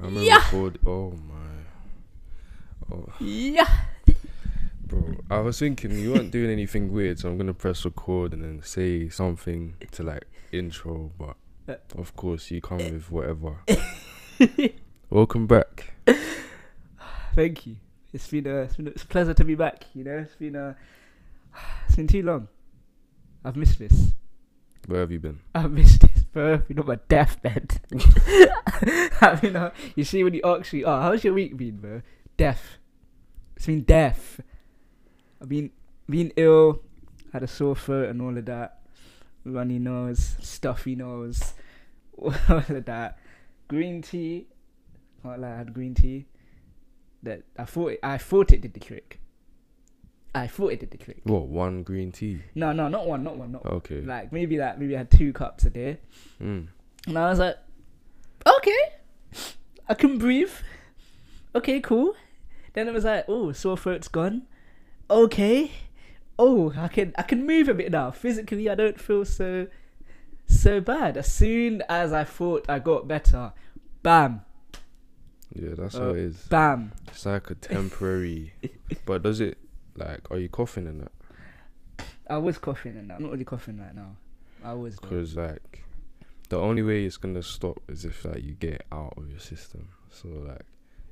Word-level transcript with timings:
I 0.00 0.04
remember 0.04 0.22
Yeah. 0.22 0.36
record. 0.44 0.78
Oh 0.86 1.10
my. 1.12 2.94
Oh, 2.94 3.08
Yeah. 3.20 3.68
bro. 4.86 5.16
I 5.30 5.40
was 5.40 5.58
thinking 5.58 5.92
you 5.98 6.12
weren't 6.12 6.30
doing 6.30 6.50
anything 6.50 6.92
weird, 6.92 7.18
so 7.18 7.28
I'm 7.28 7.36
gonna 7.38 7.54
press 7.54 7.84
record 7.84 8.32
and 8.32 8.42
then 8.42 8.62
say 8.62 9.08
something 9.08 9.74
to 9.92 10.02
like 10.02 10.24
intro, 10.52 11.12
but 11.18 11.36
of 11.96 12.14
course 12.16 12.50
you 12.50 12.60
come 12.60 12.78
with 12.78 13.10
whatever. 13.10 13.56
Welcome 15.10 15.46
back. 15.46 15.92
Thank 17.34 17.66
you. 17.66 17.76
It's 18.12 18.26
been 18.28 18.46
a, 18.46 18.62
it's 18.62 18.76
been 18.76 18.86
a, 18.88 18.90
it's 18.90 19.02
a 19.02 19.06
pleasure 19.06 19.34
to 19.34 19.44
be 19.44 19.54
back. 19.54 19.84
You 19.94 20.04
know, 20.04 20.18
it's 20.18 20.34
been 20.36 20.56
a, 20.56 20.76
it's 21.86 21.96
been 21.96 22.06
too 22.06 22.22
long. 22.22 22.48
I've 23.44 23.56
missed 23.56 23.78
this. 23.78 24.12
Where 24.86 25.00
have 25.00 25.12
you 25.12 25.18
been? 25.20 25.40
I've 25.54 25.70
missed 25.70 26.04
I've 26.34 26.68
been 26.68 26.78
on 26.78 26.86
my 26.86 26.98
deathbed. 27.08 27.80
I 29.20 29.38
mean, 29.42 29.56
uh, 29.56 29.70
you 29.96 30.04
see 30.04 30.22
when 30.22 30.34
you 30.34 30.42
actually, 30.44 30.84
oh, 30.84 31.00
how's 31.00 31.24
your 31.24 31.34
week 31.34 31.56
been, 31.56 31.78
bro? 31.78 32.02
Death. 32.36 32.78
It's 33.56 33.66
been 33.66 33.82
death. 33.82 34.40
I've 35.40 35.48
been 35.48 35.70
been 36.08 36.32
ill, 36.36 36.82
had 37.32 37.42
a 37.42 37.46
sore 37.46 37.76
throat 37.76 38.08
and 38.08 38.22
all 38.22 38.36
of 38.36 38.44
that, 38.46 38.80
runny 39.44 39.78
nose, 39.78 40.36
stuffy 40.40 40.94
nose, 40.94 41.54
all 42.18 42.32
of 42.48 42.84
that. 42.84 43.18
Green 43.66 44.02
tea. 44.02 44.46
Can't 45.22 45.44
I 45.44 45.56
had 45.56 45.74
green 45.74 45.94
tea. 45.94 46.26
That 47.22 47.42
I 47.58 47.64
thought 47.64 47.92
it, 47.92 48.00
I 48.02 48.18
thought 48.18 48.52
it 48.52 48.60
did 48.60 48.74
the 48.74 48.80
trick. 48.80 49.20
I 50.34 50.46
thought 50.46 50.72
it 50.72 50.80
did 50.80 50.90
the 50.90 50.98
trick. 50.98 51.20
What? 51.24 51.48
One 51.48 51.82
green 51.82 52.12
tea. 52.12 52.40
No, 52.54 52.72
no, 52.72 52.88
not 52.88 53.06
one, 53.06 53.24
not 53.24 53.36
one, 53.36 53.52
not 53.52 53.64
one. 53.64 53.74
Okay. 53.74 54.02
Like 54.02 54.32
maybe 54.32 54.58
that, 54.58 54.78
maybe 54.78 54.94
I 54.94 54.98
had 54.98 55.10
two 55.10 55.32
cups 55.32 55.64
a 55.64 55.70
day. 55.70 55.98
Mm. 56.40 56.68
And 57.06 57.18
I 57.18 57.30
was 57.30 57.38
like, 57.38 57.56
okay, 58.46 58.78
I 59.88 59.94
can 59.94 60.18
breathe. 60.18 60.52
Okay, 61.54 61.80
cool. 61.80 62.14
Then 62.74 62.88
it 62.88 62.94
was 62.94 63.04
like, 63.04 63.24
oh, 63.28 63.52
sore 63.52 63.76
throat's 63.76 64.08
gone. 64.08 64.42
Okay. 65.10 65.70
Oh, 66.38 66.72
I 66.76 66.88
can 66.88 67.12
I 67.18 67.22
can 67.22 67.46
move 67.46 67.68
a 67.68 67.74
bit 67.74 67.90
now. 67.90 68.10
Physically, 68.10 68.68
I 68.70 68.74
don't 68.74 69.00
feel 69.00 69.24
so 69.24 69.66
so 70.46 70.80
bad. 70.80 71.16
As 71.16 71.32
soon 71.32 71.82
as 71.88 72.12
I 72.12 72.24
thought 72.24 72.66
I 72.68 72.78
got 72.78 73.08
better, 73.08 73.52
bam, 74.02 74.42
Yeah, 75.54 75.70
that's 75.76 75.94
Uh, 75.96 76.00
how 76.00 76.08
it 76.10 76.18
is. 76.18 76.36
bam. 76.48 76.92
It's 77.08 77.26
like 77.26 77.50
a 77.50 77.54
temporary. 77.54 78.52
but 79.06 79.22
does 79.22 79.40
it 79.40 79.58
like? 79.98 80.30
Are 80.30 80.38
you 80.38 80.48
coughing 80.48 80.86
in 80.86 80.98
that? 80.98 81.12
I 82.30 82.38
was 82.38 82.58
coughing 82.58 82.96
and 82.96 83.10
that. 83.10 83.16
I'm 83.16 83.22
not 83.22 83.32
really 83.32 83.44
coughing 83.44 83.78
right 83.78 83.94
now. 83.94 84.16
I 84.64 84.74
was. 84.74 84.98
Because 84.98 85.36
like, 85.36 85.84
the 86.48 86.58
only 86.58 86.82
way 86.82 87.04
it's 87.04 87.16
gonna 87.16 87.42
stop 87.42 87.80
is 87.88 88.04
if 88.04 88.24
like 88.24 88.42
you 88.42 88.52
get 88.54 88.74
it 88.74 88.86
out 88.92 89.14
of 89.16 89.30
your 89.30 89.40
system. 89.40 89.88
So 90.10 90.28
like, 90.28 90.64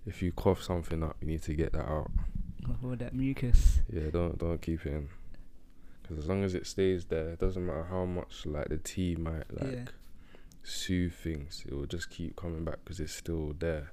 if 0.07 0.23
you 0.23 0.33
cough 0.33 0.63
something 0.63 1.03
up, 1.03 1.17
you 1.21 1.27
need 1.29 1.43
to 1.43 1.55
get 1.55 1.73
that 1.73 1.87
out. 1.89 2.11
All 2.83 2.97
that 2.97 3.15
mucus. 3.15 3.81
Yeah, 3.93 4.11
don't 4.11 4.39
don't 4.39 4.61
keep 4.61 4.85
it 4.87 4.93
in. 4.93 5.09
Because 6.03 6.19
as 6.19 6.29
long 6.29 6.45
as 6.45 6.55
it 6.55 6.67
stays 6.67 7.05
there, 7.07 7.31
it 7.31 7.39
doesn't 7.41 7.65
matter 7.65 7.85
how 7.91 8.05
much 8.05 8.47
like 8.47 8.69
the 8.69 8.79
tea 8.79 9.17
might 9.17 9.45
like 9.53 9.73
Yeah. 9.73 9.85
soothe 10.63 11.15
things. 11.15 11.65
It 11.67 11.75
will 11.75 11.87
just 11.87 12.11
keep 12.11 12.37
coming 12.37 12.65
back 12.65 12.79
because 12.85 13.01
it's 13.01 13.15
still 13.15 13.55
there. 13.59 13.93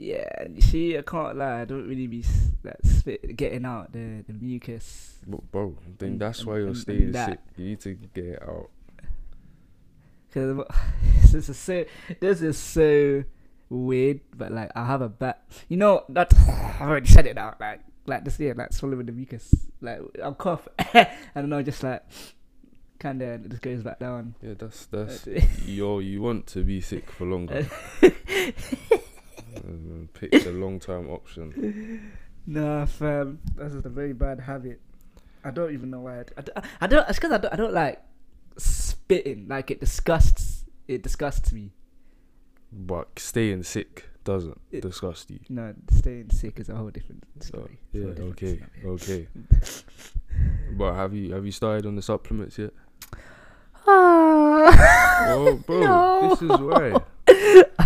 Yeah, 0.00 0.46
see, 0.60 0.96
I 0.96 1.02
can't 1.02 1.36
lie. 1.36 1.62
I 1.62 1.64
don't 1.64 1.88
really 1.88 2.06
be 2.06 2.24
like 2.62 2.76
spit, 2.84 3.36
getting 3.36 3.64
out 3.64 3.92
the 3.92 4.22
the 4.28 4.32
mucus. 4.32 5.18
But 5.26 5.50
bro, 5.50 5.74
then 5.98 6.10
And- 6.10 6.20
that's 6.20 6.44
why 6.46 6.58
you're 6.58 6.74
staying 6.76 7.12
sick. 7.12 7.40
You 7.56 7.64
need 7.64 7.80
to 7.80 7.94
get 7.94 8.24
it 8.24 8.42
out. 8.42 8.70
Cause 10.32 10.64
this 11.32 11.48
is 11.48 11.58
so 11.58 11.84
this 12.20 12.42
is 12.42 12.56
so 12.56 13.24
weird, 13.68 14.20
but 14.36 14.52
like 14.52 14.70
I 14.76 14.84
have 14.86 15.02
a 15.02 15.08
bad. 15.08 15.36
You 15.68 15.78
know 15.78 16.04
that 16.10 16.32
I've 16.80 16.88
already 16.88 17.08
said 17.08 17.26
it 17.26 17.36
out. 17.36 17.60
Like 17.60 17.80
like 18.06 18.24
this 18.24 18.38
year, 18.38 18.54
like 18.54 18.72
swallowing 18.72 19.06
the 19.06 19.12
mucus. 19.12 19.52
Like 19.80 19.98
I'll 20.22 20.34
cough, 20.34 20.68
and 20.94 21.08
then 21.34 21.52
I'll 21.52 21.64
just 21.64 21.82
like 21.82 22.04
kind 23.00 23.20
of 23.20 23.46
it 23.46 23.48
just 23.48 23.62
goes 23.62 23.82
back 23.82 23.98
down. 23.98 24.36
Yeah, 24.42 24.54
that's 24.56 24.86
that's 24.86 25.26
yo. 25.66 25.98
You 25.98 26.22
want 26.22 26.46
to 26.48 26.62
be 26.62 26.80
sick 26.80 27.10
for 27.10 27.26
longer. 27.26 27.66
Um, 29.66 30.08
Pick 30.14 30.30
the 30.30 30.52
long 30.52 30.78
term 30.80 31.08
option. 31.10 32.12
nah, 32.46 32.84
fam, 32.86 33.40
this 33.56 33.74
is 33.74 33.84
a 33.84 33.88
very 33.88 34.12
bad 34.12 34.40
habit. 34.40 34.80
I 35.44 35.50
don't 35.50 35.72
even 35.72 35.90
know 35.90 36.00
why. 36.00 36.20
I, 36.36 36.40
d- 36.42 36.52
I, 36.56 36.62
I 36.82 36.86
don't. 36.86 37.08
It's 37.08 37.18
because 37.18 37.32
I 37.32 37.38
don't. 37.38 37.52
I 37.52 37.56
don't 37.56 37.72
like 37.74 38.02
spitting. 38.56 39.46
Like 39.48 39.70
it 39.70 39.80
disgusts. 39.80 40.64
It 40.86 41.02
disgusts 41.02 41.52
me. 41.52 41.72
But 42.72 43.18
staying 43.18 43.62
sick 43.62 44.04
doesn't 44.24 44.60
It- 44.70 44.82
disgust 44.82 45.30
you. 45.30 45.40
No, 45.48 45.74
staying 45.90 46.30
sick 46.30 46.58
is 46.60 46.68
a 46.68 46.74
whole 46.74 46.90
different 46.90 47.24
So, 47.40 47.46
story. 47.48 47.78
It's 47.92 48.04
yeah, 48.04 48.10
different 48.10 48.42
okay, 48.42 48.60
okay. 48.84 49.28
But 50.76 50.94
have 50.94 51.14
you 51.14 51.32
have 51.34 51.44
you 51.46 51.52
started 51.52 51.86
on 51.86 51.96
the 51.96 52.02
supplements 52.02 52.58
yet? 52.58 52.72
Ah. 53.86 55.26
Oh, 55.30 55.56
bro, 55.66 55.80
No. 55.80 56.30
this 56.30 56.42
is 56.42 56.48
why 56.60 57.00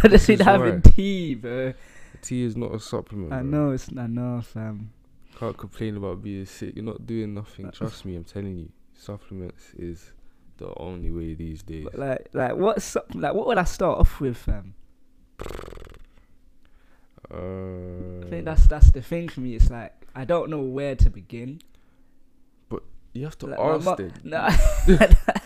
I 0.02 0.08
just 0.08 0.26
been 0.26 0.40
is 0.40 0.46
having 0.46 0.74
why. 0.74 0.90
tea, 0.90 1.34
bro. 1.34 1.74
tea 2.22 2.44
is 2.44 2.56
not 2.56 2.74
a 2.74 2.80
supplement. 2.80 3.32
I 3.32 3.40
bro. 3.40 3.50
know 3.50 3.70
it's 3.72 3.88
I 3.96 4.06
know, 4.06 4.40
fam. 4.42 4.92
Can't 5.38 5.56
complain 5.56 5.96
about 5.96 6.22
being 6.22 6.46
sick. 6.46 6.74
You're 6.76 6.84
not 6.84 7.06
doing 7.06 7.34
nothing. 7.34 7.70
Trust 7.70 8.04
me, 8.04 8.16
I'm 8.16 8.24
telling 8.24 8.56
you. 8.58 8.68
Supplements 8.94 9.72
is 9.76 10.12
the 10.58 10.72
only 10.78 11.10
way 11.10 11.34
these 11.34 11.62
days. 11.62 11.84
But 11.90 11.98
like, 11.98 12.28
like 12.32 12.54
what's 12.56 12.94
up- 12.94 13.10
like 13.14 13.34
what 13.34 13.46
would 13.48 13.58
I 13.58 13.64
start 13.64 13.98
off 13.98 14.20
with, 14.20 14.36
fam? 14.36 14.74
Uh, 17.32 18.26
I 18.26 18.30
think 18.30 18.44
that's 18.44 18.66
that's 18.66 18.90
the 18.92 19.02
thing 19.02 19.28
for 19.28 19.40
me. 19.40 19.54
It's 19.56 19.70
like 19.70 19.92
I 20.14 20.24
don't 20.24 20.50
know 20.50 20.60
where 20.60 20.94
to 20.94 21.10
begin. 21.10 21.60
But 22.68 22.82
you 23.12 23.24
have 23.24 23.38
to 23.38 23.46
like, 23.46 23.58
ask 23.58 23.96
them. 23.96 24.12
Nah. 24.24 24.50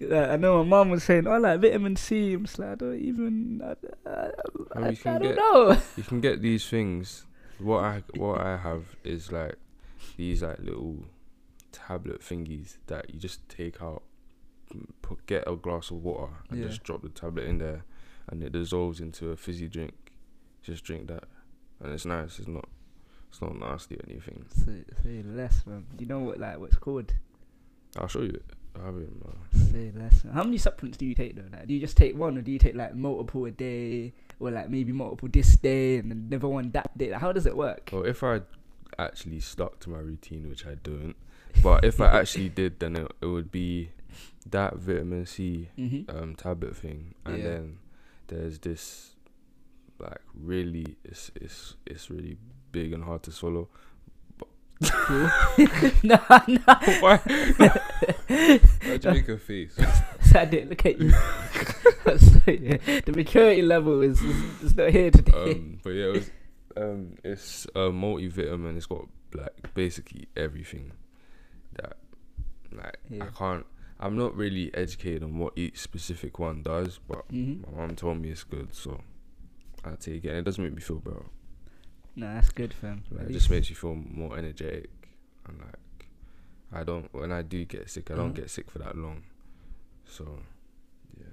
Like, 0.00 0.28
I 0.30 0.36
know 0.36 0.62
my 0.62 0.68
mom 0.68 0.90
was 0.90 1.04
saying, 1.04 1.26
"Oh, 1.26 1.38
like 1.38 1.60
vitamin 1.60 1.96
C." 1.96 2.34
I'm 2.34 2.44
just 2.44 2.58
like, 2.58 2.68
I 2.70 2.74
don't 2.74 2.98
even. 3.00 3.62
I, 3.62 4.08
I, 4.08 4.30
I 4.74 4.86
I, 4.86 4.88
you 4.90 4.96
can 4.96 5.14
I 5.16 5.18
don't 5.18 5.28
get- 5.28 5.36
know. 5.36 5.80
You 5.96 6.02
can 6.02 6.20
get 6.20 6.42
these 6.42 6.68
things. 6.68 7.24
What 7.58 7.84
I 7.84 8.02
what 8.16 8.40
I 8.40 8.58
have 8.58 8.84
is 9.04 9.32
like 9.32 9.56
these 10.16 10.42
like 10.42 10.58
little 10.58 11.04
tablet 11.72 12.20
thingies 12.20 12.76
that 12.86 13.12
you 13.12 13.18
just 13.18 13.48
take 13.48 13.80
out, 13.80 14.02
put 15.02 15.24
get 15.26 15.44
a 15.46 15.56
glass 15.56 15.90
of 15.90 16.02
water 16.02 16.32
and 16.50 16.60
Yeah. 16.60 16.66
just 16.68 16.82
drop 16.82 17.02
the 17.02 17.08
tablet 17.08 17.46
in 17.46 17.58
there, 17.58 17.84
and 18.28 18.42
it 18.42 18.52
dissolves 18.52 19.00
into 19.00 19.30
a 19.30 19.36
fizzy 19.36 19.68
drink. 19.68 19.94
Just 20.62 20.84
drink 20.84 21.06
that, 21.08 21.24
and 21.80 21.92
it's 21.92 22.04
nice. 22.04 22.38
It's 22.38 22.48
not 22.48 22.68
it's 23.30 23.40
not 23.40 23.58
nasty 23.58 23.96
or 23.96 24.04
anything. 24.08 24.44
Say, 24.54 24.84
say 25.02 25.22
less, 25.24 25.64
man. 25.66 25.86
Do 25.96 26.04
you 26.04 26.08
know 26.08 26.18
what 26.20 26.38
like 26.38 26.58
what's 26.58 26.76
called? 26.76 27.14
I'll 27.96 28.08
show 28.08 28.20
you 28.20 28.30
it. 28.30 28.44
I 28.80 28.86
have 28.86 28.96
it. 28.96 29.08
in 29.08 29.22
my- 29.24 29.64
Say 29.72 29.92
less. 29.96 30.24
How 30.32 30.44
many 30.44 30.58
supplements 30.58 30.98
do 30.98 31.06
you 31.06 31.14
take 31.14 31.34
though? 31.36 31.44
Like, 31.52 31.66
do 31.66 31.74
you 31.74 31.80
just 31.80 31.96
take 31.96 32.16
one, 32.16 32.36
or 32.38 32.42
do 32.42 32.50
you 32.52 32.58
take 32.58 32.74
like 32.74 32.94
multiple 32.94 33.44
a 33.46 33.50
day, 33.50 34.12
or 34.40 34.50
like 34.50 34.68
maybe 34.70 34.92
multiple 34.92 35.28
this 35.32 35.56
day 35.56 35.98
and 35.98 36.10
then 36.10 36.28
never 36.28 36.48
one 36.48 36.70
that 36.72 36.96
day? 36.96 37.10
Like, 37.10 37.20
how 37.20 37.32
does 37.32 37.46
it 37.46 37.56
work? 37.56 37.90
Well, 37.92 38.04
if 38.04 38.22
I 38.22 38.40
actually 38.98 39.40
stuck 39.40 39.80
to 39.80 39.90
my 39.90 39.98
routine, 39.98 40.48
which 40.48 40.66
I 40.66 40.76
don't, 40.82 41.14
but 41.62 41.84
if 41.84 42.00
I 42.00 42.06
actually 42.20 42.48
did, 42.50 42.78
then 42.80 42.96
it, 42.96 43.12
it 43.20 43.26
would 43.26 43.50
be 43.50 43.90
that 44.50 44.76
vitamin 44.76 45.26
C 45.26 45.68
Mm-hmm. 45.78 46.16
um 46.16 46.34
tablet 46.34 46.76
thing, 46.76 47.14
and 47.24 47.38
Yeah. 47.38 47.44
then 47.44 47.78
there's 48.28 48.58
this 48.60 49.14
like 49.98 50.20
really 50.34 50.96
it's 51.04 51.30
it's 51.34 51.74
it's 51.86 52.10
really 52.10 52.36
big 52.72 52.92
and 52.92 53.04
hard 53.04 53.22
to 53.24 53.32
swallow. 53.32 53.68
Cool. 54.84 55.30
no, 56.02 56.18
no. 56.28 56.58
Why? 57.00 57.16
Why'd 58.28 59.04
you 59.04 59.10
make 59.10 59.28
a 59.28 59.38
face? 59.38 59.74
I 60.34 60.44
didn't 60.44 60.70
look 60.70 60.84
at 60.86 61.00
you. 61.00 61.12
The 62.06 63.12
maturity 63.14 63.62
level 63.62 64.00
is, 64.02 64.20
is, 64.22 64.62
is 64.62 64.76
not 64.76 64.90
here 64.90 65.10
today. 65.10 65.32
um, 65.52 65.80
but 65.82 65.90
yeah, 65.90 66.04
it 66.06 66.12
was, 66.12 66.30
um, 66.76 67.14
it's 67.24 67.64
a 67.74 67.90
multivitamin. 67.90 68.76
It's 68.76 68.86
got 68.86 69.06
like 69.34 69.74
basically 69.74 70.28
everything 70.36 70.92
that 71.74 71.96
like 72.72 72.98
Yeah. 73.10 73.24
I 73.24 73.26
can't. 73.36 73.66
I'm 73.98 74.16
not 74.16 74.36
really 74.36 74.72
educated 74.74 75.22
on 75.24 75.38
what 75.38 75.54
each 75.56 75.78
specific 75.80 76.38
one 76.38 76.62
does, 76.62 77.00
but 77.08 77.24
hmm 77.30 77.62
my 77.62 77.80
mom 77.86 77.96
told 77.96 78.20
me 78.20 78.28
it's 78.30 78.44
good, 78.44 78.74
so 78.74 79.00
I 79.84 79.92
take 79.96 80.24
it. 80.24 80.28
And 80.28 80.38
it 80.38 80.44
doesn't 80.44 80.62
make 80.62 80.74
me 80.74 80.80
feel 80.82 80.98
better. 81.00 81.24
No, 82.16 82.32
that's 82.32 82.48
good, 82.50 82.72
fam. 82.72 83.04
Like, 83.10 83.28
it 83.28 83.32
just 83.32 83.50
makes 83.50 83.68
you 83.68 83.76
feel 83.76 83.94
more 83.94 84.36
energetic 84.38 84.90
and 85.46 85.58
like 85.60 86.08
I 86.72 86.82
don't 86.82 87.12
when 87.14 87.30
I 87.30 87.42
do 87.42 87.64
get 87.64 87.88
sick, 87.90 88.10
I 88.10 88.14
don't 88.16 88.32
Mhm. 88.32 88.36
get 88.36 88.50
sick 88.50 88.70
for 88.70 88.78
that 88.80 88.96
long. 88.96 89.22
So 90.06 90.40
yeah. 91.18 91.26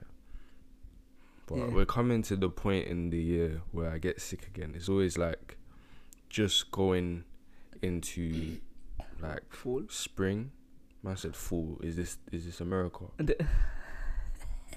But 1.47 1.55
Yeah. 1.57 1.67
we're 1.73 1.85
coming 1.85 2.21
to 2.23 2.35
the 2.35 2.49
point 2.49 2.87
in 2.87 3.09
the 3.09 3.21
year 3.21 3.61
where 3.71 3.89
I 3.91 3.97
get 3.97 4.21
sick 4.21 4.45
again. 4.47 4.73
It's 4.75 4.89
always 4.89 5.17
like 5.17 5.57
just 6.29 6.69
going 6.71 7.23
into 7.81 8.57
like 9.21 9.51
Fall. 9.53 9.83
spring. 9.89 10.51
Man 11.01 11.17
said 11.17 11.35
fall. 11.35 11.79
Is 11.81 11.95
this 11.95 12.17
is 12.31 12.45
this 12.45 12.61
America? 12.61 13.05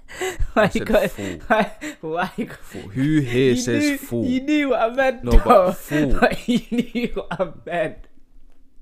Why 0.53 0.71
you 0.73 0.85
got? 0.85 1.11
full. 1.11 1.39
Why? 1.47 1.73
Why 2.01 2.31
you 2.37 2.45
got? 2.47 2.59
full. 2.59 2.83
Who 2.83 3.21
here 3.21 3.51
you 3.53 3.57
says 3.57 3.83
knew, 3.83 3.99
full? 3.99 4.25
You 4.25 4.41
knew 4.41 4.69
what 4.71 4.81
I 4.81 4.91
meant. 4.91 5.25
No, 5.25 5.33
though. 5.33 5.45
but 5.45 5.73
full. 5.73 6.19
But 6.21 6.49
you 6.49 6.61
knew 6.71 7.09
what 7.15 7.41
I 7.41 7.53
meant. 7.65 7.99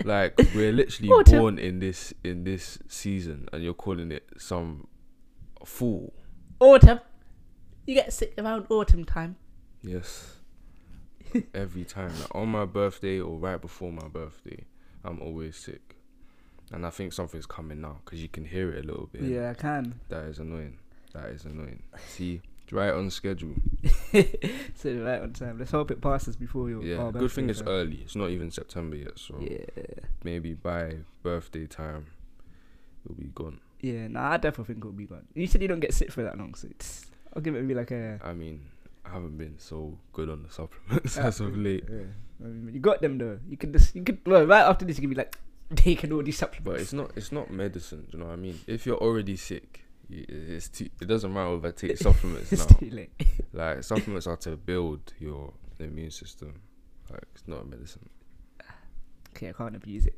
Like 0.04 0.34
we're 0.54 0.72
literally 0.80 1.24
born 1.24 1.58
in 1.58 1.78
this 1.78 2.12
in 2.22 2.44
this 2.44 2.78
season, 2.88 3.48
and 3.52 3.62
you're 3.62 3.74
calling 3.74 4.12
it 4.12 4.28
some 4.38 4.86
fool. 5.64 6.12
Autumn. 6.60 7.00
You 7.86 7.94
get 7.94 8.12
sick 8.12 8.34
around 8.38 8.66
autumn 8.70 9.04
time. 9.04 9.36
Yes. 9.82 10.36
Every 11.54 11.84
time, 11.84 12.12
like 12.20 12.34
on 12.34 12.48
my 12.48 12.64
birthday 12.64 13.20
or 13.20 13.38
right 13.38 13.60
before 13.60 13.92
my 13.92 14.08
birthday, 14.08 14.64
I'm 15.04 15.20
always 15.20 15.56
sick, 15.56 15.96
and 16.72 16.86
I 16.86 16.90
think 16.90 17.12
something's 17.12 17.46
coming 17.46 17.80
now 17.80 17.98
because 18.04 18.22
you 18.22 18.28
can 18.28 18.44
hear 18.44 18.72
it 18.72 18.84
a 18.84 18.86
little 18.86 19.08
bit. 19.12 19.22
Yeah, 19.22 19.50
I 19.50 19.54
can. 19.54 20.00
That 20.08 20.24
is 20.24 20.38
annoying. 20.38 20.78
That 21.14 21.26
is 21.30 21.44
annoying. 21.44 21.82
See, 22.08 22.42
right 22.70 22.92
on 22.92 23.08
schedule. 23.10 23.54
so 24.74 24.92
right 24.94 25.20
on 25.22 25.32
time. 25.32 25.58
Let's 25.58 25.70
hope 25.70 25.90
it 25.90 26.00
passes 26.00 26.36
before 26.36 26.68
your. 26.68 26.82
Yeah. 26.82 27.10
Good 27.12 27.30
thing 27.32 27.48
it's 27.50 27.62
early. 27.62 28.00
It's 28.04 28.16
not 28.16 28.30
even 28.30 28.50
September 28.50 28.96
yet, 28.96 29.18
so 29.18 29.38
Yeah. 29.40 29.64
maybe 30.24 30.54
by 30.54 30.96
birthday 31.22 31.66
time, 31.66 32.06
it'll 33.04 33.16
be 33.16 33.30
gone. 33.34 33.60
Yeah, 33.80 34.08
nah, 34.08 34.30
I 34.32 34.36
definitely 34.38 34.74
think 34.74 34.78
it'll 34.84 34.92
be 34.92 35.04
gone. 35.06 35.26
You 35.34 35.46
said 35.46 35.60
you 35.62 35.68
don't 35.68 35.80
get 35.80 35.92
sick 35.94 36.10
for 36.10 36.22
that 36.22 36.38
long, 36.38 36.54
so 36.54 36.68
it's, 36.70 37.06
I'll 37.34 37.42
give 37.42 37.54
it 37.54 37.60
maybe 37.62 37.74
like 37.74 37.90
a. 37.90 38.18
I 38.24 38.32
mean, 38.32 38.62
I 39.04 39.10
haven't 39.10 39.36
been 39.36 39.58
so 39.58 39.98
good 40.12 40.28
on 40.30 40.42
the 40.42 40.50
supplements 40.50 41.18
Ah, 41.18 41.22
as 41.26 41.40
of 41.40 41.56
late. 41.56 41.84
Yeah. 41.90 41.98
I 42.42 42.48
mean, 42.48 42.74
you 42.74 42.80
got 42.80 43.00
them 43.02 43.18
though. 43.18 43.38
You 43.48 43.56
can 43.56 43.72
just 43.72 43.94
you 43.94 44.02
could 44.02 44.18
well 44.26 44.44
right 44.46 44.62
after 44.62 44.84
this 44.84 44.96
you 44.98 45.02
can 45.02 45.10
be 45.10 45.16
like 45.16 45.38
taking 45.76 46.12
all 46.12 46.22
these 46.22 46.38
supplements. 46.38 46.64
But 46.64 46.80
it's 46.80 46.92
not 46.92 47.10
it's 47.14 47.30
not 47.30 47.50
medicine. 47.50 48.08
You 48.10 48.18
know 48.18 48.26
what 48.26 48.32
I 48.32 48.36
mean? 48.36 48.58
If 48.66 48.86
you're 48.86 48.96
already 48.98 49.36
sick, 49.36 49.83
it's 50.10 50.68
too, 50.68 50.88
it 51.00 51.06
doesn't 51.06 51.32
matter 51.32 51.56
if 51.56 51.64
I 51.64 51.70
take 51.70 51.96
supplements 51.98 52.52
it's 52.52 52.68
now. 52.70 52.76
too 52.76 52.90
late. 52.90 53.12
Like 53.52 53.82
supplements 53.82 54.26
are 54.26 54.36
to 54.38 54.56
build 54.56 55.12
your 55.18 55.52
immune 55.78 56.10
system. 56.10 56.60
Like 57.10 57.24
it's 57.34 57.46
not 57.46 57.62
a 57.62 57.64
medicine. 57.64 58.08
Okay, 59.30 59.48
I 59.48 59.52
can't 59.52 59.76
abuse 59.76 60.06
it. 60.06 60.16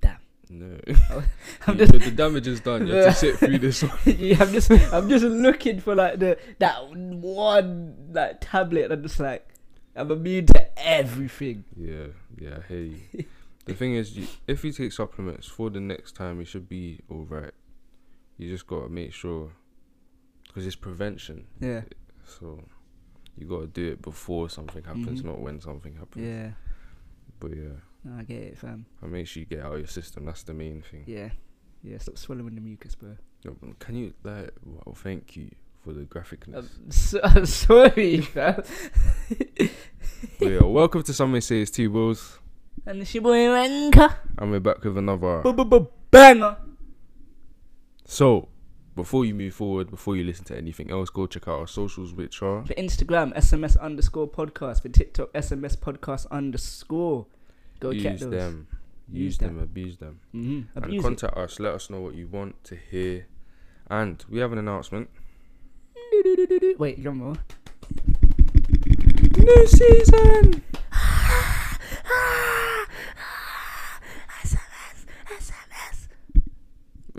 Damn. 0.00 0.18
No, 0.48 0.78
I'm 1.66 1.78
just 1.78 1.92
the, 1.92 2.10
damage 2.10 2.46
is 2.46 2.60
done. 2.60 2.86
You 2.86 2.94
have 2.94 3.14
to 3.14 3.18
sit 3.18 3.38
through 3.38 3.58
this 3.58 3.82
one. 3.82 3.98
yeah, 4.06 4.36
I'm 4.40 4.52
just 4.52 4.70
I'm 4.70 5.08
just 5.08 5.24
looking 5.24 5.80
for 5.80 5.94
like 5.94 6.18
the 6.18 6.38
that 6.58 6.88
one 6.90 8.10
like 8.12 8.38
tablet. 8.40 8.90
I'm 8.90 9.02
just 9.02 9.20
like 9.20 9.48
I'm 9.96 10.10
immune 10.10 10.46
to 10.46 10.78
everything. 10.78 11.64
Yeah, 11.76 12.06
yeah. 12.38 12.58
I 12.58 12.66
hear 12.68 12.80
you. 12.80 13.24
The 13.66 13.74
thing 13.74 13.94
is, 13.94 14.16
you, 14.16 14.26
if 14.46 14.64
you 14.64 14.72
take 14.72 14.92
supplements 14.92 15.46
for 15.46 15.70
the 15.70 15.80
next 15.80 16.16
time, 16.16 16.40
you 16.40 16.44
should 16.44 16.68
be 16.68 17.00
all 17.08 17.26
right. 17.28 17.52
You 18.40 18.48
just 18.48 18.66
gotta 18.66 18.88
make 18.88 19.12
sure, 19.12 19.50
because 20.46 20.66
it's 20.66 20.74
prevention. 20.76 21.46
Yeah, 21.60 21.82
So 22.24 22.58
you 23.36 23.46
gotta 23.46 23.66
do 23.66 23.92
it 23.92 24.00
before 24.02 24.48
something 24.48 24.82
happens, 24.82 25.20
Mhm. 25.20 25.24
not 25.26 25.40
when 25.40 25.60
something 25.60 25.94
happens. 25.94 26.24
yeah. 26.26 26.52
But 27.38 27.54
yeah, 27.54 27.76
No, 28.02 28.16
I 28.18 28.22
get 28.22 28.42
it, 28.42 28.58
fam. 28.58 28.86
and 29.02 29.12
make 29.12 29.26
sure 29.26 29.40
you 29.42 29.46
get 29.46 29.60
out 29.60 29.72
of 29.74 29.78
your 29.80 29.88
system. 29.88 30.24
That's 30.24 30.42
the 30.44 30.54
main 30.54 30.80
thing. 30.80 31.04
Yeah, 31.06 31.30
yeah. 31.82 31.98
Stop 31.98 32.16
swallowing 32.16 32.54
the 32.54 32.62
mucus, 32.62 32.94
bro. 32.94 33.16
Yo, 33.44 33.56
Can 33.78 33.94
you 33.96 34.14
like? 34.24 34.52
Well, 34.64 34.94
thank 34.94 35.36
you 35.36 35.50
for 35.84 35.92
the 35.92 36.04
graphicness. 36.04 36.54
I'm, 36.56 36.90
so, 36.90 37.20
I'm 37.24 37.44
sorry, 37.46 38.20
fam. 38.22 38.62
but 40.38 40.48
yeah, 40.48 40.62
welcome 40.62 41.02
to 41.02 41.12
Some 41.12 41.32
May 41.32 41.40
Say 41.40 41.60
It's 41.60 41.70
Twills, 41.72 42.38
and 42.86 43.02
it's 43.02 43.14
your 43.14 43.22
boy 43.22 43.36
Renkah. 43.36 44.14
and 44.38 44.50
we're 44.50 44.60
back 44.60 44.82
with 44.82 44.96
another. 44.96 45.42
Banger. 46.10 46.56
So, 48.12 48.48
before 48.96 49.24
you 49.24 49.36
move 49.36 49.54
forward, 49.54 49.88
before 49.88 50.16
you 50.16 50.24
listen 50.24 50.44
to 50.46 50.56
anything 50.58 50.90
else, 50.90 51.10
go 51.10 51.28
check 51.28 51.46
out 51.46 51.60
our 51.60 51.68
socials, 51.68 52.12
which 52.12 52.42
are 52.42 52.64
For 52.66 52.74
Instagram, 52.74 53.32
SMS 53.36 53.78
underscore 53.80 54.26
podcast. 54.28 54.82
For 54.82 54.88
TikTok, 54.88 55.32
SMS 55.32 55.76
podcast 55.78 56.28
underscore. 56.28 57.26
Go 57.78 57.92
check 57.92 58.18
those. 58.18 58.30
them, 58.30 58.66
Use 59.12 59.22
use 59.24 59.38
them. 59.38 59.54
them, 59.54 59.62
abuse 59.62 59.96
them, 59.98 60.18
Mm-hmm. 60.34 60.60
and 60.74 60.84
Abuse 60.86 61.00
it. 61.00 61.06
contact 61.06 61.36
us. 61.36 61.60
Let 61.60 61.74
us 61.74 61.88
know 61.88 62.00
what 62.00 62.16
you 62.16 62.26
want 62.26 62.62
to 62.64 62.74
hear, 62.90 63.28
and 63.88 64.24
we 64.28 64.40
have 64.40 64.50
an 64.50 64.58
announcement. 64.58 65.08
Wait, 66.78 67.00
drum 67.00 67.22
roll. 67.22 67.36
New 69.38 69.66
season. 69.68 70.62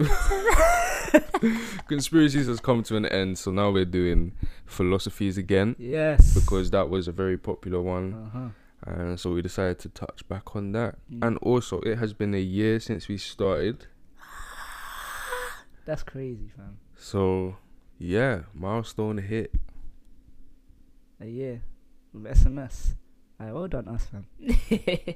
Conspiracies 1.87 2.47
has 2.47 2.59
come 2.59 2.83
to 2.83 2.95
an 2.95 3.05
end, 3.07 3.37
so 3.37 3.51
now 3.51 3.69
we're 3.71 3.85
doing 3.85 4.33
philosophies 4.65 5.37
again 5.37 5.75
Yes. 5.79 6.33
because 6.33 6.69
that 6.71 6.89
was 6.89 7.07
a 7.07 7.11
very 7.11 7.37
popular 7.37 7.81
one, 7.81 8.13
Uh-huh. 8.13 8.49
and 8.85 9.19
so 9.19 9.31
we 9.33 9.41
decided 9.41 9.79
to 9.79 9.89
touch 9.89 10.27
back 10.29 10.55
on 10.55 10.71
that. 10.73 10.95
Mm. 11.11 11.27
And 11.27 11.37
also, 11.39 11.79
it 11.81 11.97
has 11.97 12.13
been 12.13 12.33
a 12.33 12.39
year 12.39 12.79
since 12.79 13.07
we 13.07 13.17
started, 13.17 13.87
That's 15.85 16.03
crazy, 16.03 16.49
fam. 16.55 16.77
so 16.95 17.57
yeah, 17.97 18.41
milestone 18.53 19.17
hit. 19.17 19.53
A 21.19 21.25
year 21.27 21.61
with 22.13 22.23
SMS. 22.25 22.95
Aye, 23.39 23.51
well 23.51 23.67
done, 23.67 23.87
us, 23.87 24.05
fam. 24.05 24.25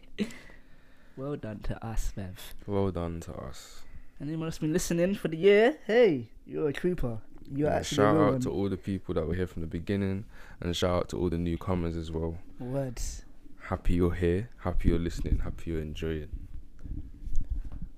well 1.18 1.36
done 1.36 1.60
to 1.60 1.86
us, 1.86 2.12
fam. 2.14 2.36
Well 2.68 2.92
done 2.92 3.20
to 3.22 3.34
us. 3.34 3.82
Anyone 4.22 4.48
that's 4.48 4.60
been 4.60 4.72
listening 4.74 5.16
for 5.16 5.28
the 5.28 5.38
year, 5.38 5.78
hey, 5.88 6.30
you're 6.46 6.70
a 6.70 6.74
trooper. 6.74 7.20
You're 7.54 7.70
Yeah, 7.70 7.76
actually 7.76 7.96
shout 7.98 8.18
out 8.18 8.42
to 8.44 8.50
all 8.50 8.70
the 8.70 8.78
people 8.78 9.14
that 9.16 9.28
were 9.28 9.36
here 9.36 9.46
from 9.48 9.62
the 9.62 9.68
beginning, 9.68 10.26
and 10.62 10.76
shout 10.76 10.92
out 10.98 11.10
to 11.10 11.18
all 11.18 11.30
the 11.30 11.38
newcomers 11.38 11.96
as 11.98 12.12
well. 12.12 12.38
Words. 12.60 13.26
Happy 13.60 13.94
you're 13.96 14.14
here. 14.14 14.50
Happy 14.58 14.90
you're 14.90 15.00
listening. 15.00 15.40
Happy 15.40 15.72
you're 15.72 15.82
enjoying. 15.82 16.30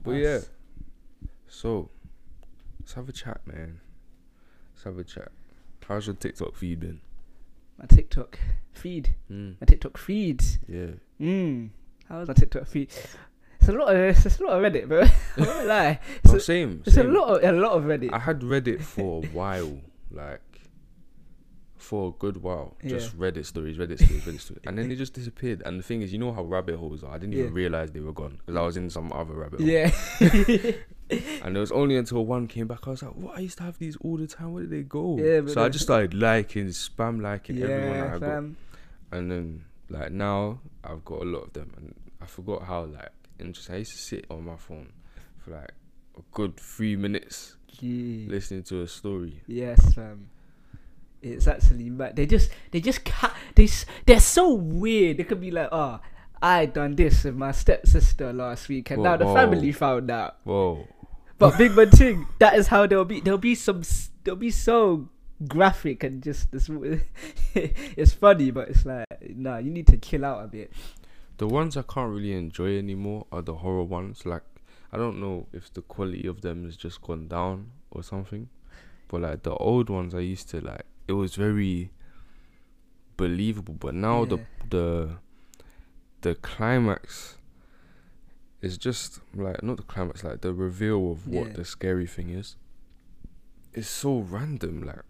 But 0.04 0.12
yeah, 0.12 0.40
so 1.48 1.90
let's 2.80 2.94
have 2.94 3.10
a 3.10 3.12
chat, 3.12 3.42
man. 3.46 3.80
Let's 4.74 4.84
have 4.86 4.98
a 4.98 5.04
chat. 5.04 5.30
How's 5.88 6.08
your 6.08 6.16
TikTok 6.16 6.56
feed 6.56 6.80
been? 6.82 7.00
My 7.80 7.86
TikTok 7.86 8.40
feed. 8.74 9.16
Mm, 9.32 9.56
My 9.62 9.66
TikTok 9.66 9.98
feed. 9.98 10.44
yeah. 10.68 10.88
Mmm. 11.22 11.70
How's 12.10 12.28
my 12.28 12.34
TikTok 12.34 12.68
feed? 12.68 12.90
It's 13.60 13.70
a 13.70 13.74
lot 13.74 13.94
of 13.96 14.26
it's 14.26 14.40
a 14.40 14.44
lot 14.44 14.54
of 14.64 14.72
Reddit, 14.72 14.88
bro. 14.88 15.02
I 15.38 15.42
won't 15.42 15.68
lie. 15.76 16.00
It's, 16.24 16.32
No, 16.32 16.38
a, 16.38 16.40
same. 16.40 16.84
it's 16.86 16.98
a 16.98 17.04
lot 17.04 17.44
of 17.44 17.44
a 17.44 17.52
lot 17.60 17.72
of 17.74 17.84
Reddit. 17.84 18.14
I 18.14 18.20
had 18.20 18.42
Reddit 18.42 18.82
for 18.94 19.24
a 19.24 19.28
while, 19.28 19.80
like 20.12 20.42
for 21.78 22.10
a 22.10 22.12
good 22.20 22.38
while. 22.44 22.76
Just 22.86 23.18
Reddit 23.18 23.46
stories, 23.46 23.78
Reddit 23.78 23.98
stories, 24.04 24.24
Reddit 24.24 24.40
stories, 24.42 24.62
and 24.66 24.78
then 24.78 24.90
they 24.90 24.96
just 24.96 25.14
disappeared. 25.14 25.62
And 25.66 25.80
the 25.80 25.84
thing 25.84 26.02
is, 26.02 26.12
you 26.12 26.20
know 26.20 26.34
how 26.34 26.44
rabbit 26.44 26.78
holes 26.78 27.04
are. 27.04 27.14
I 27.14 27.18
didn't 27.18 27.34
even 27.36 27.54
realize 27.54 27.92
they 27.92 28.00
were 28.02 28.14
gone 28.14 28.40
because 28.46 28.56
I 28.58 28.62
was 28.62 28.78
in 28.78 28.90
some 28.90 29.12
other 29.14 29.34
rabbit 29.34 29.60
hole. 29.62 29.70
yeah. 29.70 30.72
And 31.42 31.56
it 31.56 31.60
was 31.60 31.72
only 31.72 31.96
until 31.96 32.26
one 32.26 32.48
came 32.48 32.68
back, 32.68 32.86
I 32.86 32.90
was 32.90 33.02
like, 33.02 33.14
"What? 33.14 33.38
I 33.38 33.40
used 33.40 33.58
to 33.60 33.64
have 33.64 33.80
these 33.80 33.96
all 34.02 34.18
the 34.18 34.28
time. 34.28 34.52
Where 34.52 34.64
did 34.64 34.72
they 34.72 34.84
go?" 34.84 35.18
Yeah, 35.18 35.40
but 35.40 35.54
so 35.54 35.64
I 35.64 35.70
just 35.70 35.86
started 35.86 36.14
liking, 36.14 36.66
spam 36.68 37.22
liking 37.22 37.62
everyone 37.64 37.96
yeah, 37.98 38.16
I 38.16 38.20
got, 38.20 38.44
and 39.14 39.32
then 39.32 39.64
like 39.90 40.12
now 40.12 40.60
I've 40.84 41.06
got 41.06 41.22
a 41.22 41.26
lot 41.26 41.44
of 41.44 41.54
them, 41.54 41.72
and 41.78 41.96
I 42.22 42.26
forgot 42.26 42.64
how 42.64 42.84
like 42.86 43.10
interesting. 43.40 43.76
I 43.76 43.78
used 43.80 43.92
to 43.92 43.98
sit 43.98 44.26
on 44.30 44.46
my 44.46 44.56
phone 44.56 44.92
for 45.38 45.52
like 45.52 45.72
a 46.18 46.22
good 46.32 46.58
three 46.58 46.96
minutes 46.96 47.56
listening 47.82 48.64
to 48.64 48.82
a 48.82 48.88
story. 48.88 49.42
Yes, 49.48 49.94
fam. 49.94 50.30
It's 51.22 51.48
actually 51.48 51.90
mad. 51.90 52.16
They 52.16 52.26
just, 52.26 52.52
they 52.72 52.80
just, 52.80 53.04
ca- 53.04 53.36
they, 53.56 53.68
they're 54.06 54.20
so 54.20 54.54
weird. 54.54 55.18
They 55.18 55.24
could 55.24 55.42
be 55.42 55.52
like, 55.52 55.70
oh, 55.72 56.00
I 56.42 56.68
done 56.68 56.96
this 56.96 57.24
with 57.24 57.36
my 57.36 57.52
stepsister 57.52 58.32
last 58.34 58.70
week, 58.70 58.92
and 58.92 59.00
Whoa, 59.00 59.04
now 59.04 59.18
the 59.18 59.26
whoa. 59.26 59.34
family 59.34 59.72
found 59.72 60.12
out. 60.12 60.38
Whoa. 60.44 60.88
But 61.40 61.58
big 61.58 61.76
man 61.76 61.92
thing, 61.92 62.28
that 62.40 62.56
is 62.56 62.68
how 62.68 62.88
they'll 62.88 63.06
be. 63.06 63.22
They'll 63.22 63.38
be 63.38 63.54
some. 63.54 63.84
They'll 64.24 64.36
be 64.36 64.50
so 64.50 65.10
graphic 65.48 66.04
and 66.04 66.24
just 66.24 66.52
this. 66.52 66.70
it's 67.54 68.14
funny, 68.14 68.50
but 68.50 68.70
it's 68.70 68.86
like, 68.86 69.06
nah, 69.36 69.58
you 69.58 69.70
need 69.70 69.88
to 69.88 69.98
chill 69.98 70.26
out 70.26 70.44
a 70.44 70.48
bit. 70.48 70.72
The 71.38 71.48
ones 71.48 71.78
I 71.78 71.84
can't 71.84 72.12
really 72.12 72.34
enjoy 72.34 72.78
anymore 72.78 73.28
are 73.32 73.42
the 73.42 73.56
horror 73.56 73.84
ones. 73.84 74.26
Like, 74.26 74.44
I 74.92 74.98
don't 74.98 75.20
know 75.20 75.48
if 75.54 75.72
the 75.74 75.82
quality 75.82 76.28
of 76.28 76.42
them 76.42 76.66
has 76.66 76.76
just 76.76 77.02
gone 77.02 77.28
down 77.28 77.72
or 77.92 78.02
something, 78.04 78.50
but 79.08 79.22
like 79.22 79.44
the 79.44 79.54
old 79.56 79.90
ones 79.90 80.16
I 80.16 80.20
used 80.20 80.50
to 80.50 80.62
like, 80.62 80.86
it 81.08 81.14
was 81.14 81.36
very 81.36 81.92
believable. 83.18 83.76
But 83.76 83.94
now 83.96 84.26
the 84.26 84.40
the 84.70 85.18
the 86.22 86.36
climax 86.36 87.38
is 88.62 88.78
just 88.78 89.20
like 89.36 89.62
not 89.62 89.78
the 89.78 89.84
climax, 89.84 90.24
like 90.24 90.42
the 90.42 90.54
reveal 90.54 91.12
of 91.12 91.28
what 91.28 91.48
Yeah. 91.48 91.54
the 91.54 91.66
scary 91.66 92.08
thing 92.08 92.30
is. 92.30 92.56
It's 93.74 93.88
so 93.88 94.20
random. 94.20 94.82
Like, 94.84 95.04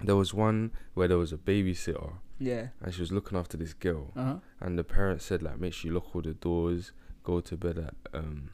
there 0.00 0.16
was 0.16 0.32
one 0.32 0.70
where 0.94 1.06
there 1.08 1.18
was 1.18 1.32
a 1.32 1.36
babysitter 1.36 2.14
Yeah. 2.38 2.68
and 2.82 2.92
she 2.92 3.00
was 3.00 3.12
looking 3.12 3.38
after 3.38 3.56
this 3.56 3.72
girl 3.74 4.10
Uh 4.16 4.24
huh. 4.24 4.36
and 4.60 4.78
the 4.78 4.84
parents 4.84 5.24
said 5.24 5.42
like 5.42 5.58
make 5.58 5.72
sure 5.72 5.88
you 5.90 5.94
lock 5.94 6.14
all 6.14 6.22
the 6.22 6.34
doors 6.34 6.92
go 7.22 7.40
to 7.40 7.56
bed 7.56 7.78
at 7.78 7.94
um 8.12 8.50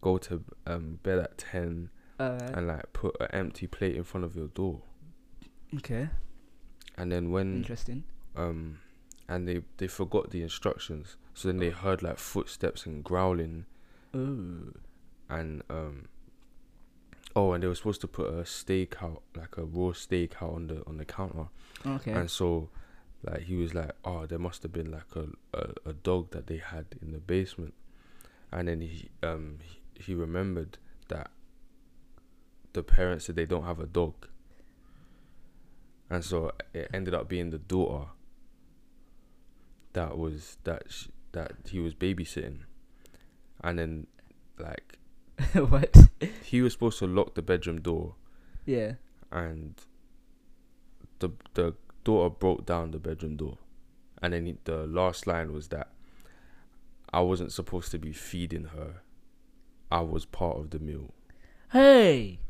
go 0.00 0.16
to 0.18 0.42
um 0.66 0.98
bed 1.02 1.18
at 1.18 1.36
10 1.38 1.90
Uh, 2.18 2.38
and 2.54 2.66
like 2.68 2.92
put 2.92 3.14
an 3.20 3.28
empty 3.32 3.66
plate 3.66 3.96
in 3.96 4.04
front 4.04 4.24
of 4.24 4.34
your 4.36 4.48
door. 4.48 4.82
okay. 5.76 6.08
And 6.98 7.10
then 7.12 7.30
when 7.30 7.56
Interesting. 7.56 8.04
um 8.36 8.78
and 9.28 9.46
they 9.46 9.62
they 9.76 9.86
forgot 9.86 10.30
the 10.30 10.42
instructions, 10.42 11.16
so 11.34 11.48
then 11.48 11.58
they 11.58 11.70
heard 11.70 12.02
like 12.02 12.18
footsteps 12.18 12.84
and 12.86 13.04
growling 13.04 13.64
Ooh. 14.16 14.74
and 15.28 15.62
um 15.70 16.08
oh 17.36 17.52
and 17.52 17.62
they 17.62 17.68
were 17.68 17.74
supposed 17.76 18.00
to 18.00 18.08
put 18.08 18.28
a 18.34 18.44
steak 18.44 19.02
out 19.02 19.22
like 19.36 19.56
a 19.56 19.64
raw 19.64 19.92
steak 19.92 20.42
out 20.42 20.52
on 20.54 20.66
the 20.66 20.82
on 20.86 20.96
the 20.96 21.04
counter 21.04 21.46
Okay. 21.86 22.10
and 22.12 22.28
so 22.30 22.68
like 23.22 23.42
he 23.42 23.54
was 23.56 23.74
like 23.74 23.90
oh 24.04 24.26
there 24.26 24.38
must 24.38 24.62
have 24.62 24.72
been 24.72 24.90
like 24.90 25.14
a, 25.14 25.26
a 25.56 25.90
a 25.90 25.92
dog 25.92 26.30
that 26.30 26.46
they 26.46 26.56
had 26.58 26.86
in 27.02 27.12
the 27.12 27.18
basement 27.18 27.74
and 28.52 28.68
then 28.68 28.80
he 28.80 29.10
um 29.22 29.58
he, 29.62 30.02
he 30.02 30.14
remembered 30.14 30.78
that 31.08 31.30
the 32.72 32.82
parents 32.82 33.26
said 33.26 33.36
they 33.36 33.44
don't 33.46 33.64
have 33.64 33.80
a 33.80 33.86
dog 33.86 34.14
and 36.08 36.24
so 36.24 36.50
it 36.72 36.88
ended 36.94 37.14
up 37.14 37.28
being 37.28 37.50
the 37.50 37.58
daughter 37.58 38.06
that 39.92 40.16
was 40.16 40.56
that 40.64 40.84
sh- 40.88 41.08
that 41.32 41.52
he 41.68 41.78
was 41.80 41.94
babysitting 41.94 42.60
and 43.62 43.78
then 43.78 44.06
like 44.58 44.98
what? 45.68 45.94
he 46.44 46.60
was 46.62 46.72
supposed 46.72 46.98
to 46.98 47.06
lock 47.06 47.34
the 47.34 47.42
bedroom 47.42 47.80
door 47.80 48.14
Yeah. 48.66 48.94
and 49.32 49.74
the 51.18 51.30
the 51.54 51.74
daughter 52.04 52.30
broke 52.30 52.66
down 52.66 52.90
the 52.90 52.98
bedroom 52.98 53.36
door 53.36 53.58
and 54.22 54.32
then 54.32 54.58
the 54.64 54.86
last 54.86 55.26
line 55.26 55.52
was 55.52 55.68
that 55.68 55.88
I 57.12 57.20
wasn't 57.20 57.52
supposed 57.52 57.90
to 57.92 57.98
be 57.98 58.12
feeding 58.12 58.64
her 58.64 59.02
I 59.90 60.00
was 60.00 60.24
part 60.24 60.56
of 60.58 60.70
the 60.70 60.78
meal 60.78 61.12
Hey. 61.72 62.40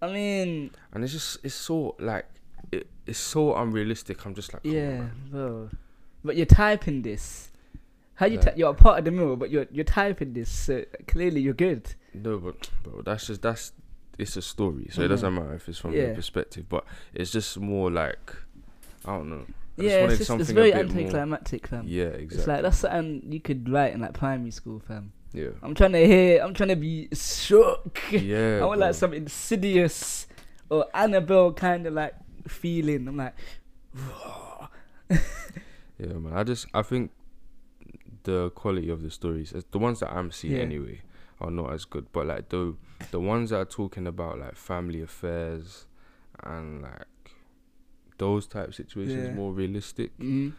I 0.00 0.06
mean, 0.12 0.70
and 0.92 1.02
it's 1.04 1.12
just 1.12 1.38
it's 1.42 1.54
so 1.54 1.94
like 1.98 2.26
it, 2.72 2.86
it's 3.06 3.18
so 3.18 3.54
unrealistic 3.56 4.24
I'm 4.24 4.34
just 4.34 4.54
like 4.54 4.64
on, 4.64 4.70
yeah, 4.70 4.88
man. 4.98 5.12
bro. 5.30 5.70
But 6.24 6.36
you're 6.36 6.46
typing 6.46 7.02
this. 7.02 7.50
How 8.14 8.26
you? 8.26 8.36
Like- 8.36 8.46
Ty- 8.46 8.54
you're 8.56 8.70
a 8.70 8.74
part 8.74 9.00
of 9.00 9.04
the 9.04 9.10
meal, 9.10 9.36
but 9.36 9.50
you're 9.50 9.66
you're 9.72 9.84
typing 9.84 10.32
this. 10.32 10.48
So 10.48 10.84
clearly 11.08 11.40
you're 11.40 11.54
good. 11.54 11.94
no 12.14 12.38
but 12.38 12.70
bro 12.82 13.02
that's 13.02 13.26
just 13.26 13.42
that's 13.42 13.72
it's 14.18 14.36
a 14.36 14.42
story 14.42 14.86
so 14.90 15.00
it 15.00 15.04
mm-hmm. 15.04 15.12
doesn't 15.12 15.34
matter 15.34 15.54
if 15.54 15.68
it's 15.68 15.78
from 15.78 15.92
Yeah. 15.92 16.06
your 16.06 16.14
perspective 16.14 16.68
but 16.68 16.84
it's 17.14 17.30
just 17.30 17.58
more 17.58 17.90
like 17.90 18.34
I 19.04 19.12
don't 19.16 19.30
know 19.30 19.44
I 19.78 19.82
yeah, 19.82 19.90
it's, 20.08 20.18
just, 20.18 20.30
it's 20.30 20.50
very 20.50 20.74
anticlimactic, 20.74 21.66
fam. 21.66 21.84
yeah 21.88 22.04
exactly 22.08 22.38
It's 22.38 22.46
like 22.46 22.62
that's 22.62 22.78
something 22.78 23.32
you 23.32 23.40
could 23.40 23.68
write 23.68 23.94
in 23.94 24.00
like 24.00 24.12
primary 24.12 24.50
school, 24.50 24.80
fam. 24.80 25.12
yeah 25.32 25.50
I'm 25.62 25.74
trying 25.74 25.92
to 25.92 26.06
hear. 26.06 26.42
I'm 26.42 26.52
trying 26.54 26.68
to 26.70 26.76
be 26.76 27.08
shook. 27.14 27.98
yeah 28.10 28.58
I 28.62 28.66
want 28.66 28.78
bro. 28.80 28.86
like 28.88 28.94
some 28.94 29.14
insidious 29.14 30.26
or 30.68 30.86
Annabelle 30.94 31.52
kind 31.54 31.86
of 31.86 31.94
like 31.94 32.14
feeling. 32.46 33.08
I'm 33.08 33.16
like, 33.16 33.34
Yeah, 35.10 36.14
man. 36.14 36.32
I 36.34 36.44
just 36.44 36.66
I 36.74 36.82
think 36.82 37.10
the 38.24 38.50
quality 38.50 38.90
of 38.90 39.02
the 39.02 39.10
stories, 39.10 39.52
the 39.70 39.78
ones 39.78 40.00
that 40.00 40.12
I'm 40.12 40.30
seeing 40.30 40.56
Yeah. 40.56 40.62
anyway, 40.62 41.00
are 41.40 41.50
not 41.50 41.72
as 41.72 41.84
good. 41.84 42.06
But 42.12 42.26
like 42.26 42.48
the 42.48 42.74
the 43.10 43.20
ones 43.20 43.50
that 43.50 43.56
are 43.58 43.64
talking 43.64 44.06
about 44.06 44.38
like 44.38 44.56
family 44.56 45.00
affairs 45.02 45.86
and 46.42 46.82
like 46.82 47.04
those 48.20 48.46
type 48.46 48.72
situations, 48.74 49.24
Yeah. 49.28 49.34
more 49.34 49.52
realistic. 49.52 50.16
mm, 50.18 50.52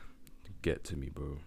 Get 0.61 0.83
to 0.85 0.95
me, 0.97 1.09
bro. 1.09 1.37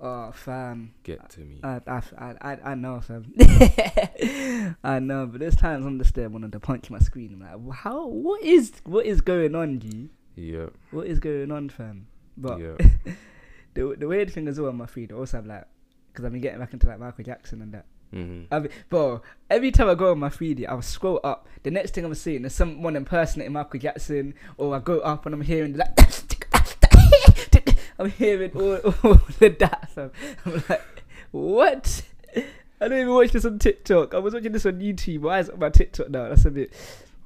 oh, 0.00 0.32
fam. 0.32 0.92
Get 1.02 1.30
to 1.30 1.40
me. 1.40 1.60
I, 1.62 1.80
I, 1.86 2.02
I, 2.40 2.58
I, 2.72 2.74
know, 2.74 3.00
fam. 3.00 3.32
I 4.84 4.98
know, 4.98 5.26
but 5.26 5.40
there's 5.40 5.56
times 5.56 5.86
I'm 5.86 5.98
just 5.98 6.14
there 6.14 6.28
wanting 6.28 6.50
to 6.50 6.60
punch 6.60 6.90
my 6.90 6.98
screen. 6.98 7.32
I'm 7.34 7.66
like, 7.68 7.76
how? 7.76 8.06
What 8.06 8.42
is 8.42 8.72
what 8.84 9.06
is 9.06 9.20
going 9.20 9.54
on, 9.54 9.78
G? 9.78 10.08
yeah, 10.36 10.66
What 10.90 11.06
is 11.06 11.20
going 11.20 11.50
on, 11.52 11.68
fam? 11.70 12.06
But 12.36 12.60
yeah, 12.60 12.76
the 13.74 13.94
the 13.98 14.08
weird 14.08 14.30
thing 14.32 14.48
as 14.48 14.58
well 14.60 14.70
on 14.70 14.76
my 14.76 14.86
feed, 14.86 15.12
I 15.12 15.16
also 15.16 15.38
have 15.38 15.46
like, 15.46 15.64
because 16.12 16.24
I've 16.24 16.32
been 16.32 16.40
getting 16.40 16.60
back 16.60 16.72
into 16.72 16.86
like 16.86 16.98
Michael 16.98 17.24
Jackson 17.24 17.62
and 17.62 17.72
that. 17.74 17.86
Hmm 18.12 18.42
I 18.50 18.58
mean, 18.60 18.70
bro, 18.88 19.22
every 19.48 19.70
time 19.70 19.88
I 19.88 19.94
go 19.94 20.10
on 20.10 20.18
my 20.18 20.30
feed, 20.30 20.64
I'll 20.68 20.82
scroll 20.82 21.20
up. 21.22 21.46
The 21.62 21.70
next 21.70 21.94
thing 21.94 22.04
I'm 22.04 22.14
seeing 22.14 22.44
is 22.44 22.54
someone 22.54 22.96
impersonating 22.96 23.52
Michael 23.52 23.78
Jackson, 23.80 24.34
or 24.56 24.74
I 24.74 24.78
go 24.80 24.98
up 25.00 25.26
and 25.26 25.34
I'm 25.34 25.42
hearing 25.42 25.76
like, 25.76 25.96
I'm 27.98 28.10
hearing 28.10 28.50
all, 28.54 28.76
all 29.04 29.12
of 29.12 29.38
that. 29.38 29.88
Fam. 29.94 30.10
I'm 30.46 30.62
like, 30.68 30.82
what? 31.30 32.02
I 32.36 32.88
don't 32.88 32.98
even 32.98 33.14
watch 33.14 33.32
this 33.32 33.44
on 33.44 33.58
TikTok. 33.58 34.14
I 34.14 34.18
was 34.18 34.32
watching 34.34 34.52
this 34.52 34.64
on 34.64 34.80
YouTube. 34.80 35.20
Why 35.20 35.40
is 35.40 35.48
it 35.48 35.54
on 35.54 35.60
my 35.60 35.68
TikTok 35.68 36.08
now? 36.10 36.28
That's 36.30 36.46
a 36.46 36.50
bit. 36.50 36.72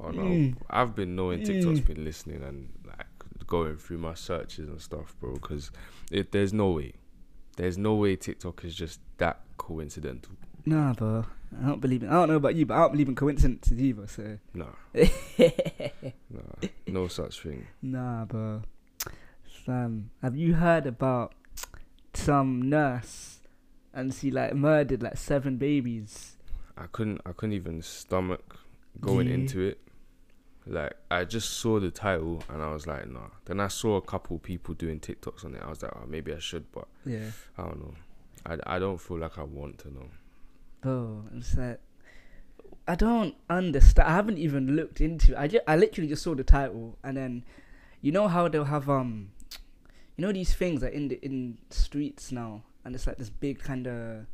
Oh 0.01 0.11
no, 0.11 0.23
Mm. 0.23 0.57
I've 0.69 0.95
been 0.97 1.15
knowing 1.15 1.45
TikTok's 1.45 1.81
Mm. 1.81 1.87
been 1.87 2.05
listening 2.05 2.43
and 2.43 2.69
like 2.87 3.07
going 3.47 3.77
through 3.77 3.99
my 3.99 4.15
searches 4.15 4.69
and 4.69 4.81
stuff, 4.83 5.15
bro. 5.21 5.35
Because 5.35 5.71
if 6.11 6.33
there's 6.33 6.53
no 6.53 6.73
way, 6.73 6.95
there's 7.57 7.79
no 7.79 7.95
way 7.95 8.17
TikTok 8.17 8.65
is 8.65 8.75
just 8.75 8.99
that 9.19 9.41
coincidental. 9.57 10.33
Nah, 10.67 10.93
bro. 10.95 11.25
I 11.63 11.67
don't 11.67 11.81
believe 11.81 12.03
in. 12.03 12.09
I 12.09 12.13
don't 12.15 12.29
know 12.29 12.37
about 12.37 12.55
you, 12.57 12.67
but 12.67 12.75
I 12.75 12.79
don't 12.79 12.93
believe 12.93 13.09
in 13.09 13.15
coincidences 13.15 13.79
either. 13.79 14.07
So. 14.09 14.39
No, 14.55 14.69
no, 16.31 16.69
no 16.87 17.09
such 17.09 17.41
thing. 17.41 17.67
Nah, 17.83 18.25
bro. 18.25 18.63
Sam, 19.65 20.11
have 20.23 20.37
you 20.37 20.55
heard 20.55 20.87
about 20.87 21.35
some 22.13 22.69
nurse 22.69 23.39
and 23.93 24.13
she 24.13 24.31
like 24.31 24.55
murdered 24.55 25.03
like 25.03 25.17
seven 25.17 25.57
babies? 25.57 26.37
I 26.77 26.87
couldn't, 26.87 27.21
I 27.25 27.33
couldn't 27.33 27.55
even 27.55 27.83
stomach 27.83 28.59
going 29.01 29.29
Yeah. 29.29 29.35
into 29.35 29.61
it. 29.61 29.79
Like 30.67 30.95
I 31.11 31.25
just 31.25 31.51
saw 31.59 31.79
the 31.79 31.91
title 31.91 32.43
and 32.49 32.63
I 32.63 32.73
was 32.73 32.87
like, 32.87 33.09
nah. 33.09 33.29
Then 33.45 33.61
I 33.61 33.69
saw 33.69 33.97
a 33.97 34.03
couple 34.03 34.39
people 34.39 34.75
doing 34.75 34.99
TikToks 34.99 35.45
on 35.45 35.55
it. 35.55 35.63
I 35.65 35.69
was 35.69 35.83
like, 35.83 35.93
oh, 35.95 36.05
maybe 36.09 36.33
I 36.35 36.39
should, 36.39 36.71
but 36.73 36.89
Yeah. 37.07 37.31
I 37.59 37.63
don't 37.63 37.79
know. 37.81 37.95
I, 38.47 38.77
I 38.77 38.79
don't 38.79 38.99
feel 39.01 39.19
like 39.19 39.39
I 39.39 39.43
want 39.45 39.79
to 39.79 39.93
know. 39.95 40.09
Bro, 40.85 41.25
it's 41.35 41.57
like 41.57 41.81
I 42.87 42.95
don't 42.95 43.35
understand. 43.49 44.07
I 44.07 44.15
haven't 44.15 44.37
even 44.37 44.77
looked 44.77 45.01
into. 45.01 45.33
It. 45.33 45.39
I 45.39 45.49
just, 45.49 45.65
I 45.67 45.77
literally 45.77 46.09
just 46.09 46.23
saw 46.23 46.35
the 46.35 46.45
title 46.45 46.99
and 47.03 47.17
then, 47.17 47.45
you 48.03 48.13
know 48.13 48.29
how 48.29 48.49
they'll 48.49 48.65
have 48.65 48.91
um, 48.91 49.31
you 50.17 50.27
know 50.27 50.31
these 50.31 50.53
things 50.53 50.85
are 50.85 50.89
in 50.89 51.09
the 51.09 51.19
in 51.25 51.57
streets 51.71 52.31
now, 52.31 52.65
and 52.85 52.95
it's 52.95 53.07
like 53.07 53.17
this 53.17 53.31
big 53.31 53.61
kind 53.61 53.87
of. 53.87 54.27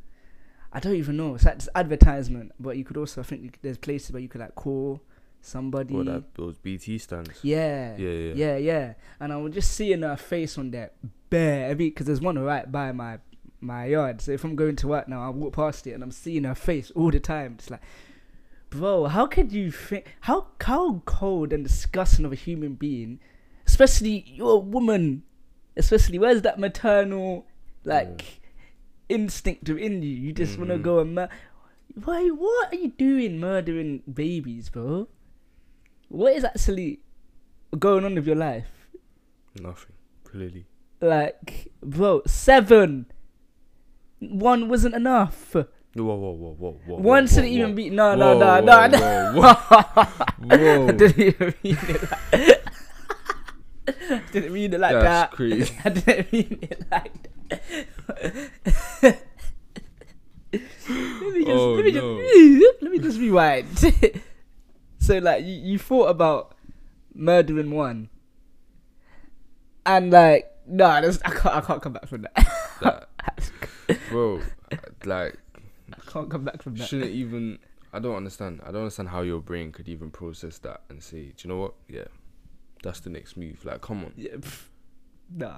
I 0.73 0.81
don't 0.81 0.95
even 0.95 1.15
know. 1.15 1.35
It's 1.35 1.45
like 1.45 1.59
this 1.59 1.69
advertisement, 1.73 2.51
but 2.59 2.75
you 2.75 2.83
could 2.83 2.97
also 2.97 3.21
I 3.21 3.23
think 3.23 3.43
you, 3.43 3.51
there's 3.61 3.77
places 3.77 4.11
where 4.11 4.21
you 4.21 4.27
could 4.27 4.41
like 4.41 4.55
call 4.55 5.01
somebody. 5.39 5.93
What 5.93 6.07
that 6.07 6.35
those 6.35 6.57
BT 6.57 6.97
stands? 6.97 7.39
Yeah. 7.43 7.95
Yeah, 7.95 8.09
yeah. 8.09 8.33
Yeah, 8.35 8.57
yeah. 8.57 8.93
And 9.21 9.31
I 9.31 9.37
was 9.37 9.53
just 9.53 9.71
seeing 9.71 10.01
her 10.01 10.17
face 10.17 10.57
on 10.57 10.71
that 10.71 10.95
bare 11.29 11.69
every 11.69 11.89
because 11.89 12.07
there's 12.07 12.19
one 12.19 12.37
right 12.37 12.69
by 12.69 12.91
my 12.91 13.19
my 13.61 13.85
yard. 13.85 14.21
So 14.21 14.31
if 14.31 14.43
I'm 14.43 14.55
going 14.55 14.75
to 14.77 14.87
work 14.87 15.07
now, 15.07 15.21
I 15.21 15.29
walk 15.29 15.53
past 15.53 15.87
it 15.87 15.91
and 15.93 16.03
I'm 16.03 16.11
seeing 16.11 16.43
her 16.43 16.55
face 16.55 16.91
all 16.91 17.11
the 17.11 17.19
time. 17.19 17.55
It's 17.59 17.69
like, 17.69 17.81
bro, 18.69 19.05
how 19.05 19.27
could 19.27 19.51
you 19.51 19.71
think? 19.71 20.15
How 20.21 20.47
how 20.61 21.01
cold 21.05 21.53
and 21.53 21.63
disgusting 21.63 22.25
of 22.25 22.31
a 22.31 22.35
human 22.35 22.75
being, 22.75 23.19
especially 23.67 24.25
you're 24.27 24.55
a 24.55 24.57
woman, 24.57 25.23
especially 25.77 26.19
where's 26.19 26.41
that 26.41 26.59
maternal 26.59 27.45
like 27.83 28.41
instinct 29.09 29.69
within 29.69 30.01
you? 30.01 30.09
You 30.09 30.33
just 30.33 30.57
want 30.57 30.69
to 30.69 30.75
mm-hmm. 30.75 30.83
go 30.83 30.99
and 30.99 31.15
mur- 31.15 31.29
why? 32.03 32.29
What 32.29 32.73
are 32.73 32.77
you 32.77 32.89
doing, 32.89 33.39
murdering 33.39 34.03
babies, 34.11 34.69
bro? 34.69 35.07
What 36.07 36.33
is 36.33 36.43
actually 36.43 36.99
going 37.77 38.03
on 38.03 38.15
with 38.15 38.27
your 38.27 38.35
life? 38.35 38.87
Nothing. 39.59 39.93
Clearly. 40.23 40.65
Like, 41.01 41.71
bro, 41.81 42.21
seven. 42.25 43.07
One 44.21 44.69
wasn't 44.69 44.95
enough. 44.95 45.53
Whoa, 45.53 45.65
whoa, 45.95 46.15
whoa, 46.15 46.31
whoa, 46.31 46.55
whoa. 46.57 46.71
whoa 46.85 46.95
One 46.97 47.23
whoa, 47.23 47.27
shouldn't 47.27 47.47
whoa. 47.53 47.59
even 47.59 47.75
be. 47.75 47.89
No, 47.89 48.15
no, 48.15 48.37
Whoa, 48.37 48.39
no, 48.39 48.59
no, 48.61 48.77
whoa, 48.77 48.87
no. 48.87 49.41
whoa, 49.41 49.53
whoa. 50.47 50.87
I 50.87 50.91
didn't 50.93 51.19
even 51.19 51.53
mean 51.63 51.77
it 51.81 52.11
like 52.11 52.61
didn't 54.31 54.53
mean 54.53 54.73
it 54.73 54.79
like 54.79 54.93
That's 54.93 55.03
that. 55.03 55.31
crazy. 55.31 55.75
I 55.85 55.89
didn't 55.89 56.31
mean 56.31 56.59
it 56.61 56.85
like 56.91 57.11
that. 59.01 59.17
let 60.53 61.33
me 61.33 61.43
just, 61.45 61.49
Oh, 61.49 61.73
let 61.73 61.85
me 61.85 61.91
no. 61.91 62.21
just, 62.21 62.81
let 62.83 62.91
me 62.91 62.99
just 62.99 63.19
rewind. 63.19 63.67
so, 64.99 65.17
like, 65.17 65.43
you, 65.43 65.53
you 65.53 65.77
thought 65.79 66.07
about 66.09 66.55
murdering 67.13 67.71
one, 67.71 68.09
and 69.85 70.11
like, 70.11 70.49
no, 70.67 70.85
nah, 70.87 70.95
I 71.25 71.29
can't, 71.31 71.55
I 71.55 71.61
can't 71.61 71.81
come 71.81 71.93
back 71.93 72.07
from 72.07 72.21
that. 72.23 72.35
That, 72.81 73.09
bro, 74.09 74.41
like, 75.05 75.37
I 75.93 76.11
can't 76.11 76.29
come 76.29 76.43
back 76.45 76.61
from 76.61 76.75
that. 76.75 76.87
shouldn't 76.87 77.11
even. 77.11 77.59
I 77.93 77.99
don't 77.99 78.15
understand. 78.15 78.61
I 78.63 78.71
don't 78.71 78.81
understand 78.83 79.09
how 79.09 79.21
your 79.21 79.39
brain 79.41 79.71
could 79.71 79.89
even 79.89 80.11
process 80.11 80.57
that 80.59 80.81
and 80.89 81.03
say, 81.03 81.33
do 81.35 81.47
you 81.47 81.49
know 81.49 81.57
what? 81.57 81.73
Yeah, 81.89 82.05
that's 82.83 83.01
the 83.01 83.09
next 83.09 83.35
move. 83.35 83.65
Like, 83.65 83.81
come 83.81 84.05
on. 84.05 84.13
Yeah, 84.15 84.35
pff, 84.35 84.67
nah. 85.35 85.57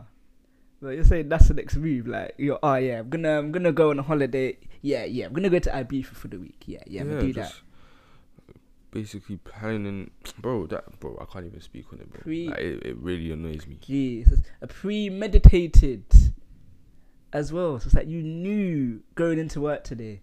But 0.82 0.90
you're 0.96 1.04
saying 1.06 1.30
that's 1.30 1.48
the 1.48 1.54
next 1.54 1.78
move, 1.78 2.08
like 2.08 2.34
you're 2.38 2.60
oh 2.62 2.76
yeah, 2.76 3.00
I'm 3.00 3.10
gonna 3.10 3.40
I'm 3.40 3.52
gonna 3.54 3.72
go 3.72 3.92
on 3.92 4.00
a 4.00 4.04
holiday. 4.04 4.58
Yeah, 4.82 5.06
yeah, 5.06 5.28
I'm 5.28 5.34
gonna 5.34 5.50
go 5.50 5.60
to 5.60 5.70
Ibiza 5.70 6.08
for 6.08 6.28
the 6.28 6.40
week. 6.40 6.64
Yeah, 6.66 6.84
yeah, 6.88 7.02
I'm 7.02 7.10
gonna 7.10 7.22
do 7.22 7.34
that. 7.34 7.54
basically 8.92 9.38
planning, 9.38 10.12
bro. 10.40 10.68
That 10.68 11.00
bro, 11.00 11.18
I 11.22 11.32
can't 11.32 11.46
even 11.46 11.62
speak 11.62 11.86
on 11.94 12.00
it, 12.00 12.12
bro. 12.12 12.22
Pre- 12.22 12.50
Like, 12.50 12.60
it, 12.60 12.86
it 12.86 12.98
really 12.98 13.32
annoys 13.32 13.66
me. 13.66 13.78
Jesus, 13.82 14.40
a 14.62 14.68
premeditated 14.68 16.04
as 17.34 17.52
well. 17.52 17.80
So 17.80 17.88
it's 17.88 17.96
like 17.96 18.08
you 18.08 18.22
knew 18.24 19.02
going 19.16 19.40
into 19.40 19.60
work 19.60 19.84
today. 19.84 20.22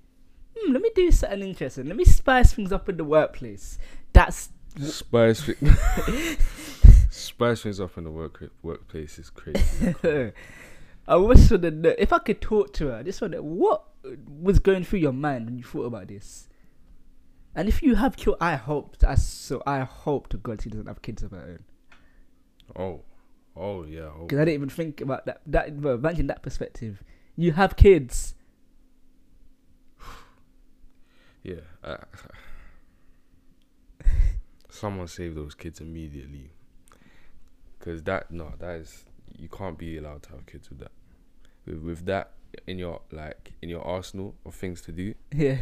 Hmm, 0.57 0.73
let 0.73 0.81
me 0.81 0.91
do 0.95 1.11
something 1.11 1.43
interesting. 1.43 1.87
Let 1.87 1.97
me 1.97 2.05
spice 2.05 2.55
things 2.55 2.73
up 2.73 2.89
in 2.89 2.97
the 2.97 3.05
workplace. 3.05 3.79
That's 4.13 4.51
Spice, 4.79 5.43
thi- 5.43 6.37
spice 7.11 7.63
things 7.63 7.81
up 7.81 7.99
in 7.99 8.05
the 8.05 8.11
work 8.11 8.43
workplace 8.63 9.19
is 9.19 9.29
crazy. 9.29 9.95
I 11.09 11.17
wish 11.17 11.51
would 11.51 11.65
have 11.65 11.85
if 11.99 12.13
I 12.13 12.19
could 12.19 12.41
talk 12.41 12.73
to 12.75 12.87
her. 12.89 12.97
I 12.99 13.03
just 13.03 13.21
wonder 13.21 13.43
what 13.43 13.83
was 14.41 14.61
going 14.61 14.85
through 14.85 15.01
your 15.01 15.13
mind 15.13 15.47
when 15.47 15.59
you 15.59 15.65
thought 15.65 15.87
about 15.87 16.07
this. 16.09 16.49
And 17.55 17.69
if 17.69 17.83
you 17.83 17.97
have 17.97 18.17
kids, 18.17 18.37
I 18.41 18.55
hope. 18.55 18.97
I 19.07 19.17
so 19.17 19.61
I 19.67 19.81
hope 19.81 20.29
to 20.29 20.37
God 20.37 20.63
she 20.63 20.71
doesn't 20.71 20.87
have 20.87 21.03
kids 21.03 21.25
of 21.25 21.33
her 21.33 21.59
own. 22.79 22.81
oh, 22.81 23.01
oh 23.61 23.85
yeah. 23.85 24.09
Oh. 24.17 24.23
Because 24.27 24.39
I 24.39 24.45
didn't 24.45 24.55
even 24.55 24.69
think 24.71 25.01
about 25.01 25.27
that. 25.27 25.41
That 25.47 25.75
well, 25.75 25.95
imagine 25.95 26.27
that 26.29 26.43
perspective. 26.43 27.03
You 27.37 27.53
have 27.53 27.77
kids. 27.77 28.35
Yeah. 31.43 31.61
Uh, 31.83 31.97
someone 34.69 35.09
save 35.09 35.35
those 35.35 35.55
kids 35.55 35.81
immediately. 35.81 36.51
Cause 37.79 38.03
that 38.03 38.31
no, 38.31 38.53
that 38.59 38.77
is 38.77 39.05
you 39.39 39.49
can't 39.49 39.79
be 39.79 39.97
allowed 39.97 40.23
to 40.25 40.31
have 40.33 40.45
kids 40.45 40.69
with 40.69 40.81
that. 40.81 40.93
With 41.65 41.79
with 41.79 42.05
that 42.07 42.33
in 42.67 42.79
your 42.79 43.01
like 43.11 43.53
in 43.63 43.71
your 43.71 43.83
arsenal 43.83 44.35
of 44.45 44.55
things 44.55 44.83
to 44.83 44.93
do, 44.93 45.15
Yeah. 45.35 45.57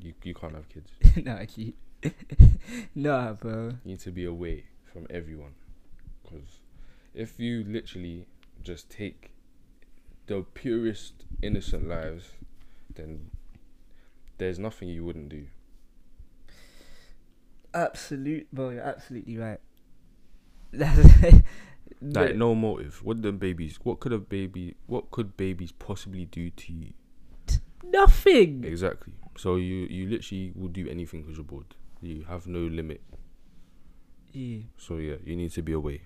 you 0.00 0.14
you 0.24 0.34
can't 0.34 0.54
have 0.54 0.68
kids. 0.70 0.90
nah, 1.24 1.44
keep. 1.46 1.76
nah, 2.94 3.34
bro. 3.34 3.72
You 3.84 3.90
need 3.92 4.00
to 4.00 4.10
be 4.10 4.24
away 4.24 4.64
from 4.90 5.06
everyone. 5.10 5.52
Cause 6.24 6.60
if 7.14 7.38
you 7.38 7.64
literally 7.66 8.26
just 8.62 8.90
take 8.90 9.32
the 10.26 10.44
purest 10.54 11.24
innocent 11.42 11.88
lives, 11.88 12.30
then 12.94 13.30
there's 14.38 14.58
nothing 14.58 14.88
you 14.88 15.04
wouldn't 15.04 15.28
do. 15.28 15.46
Absolute, 17.74 18.46
bro. 18.52 18.70
You're 18.70 18.82
absolutely 18.82 19.36
right. 19.38 19.60
That's 20.72 21.08
Like 22.00 22.36
no 22.36 22.54
motive. 22.54 23.02
What 23.02 23.22
the 23.22 23.32
babies? 23.32 23.78
What 23.82 23.98
could 23.98 24.12
a 24.12 24.18
baby? 24.18 24.76
What 24.86 25.10
could 25.10 25.36
babies 25.36 25.72
possibly 25.72 26.26
do 26.26 26.50
to 26.50 26.72
you? 26.72 26.92
nothing. 27.90 28.64
Exactly. 28.64 29.14
So 29.36 29.56
you 29.56 29.86
you 29.90 30.08
literally 30.08 30.52
will 30.54 30.68
do 30.68 30.88
anything 30.88 31.22
because 31.22 31.36
you're 31.36 31.44
bored. 31.44 31.74
You 32.00 32.24
have 32.28 32.46
no 32.46 32.60
limit. 32.60 33.02
Yeah. 34.32 34.60
So 34.76 34.96
yeah, 34.96 35.16
you 35.24 35.36
need 35.36 35.52
to 35.52 35.62
be 35.62 35.72
away. 35.72 36.02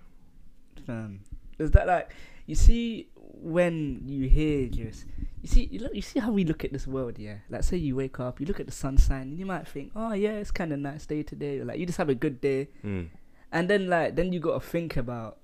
Fam. 0.86 1.20
Is 1.58 1.70
that 1.72 1.86
like 1.86 2.12
you 2.46 2.54
see 2.54 3.08
when 3.16 4.02
you 4.06 4.28
hear 4.28 4.68
just 4.68 5.06
you 5.42 5.48
see 5.48 5.68
you 5.70 5.80
look 5.80 5.94
you 5.94 6.02
see 6.02 6.18
how 6.20 6.30
we 6.32 6.44
look 6.44 6.64
at 6.64 6.72
this 6.72 6.86
world, 6.86 7.18
yeah? 7.18 7.36
Like 7.50 7.62
say 7.64 7.76
you 7.76 7.96
wake 7.96 8.20
up, 8.20 8.40
you 8.40 8.46
look 8.46 8.60
at 8.60 8.66
the 8.66 8.72
sunshine 8.72 9.22
and 9.22 9.38
you 9.38 9.46
might 9.46 9.66
think, 9.68 9.92
Oh 9.96 10.12
yeah, 10.12 10.32
it's 10.32 10.50
kinda 10.50 10.76
nice 10.76 11.06
day 11.06 11.22
today 11.22 11.58
or 11.60 11.64
like 11.64 11.78
you 11.78 11.86
just 11.86 11.98
have 11.98 12.08
a 12.08 12.14
good 12.14 12.40
day 12.40 12.68
Mm. 12.84 13.08
and 13.52 13.68
then 13.70 13.88
like 13.88 14.16
then 14.16 14.32
you 14.32 14.40
gotta 14.40 14.60
think 14.60 14.96
about 14.96 15.38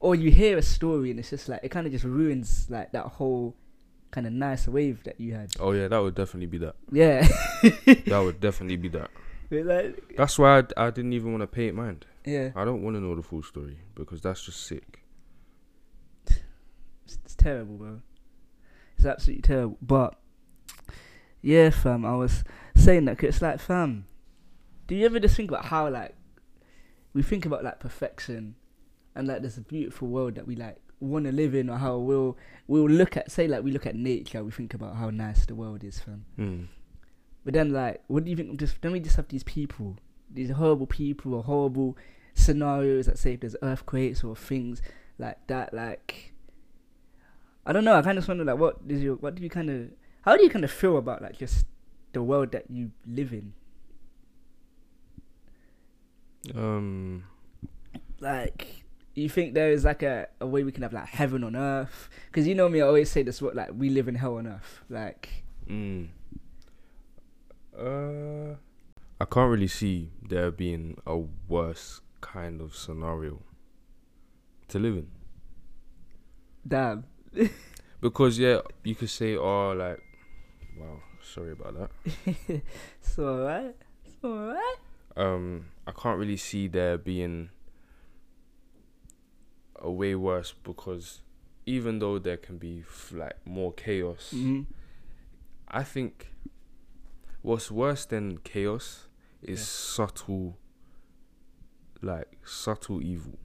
or 0.00 0.14
you 0.14 0.30
hear 0.30 0.58
a 0.58 0.62
story 0.62 1.10
and 1.10 1.18
it's 1.18 1.30
just 1.30 1.48
like 1.48 1.60
it 1.62 1.70
kinda 1.70 1.90
just 1.90 2.04
ruins 2.04 2.66
like 2.70 2.92
that 2.92 3.06
whole 3.06 3.54
kinda 4.12 4.30
nice 4.30 4.66
wave 4.68 5.02
that 5.04 5.20
you 5.20 5.34
had. 5.34 5.50
Oh 5.60 5.72
yeah, 5.72 5.88
that 5.88 5.98
would 5.98 6.14
definitely 6.14 6.46
be 6.46 6.58
that. 6.58 6.74
Yeah. 6.92 7.26
That 8.06 8.20
would 8.24 8.40
definitely 8.40 8.76
be 8.76 8.88
that. 8.90 9.10
like, 9.50 10.14
That's 10.16 10.38
why 10.38 10.58
I, 10.58 10.86
I 10.86 10.90
didn't 10.90 11.12
even 11.12 11.32
want 11.32 11.42
to 11.42 11.46
pay 11.46 11.66
it 11.68 11.74
mind. 11.74 12.06
Yeah. 12.26 12.50
I 12.54 12.64
don't 12.64 12.82
want 12.82 12.96
to 12.96 13.00
know 13.00 13.14
the 13.14 13.22
full 13.22 13.42
story 13.42 13.78
because 13.94 14.20
that's 14.20 14.42
just 14.44 14.66
sick. 14.66 15.02
It's, 17.04 17.18
it's 17.24 17.34
terrible, 17.36 17.76
bro. 17.76 18.00
It's 18.96 19.06
absolutely 19.06 19.42
terrible. 19.42 19.78
But 19.80 20.18
yeah, 21.40 21.70
fam, 21.70 22.04
I 22.04 22.16
was 22.16 22.42
saying 22.74 23.04
that 23.04 23.16
'cause 23.18 23.28
it's 23.28 23.42
like, 23.42 23.60
fam, 23.60 24.06
do 24.88 24.96
you 24.96 25.06
ever 25.06 25.20
just 25.20 25.36
think 25.36 25.50
about 25.50 25.66
how 25.66 25.88
like 25.88 26.14
we 27.14 27.22
think 27.22 27.46
about 27.46 27.62
like 27.62 27.78
perfection 27.78 28.56
and 29.14 29.28
like 29.28 29.42
this 29.42 29.56
beautiful 29.60 30.08
world 30.08 30.34
that 30.34 30.46
we 30.48 30.56
like 30.56 30.78
want 30.98 31.26
to 31.26 31.32
live 31.32 31.54
in, 31.54 31.70
or 31.70 31.78
how 31.78 31.96
we'll 31.98 32.36
we'll 32.66 32.88
look 32.88 33.16
at 33.16 33.30
say 33.30 33.46
like 33.46 33.62
we 33.62 33.70
look 33.70 33.86
at 33.86 33.94
nature, 33.94 34.42
we 34.42 34.50
think 34.50 34.74
about 34.74 34.96
how 34.96 35.10
nice 35.10 35.46
the 35.46 35.54
world 35.54 35.84
is, 35.84 36.00
fam. 36.00 36.24
Mm. 36.38 36.66
But 37.44 37.54
then 37.54 37.70
like, 37.72 38.02
what 38.08 38.24
do 38.24 38.30
you 38.30 38.36
think? 38.36 38.58
Just 38.58 38.82
then 38.82 38.90
we 38.90 38.98
just 38.98 39.14
have 39.14 39.28
these 39.28 39.44
people, 39.44 39.96
these 40.28 40.50
horrible 40.50 40.86
people, 40.88 41.34
or 41.34 41.44
horrible 41.44 41.96
scenarios 42.36 43.06
that 43.06 43.18
say 43.18 43.32
if 43.32 43.40
there's 43.40 43.56
earthquakes 43.62 44.22
or 44.22 44.36
things 44.36 44.80
like 45.18 45.44
that, 45.48 45.74
like. 45.74 46.32
I 47.68 47.72
don't 47.72 47.82
know. 47.82 47.96
I 47.96 48.02
kind 48.02 48.16
of 48.16 48.28
wonder, 48.28 48.44
like, 48.44 48.58
what 48.58 48.76
is 48.86 49.02
your, 49.02 49.16
what 49.16 49.34
do 49.34 49.42
you 49.42 49.50
kind 49.50 49.68
of, 49.68 49.88
how 50.22 50.36
do 50.36 50.44
you 50.44 50.50
kind 50.50 50.64
of 50.64 50.70
feel 50.70 50.98
about 50.98 51.20
like 51.20 51.36
just 51.36 51.66
the 52.12 52.22
world 52.22 52.52
that 52.52 52.70
you 52.70 52.92
live 53.04 53.32
in? 53.32 53.54
Um. 56.54 57.24
Like, 58.20 58.84
you 59.16 59.28
think 59.28 59.54
there 59.54 59.72
is 59.72 59.84
like 59.84 60.04
a, 60.04 60.28
a 60.40 60.46
way 60.46 60.62
we 60.62 60.70
can 60.70 60.84
have 60.84 60.92
like 60.92 61.08
heaven 61.08 61.42
on 61.42 61.56
earth? 61.56 62.08
Because 62.26 62.46
you 62.46 62.54
know 62.54 62.68
me, 62.68 62.80
I 62.80 62.86
always 62.86 63.10
say 63.10 63.24
this, 63.24 63.42
what 63.42 63.56
like 63.56 63.70
we 63.76 63.90
live 63.90 64.06
in 64.06 64.14
hell 64.14 64.36
on 64.36 64.46
earth. 64.46 64.82
Like, 64.88 65.42
Mm. 65.68 66.06
Uh. 67.76 68.54
I 69.20 69.24
can't 69.24 69.50
really 69.50 69.66
see 69.66 70.10
there 70.22 70.50
being 70.50 70.98
a 71.06 71.18
worse 71.48 72.00
kind 72.32 72.60
of 72.60 72.74
scenario 72.74 73.40
to 74.68 74.78
live 74.78 74.96
in. 74.96 75.08
damn. 76.66 77.04
Because 78.00 78.38
yeah, 78.38 78.60
you 78.84 78.94
could 78.94 79.08
say, 79.10 79.36
oh, 79.36 79.72
like, 79.72 80.00
wow, 80.78 81.00
sorry 81.22 81.52
about 81.52 81.74
that. 81.78 81.90
it's 83.00 83.18
alright. 83.18 83.74
It's 84.04 84.22
alright. 84.22 84.76
Um, 85.16 85.66
I 85.86 85.92
can't 85.92 86.18
really 86.18 86.36
see 86.36 86.68
there 86.68 86.98
being 86.98 87.48
a 89.76 89.90
way 89.90 90.14
worse 90.14 90.52
because 90.62 91.22
even 91.64 91.98
though 91.98 92.18
there 92.18 92.36
can 92.36 92.58
be 92.58 92.84
like 93.12 93.34
more 93.46 93.72
chaos, 93.72 94.30
hmm 94.32 94.62
I 95.68 95.82
think 95.82 96.30
what's 97.42 97.70
worse 97.70 98.04
than 98.04 98.38
chaos 98.38 99.08
is 99.42 99.58
Yeah. 99.60 99.64
subtle, 99.64 100.58
like 102.06 102.36
subtle 102.44 103.02
evil. 103.02 103.38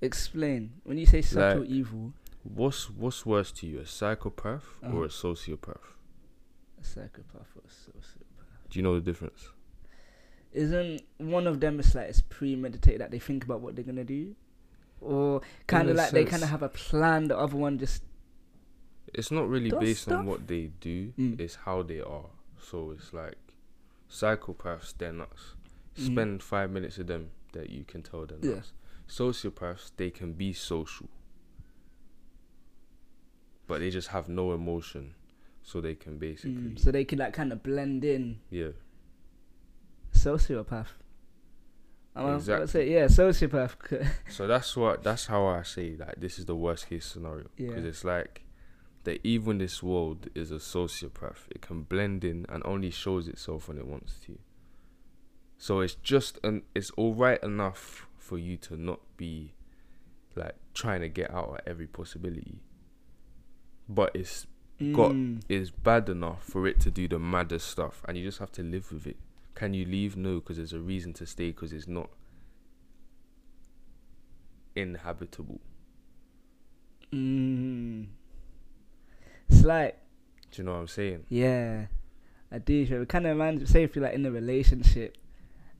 Explain. 0.00 0.72
When 0.84 0.98
you 0.98 1.06
say 1.06 1.22
subtle 1.22 1.60
Like- 1.60 1.68
evil, 1.70 2.12
What's 2.42 2.88
what's 2.88 3.26
worse 3.26 3.52
to 3.52 3.66
you, 3.66 3.80
a 3.80 3.86
psychopath 3.86 4.64
Uh-huh. 4.82 4.96
or 4.96 5.04
a 5.04 5.08
sociopath? 5.08 5.92
a 6.80 6.84
psychopath 6.84 7.48
or 7.54 7.62
a 7.66 7.68
sociopath. 7.68 8.70
Do 8.70 8.78
you 8.78 8.82
know 8.82 8.94
the 8.94 9.02
difference? 9.02 9.50
Isn't 10.52 11.02
one 11.18 11.46
of 11.46 11.60
them 11.60 11.78
is 11.78 11.94
like 11.94 12.08
it's 12.08 12.22
premeditated 12.22 13.02
that 13.02 13.10
they 13.10 13.18
think 13.18 13.44
about 13.44 13.60
what 13.60 13.76
they're 13.76 13.84
gonna 13.84 14.04
do, 14.04 14.34
or 15.02 15.42
kind 15.66 15.90
of 15.90 15.96
like 15.96 16.12
they 16.12 16.24
kind 16.24 16.42
of 16.42 16.48
have 16.48 16.62
a 16.62 16.70
plan. 16.70 17.28
The 17.28 17.36
other 17.36 17.56
one 17.56 17.78
just 17.78 18.02
It's 19.12 19.30
not 19.30 19.46
really 19.48 19.70
based 19.70 20.10
on 20.10 20.24
what 20.24 20.46
they 20.46 20.68
do, 20.80 21.12
Mm. 21.18 21.38
it's 21.40 21.56
how 21.56 21.82
they 21.82 22.00
are. 22.00 22.30
So 22.58 22.90
it's 22.92 23.12
like 23.12 23.36
psychopaths, 24.08 24.94
they're 24.96 25.12
nuts. 25.12 25.56
Mhm. 25.98 26.06
Spend 26.12 26.42
five 26.42 26.70
minutes 26.70 26.98
with 26.98 27.06
them 27.08 27.30
that 27.52 27.70
you 27.70 27.84
can 27.84 28.02
tell 28.02 28.24
they're 28.26 28.38
Yeah. 28.42 28.62
Sociopaths, 29.08 29.90
they 29.96 30.10
can 30.10 30.32
be 30.34 30.52
social. 30.52 31.08
But 33.66 33.80
they 33.80 33.90
just 33.90 34.08
have 34.08 34.28
no 34.28 34.52
emotion. 34.52 35.14
So 35.62 35.80
they 35.80 35.94
can 35.94 36.18
basically 36.18 36.52
mm, 36.54 36.78
so 36.78 36.90
they 36.90 37.04
can 37.04 37.18
like 37.18 37.32
kind 37.34 37.52
of 37.52 37.62
blend 37.62 38.04
in. 38.04 38.40
Yeah. 38.50 38.70
Sociopath. 40.12 40.86
I'm 42.16 42.36
Exactly. 42.36 42.66
say 42.66 42.92
yeah, 42.92 43.04
sociopath. 43.06 43.76
So 44.30 44.46
that's 44.46 44.76
what 44.76 45.02
that's 45.04 45.26
how 45.26 45.46
I 45.46 45.62
say 45.62 45.96
like 45.96 46.16
this 46.18 46.38
is 46.38 46.46
the 46.46 46.56
worst 46.56 46.88
case 46.88 47.06
scenario. 47.06 47.48
Because 47.56 47.84
Yeah. 47.84 47.88
it's 47.90 48.04
like 48.04 48.44
the 49.04 49.20
evil 49.26 49.52
in 49.52 49.58
this 49.58 49.82
world 49.82 50.28
is 50.34 50.50
a 50.50 50.56
sociopath. 50.56 51.46
It 51.50 51.60
can 51.62 51.82
blend 51.82 52.24
in 52.24 52.46
and 52.48 52.62
only 52.64 52.90
shows 52.90 53.28
itself 53.28 53.68
when 53.68 53.78
it 53.78 53.86
wants 53.86 54.18
to. 54.26 54.38
So 55.62 55.80
it's 55.80 55.94
just 55.96 56.38
an 56.42 56.62
it's 56.74 56.90
alright 56.92 57.40
enough 57.42 58.06
for 58.16 58.38
you 58.38 58.56
to 58.56 58.78
not 58.78 59.00
be 59.18 59.52
like 60.34 60.54
trying 60.72 61.02
to 61.02 61.08
get 61.10 61.30
out 61.30 61.54
at 61.58 61.68
every 61.68 61.86
possibility. 61.86 62.60
But 63.86 64.12
it's 64.14 64.46
got 64.94 65.12
Mm, 65.12 65.42
it's 65.50 65.68
bad 65.68 66.08
enough 66.08 66.42
for 66.44 66.66
it 66.66 66.80
to 66.80 66.90
do 66.90 67.06
the 67.06 67.18
maddest 67.18 67.66
stuff 67.68 68.02
and 68.08 68.16
you 68.16 68.24
just 68.24 68.38
have 68.38 68.50
to 68.52 68.62
live 68.62 68.90
with 68.90 69.06
it. 69.06 69.18
Can 69.54 69.74
you 69.74 69.84
leave? 69.84 70.16
No, 70.16 70.36
because 70.36 70.56
there's 70.56 70.72
a 70.72 70.78
reason 70.80 71.12
to 71.14 71.26
stay 71.26 71.48
because 71.50 71.74
it's 71.74 71.86
not 71.86 72.08
inhabitable. 74.74 75.60
mm. 77.12 78.06
It's 79.50 79.62
like 79.62 79.98
Do 80.52 80.62
you 80.62 80.66
know 80.66 80.72
what 80.72 80.78
I'm 80.80 80.88
saying? 80.88 81.26
yeah, 81.28 81.86
I 82.50 82.58
do. 82.58 82.86
It 82.88 83.08
kind 83.10 83.26
of 83.26 83.32
reminds 83.36 83.70
say 83.70 83.82
if 83.82 83.94
you're 83.94 84.04
like 84.06 84.14
in 84.14 84.24
a 84.24 84.30
relationship. 84.30 85.18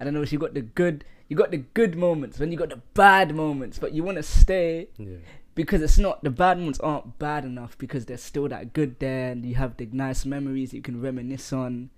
I 0.00 0.04
don't 0.04 0.14
know. 0.14 0.22
You 0.22 0.38
got 0.38 0.54
the 0.54 0.62
good, 0.62 1.04
you 1.28 1.36
got 1.36 1.50
the 1.50 1.58
good 1.58 1.96
moments, 1.96 2.38
then 2.38 2.50
you 2.50 2.58
got 2.58 2.70
the 2.70 2.80
bad 2.94 3.34
moments, 3.34 3.78
but 3.78 3.92
you 3.92 4.02
want 4.02 4.16
to 4.16 4.22
stay 4.22 4.88
Yeah. 4.98 5.18
because 5.54 5.82
it's 5.82 5.98
not 5.98 6.24
the 6.24 6.30
bad 6.30 6.58
ones 6.58 6.80
aren't 6.80 7.18
bad 7.18 7.44
enough 7.44 7.76
because 7.78 8.06
there's 8.06 8.22
still 8.22 8.48
that 8.48 8.72
good 8.72 8.98
there, 8.98 9.30
and 9.32 9.44
you 9.44 9.56
have 9.56 9.76
the 9.76 9.86
nice 9.92 10.24
memories 10.24 10.72
you 10.72 10.80
can 10.82 11.00
reminisce 11.02 11.52
on. 11.52 11.90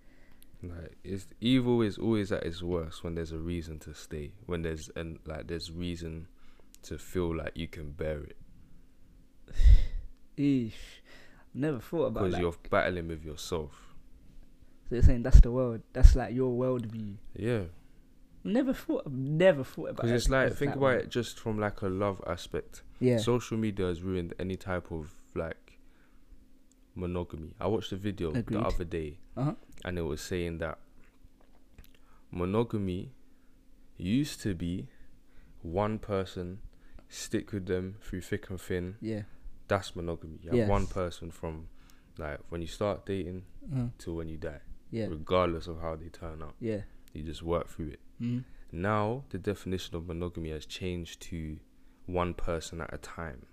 Like 0.62 0.96
it's 1.04 1.26
evil 1.40 1.82
is 1.82 1.98
always 1.98 2.30
at 2.32 2.44
its 2.44 2.62
worst 2.62 3.02
when 3.02 3.14
there's 3.16 3.32
a 3.32 3.38
reason 3.38 3.78
to 3.80 3.94
stay. 3.94 4.32
When 4.46 4.62
there's 4.62 4.90
and 4.94 5.18
like 5.26 5.48
there's 5.48 5.70
reason 5.72 6.28
to 6.84 6.98
feel 6.98 7.34
like 7.36 7.52
you 7.56 7.66
can 7.68 7.90
bear 7.92 8.20
it 8.24 8.36
Eesh, 10.38 10.72
never 11.54 11.78
thought 11.80 12.06
about 12.06 12.20
because 12.20 12.34
that. 12.34 12.40
you're 12.40 12.54
battling 12.70 13.08
with 13.08 13.24
yourself. 13.24 13.72
So 14.88 14.96
you're 14.96 15.02
saying 15.02 15.22
that's 15.22 15.40
the 15.40 15.50
world. 15.50 15.82
That's 15.92 16.14
like 16.16 16.34
your 16.34 16.50
worldview. 16.52 17.16
Yeah, 17.36 17.62
Never 18.44 18.72
thought. 18.74 19.06
Never 19.10 19.62
thought 19.64 19.90
about. 19.90 19.96
because 19.96 20.10
it's 20.12 20.28
like 20.28 20.52
think 20.54 20.74
about 20.76 20.96
it 20.96 21.08
just 21.10 21.38
from 21.38 21.58
like 21.58 21.80
a 21.82 21.88
love 21.88 22.20
aspect. 22.26 22.82
Yeah. 23.00 23.18
Social 23.18 23.56
media 23.56 23.86
has 23.86 24.02
ruined 24.02 24.34
any 24.38 24.56
type 24.56 24.90
of 24.90 25.12
like 25.34 25.78
monogamy. 26.94 27.54
I 27.60 27.66
watched 27.68 27.92
a 27.92 27.96
video 27.96 28.30
Agreed. 28.30 28.46
the 28.48 28.60
other 28.60 28.84
day 28.84 29.18
Uh-huh. 29.36 29.54
and 29.84 29.98
it 29.98 30.02
was 30.02 30.20
saying 30.20 30.58
that 30.58 30.78
monogamy 32.30 33.12
used 33.96 34.40
to 34.42 34.54
be 34.54 34.88
one 35.62 35.98
person 35.98 36.58
stick 37.08 37.52
with 37.52 37.66
them 37.66 37.96
through 38.00 38.20
thick 38.22 38.50
and 38.50 38.60
thin. 38.60 38.96
Yeah. 39.00 39.22
That's 39.68 39.94
monogamy. 39.94 40.38
You 40.42 40.58
have 40.60 40.68
one 40.68 40.86
person 40.86 41.30
from 41.30 41.68
like 42.18 42.38
when 42.48 42.60
you 42.60 42.66
start 42.68 43.06
dating 43.06 43.44
Uh, 43.74 43.86
till 43.98 44.14
when 44.16 44.28
you 44.28 44.36
die, 44.36 44.60
yeah. 44.90 45.06
regardless 45.06 45.66
of 45.66 45.80
how 45.80 45.96
they 45.96 46.08
turn 46.08 46.42
out. 46.42 46.54
Yeah. 46.60 46.82
You 47.12 47.22
just 47.22 47.42
work 47.42 47.68
through 47.68 47.88
it. 47.90 48.00
Mm. 48.22 48.44
Now 48.70 49.24
the 49.30 49.38
definition 49.38 49.96
of 49.96 50.06
monogamy 50.06 50.50
has 50.50 50.64
changed 50.64 51.20
to 51.22 51.58
one 52.06 52.34
person 52.34 52.80
at 52.80 52.92
a 52.92 52.98
time. 52.98 53.46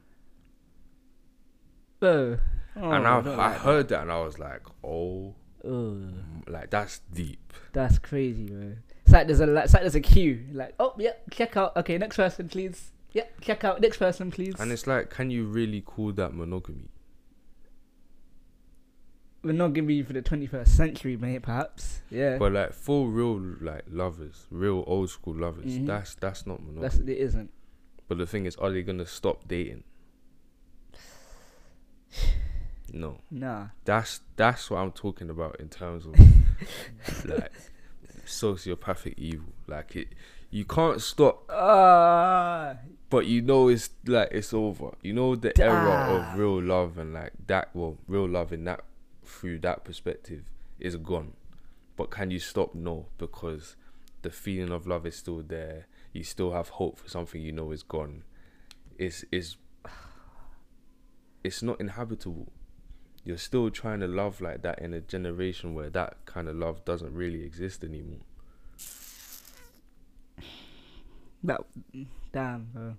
Bro. 2.00 2.40
Oh, 2.76 2.92
and 2.92 3.08
I, 3.08 3.18
I, 3.18 3.22
don't 3.22 3.40
I 3.40 3.52
like 3.52 3.58
heard 3.58 3.88
that 3.90 4.02
and 4.04 4.12
I 4.12 4.22
was 4.22 4.40
like, 4.40 4.62
oh. 4.84 5.36
Ugh. 5.66 6.14
like 6.48 6.70
that's 6.70 7.00
deep. 7.14 7.54
That's 7.74 8.00
crazy, 8.00 8.46
bro. 8.46 8.76
It's 9.04 9.12
like 9.12 9.28
there's 9.28 9.42
a 9.42 9.46
like, 9.46 9.66
it's 9.66 9.74
like 9.74 9.84
there's 9.84 9.96
a 9.96 10.02
queue. 10.02 10.46
Like, 10.54 10.76
oh 10.80 10.94
yeah, 10.98 11.14
check 11.32 11.58
out. 11.58 11.76
Okay, 11.76 11.98
next 11.98 12.16
person, 12.16 12.48
please. 12.48 12.92
Yep, 13.12 13.42
check 13.42 13.64
out. 13.64 13.82
Next 13.82 13.98
person, 13.98 14.32
please. 14.32 14.56
And 14.60 14.72
it's 14.72 14.88
like, 14.88 15.10
can 15.10 15.32
you 15.32 15.46
really 15.46 15.82
call 15.82 16.12
that 16.14 16.34
monogamy? 16.34 16.90
We're 19.42 19.54
not 19.54 19.70
gonna 19.74 19.88
be 19.88 20.04
for 20.04 20.12
the 20.14 20.22
21st 20.22 20.68
century, 20.68 21.16
mate. 21.16 21.44
Perhaps. 21.44 22.02
Yeah. 22.10 22.38
But 22.38 22.52
like 22.52 22.74
full 22.74 23.08
real 23.08 23.40
like 23.62 23.84
lovers, 23.90 24.48
real 24.52 24.84
old 24.86 25.10
school 25.10 25.36
lovers, 25.36 25.66
Mhm. 25.78 25.86
that's 25.88 26.16
that's 26.16 26.46
not 26.46 26.60
monogamy. 26.62 26.82
That's 26.82 26.98
it. 26.98 27.10
Isn't. 27.10 27.52
but 28.10 28.18
the 28.18 28.26
thing 28.26 28.46
is, 28.46 28.56
are 28.58 28.70
they 28.72 28.82
gonna 28.84 29.06
stop 29.06 29.48
dating? 29.48 29.84
No. 32.92 33.20
Nah. 33.30 33.68
That's 33.86 34.22
that's 34.36 34.70
what 34.72 34.80
I'm 34.80 34.92
talking 34.92 35.30
about 35.30 35.60
in 35.60 35.70
terms 35.70 36.06
of 36.08 36.16
like 37.26 37.52
sociopathic 38.26 39.14
evil. 39.18 39.54
Like 39.68 39.96
it 39.96 40.08
you 40.50 40.66
can't 40.66 41.00
stop 41.00 41.46
Ah. 41.52 42.78
but 43.12 43.28
you 43.28 43.44
know 43.44 43.68
it's 43.68 43.92
like 44.08 44.30
it's 44.32 44.54
over. 44.56 44.96
You 45.04 45.14
know 45.14 45.36
the 45.36 45.56
era 45.62 45.92
Ah. 46.10 46.32
of 46.34 46.40
real 46.40 46.62
love 46.64 46.98
and 46.98 47.14
like 47.14 47.34
that 47.46 47.70
well, 47.76 47.98
real 48.08 48.28
love 48.28 48.52
in 48.52 48.64
that 48.64 48.84
through 49.30 49.60
that 49.60 49.84
perspective 49.84 50.44
is 50.80 50.96
gone. 50.96 51.34
But 51.96 52.10
can 52.12 52.32
you 52.32 52.40
stop? 52.40 52.74
No, 52.74 53.08
because 53.18 53.76
the 54.22 54.30
feeling 54.30 54.72
of 54.72 54.88
love 54.88 55.06
is 55.06 55.16
still 55.16 55.42
there. 55.42 55.88
You 56.14 56.24
still 56.24 56.52
have 56.52 56.70
hope 56.70 56.98
for 56.98 57.10
something 57.10 57.42
you 57.42 57.52
know 57.52 57.72
is 57.72 57.84
gone. 57.84 58.24
It's 58.98 59.24
it's 59.32 59.58
it's 61.44 61.62
not 61.62 61.80
inhabitable. 61.80 62.52
You're 63.24 63.38
still 63.38 63.70
trying 63.70 64.00
to 64.00 64.08
love 64.08 64.42
like 64.42 64.62
that 64.64 64.80
in 64.80 64.94
a 64.94 65.02
generation 65.02 65.74
where 65.74 65.90
that 65.90 66.26
kind 66.26 66.48
of 66.48 66.56
love 66.56 66.84
doesn't 66.86 67.14
really 67.14 67.44
exist 67.44 67.84
anymore. 67.84 68.20
That. 71.44 71.62
Damn, 72.32 72.70
bro. 72.74 72.96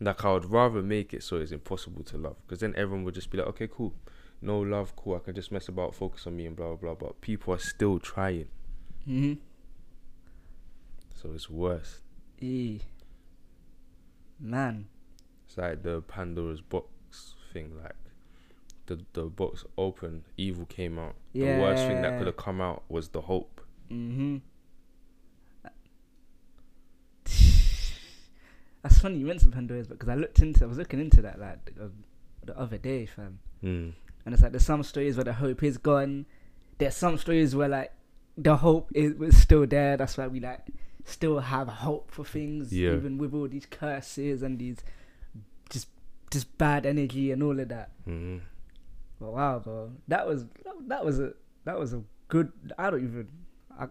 Like 0.00 0.24
I 0.24 0.32
would 0.32 0.44
rather 0.44 0.82
make 0.82 1.12
it 1.12 1.22
so 1.24 1.36
it's 1.36 1.50
impossible 1.50 2.04
to 2.04 2.18
love, 2.18 2.36
because 2.46 2.60
then 2.60 2.74
everyone 2.76 3.04
would 3.04 3.14
just 3.14 3.30
be 3.30 3.38
like, 3.38 3.48
okay, 3.48 3.66
cool, 3.66 3.94
no 4.40 4.60
love, 4.60 4.94
cool. 4.96 5.16
I 5.16 5.18
can 5.20 5.34
just 5.34 5.50
mess 5.52 5.68
about, 5.68 5.94
focus 5.94 6.26
on 6.26 6.36
me, 6.36 6.46
and 6.46 6.54
blah 6.56 6.74
blah 6.76 6.94
blah. 6.94 7.08
But 7.08 7.20
people 7.20 7.54
are 7.54 7.58
still 7.58 7.98
trying, 7.98 8.46
Hmm. 9.04 9.34
so 11.14 11.30
it's 11.34 11.48
worse. 11.50 12.00
E. 12.40 12.80
Man. 14.40 14.86
It's 15.46 15.56
like 15.58 15.82
the 15.82 16.02
Pandora's 16.02 16.60
box 16.60 17.34
thing. 17.52 17.72
Like 17.82 17.96
the 18.86 19.04
the 19.14 19.24
box 19.24 19.64
opened, 19.76 20.24
evil 20.36 20.66
came 20.66 20.98
out. 20.98 21.16
The 21.32 21.42
worst 21.42 21.86
thing 21.86 22.02
that 22.02 22.18
could 22.18 22.26
have 22.28 22.36
come 22.36 22.60
out 22.60 22.84
was 22.88 23.08
the 23.08 23.22
hope. 23.22 23.60
Mm-hmm. 23.90 24.36
That's 28.82 28.98
funny 29.00 29.18
you 29.18 29.26
mentioned 29.26 29.52
Pandora's 29.52 29.86
box 29.88 29.98
because 29.98 30.08
I 30.08 30.14
looked 30.14 30.38
into, 30.40 30.64
I 30.64 30.68
was 30.68 30.78
looking 30.78 31.00
into 31.00 31.20
that 31.22 31.40
like 31.40 31.74
the, 31.74 31.90
the 32.44 32.56
other 32.58 32.78
day, 32.78 33.06
fam. 33.06 33.40
Mm. 33.64 33.92
And 34.28 34.34
it's 34.34 34.42
like 34.42 34.52
there's 34.52 34.62
some 34.66 34.82
stories 34.82 35.16
where 35.16 35.24
the 35.24 35.32
hope 35.32 35.62
is 35.62 35.78
gone. 35.78 36.26
There's 36.76 36.94
some 36.94 37.16
stories 37.16 37.56
where 37.56 37.66
like 37.70 37.92
the 38.36 38.58
hope 38.58 38.90
is 38.94 39.14
was 39.14 39.34
still 39.38 39.66
there. 39.66 39.96
That's 39.96 40.18
why 40.18 40.26
we 40.26 40.38
like 40.38 40.66
still 41.06 41.38
have 41.38 41.66
hope 41.66 42.10
for 42.10 42.26
things, 42.26 42.70
Yeah. 42.70 42.92
even 42.92 43.16
with 43.16 43.32
all 43.32 43.48
these 43.48 43.64
curses 43.64 44.42
and 44.42 44.58
these 44.58 44.76
just 45.70 45.88
just 46.30 46.58
bad 46.58 46.84
energy 46.84 47.32
and 47.32 47.42
all 47.42 47.58
of 47.58 47.68
that. 47.70 47.88
Mm. 48.06 48.40
But 49.18 49.32
wow, 49.32 49.60
bro, 49.60 49.92
that 50.08 50.26
was 50.26 50.44
that 50.88 51.02
was 51.06 51.18
a 51.20 51.32
that 51.64 51.78
was 51.78 51.94
a 51.94 52.02
good. 52.28 52.52
I 52.76 52.90
don't 52.90 53.02
even. 53.04 53.28
I, 53.80 53.86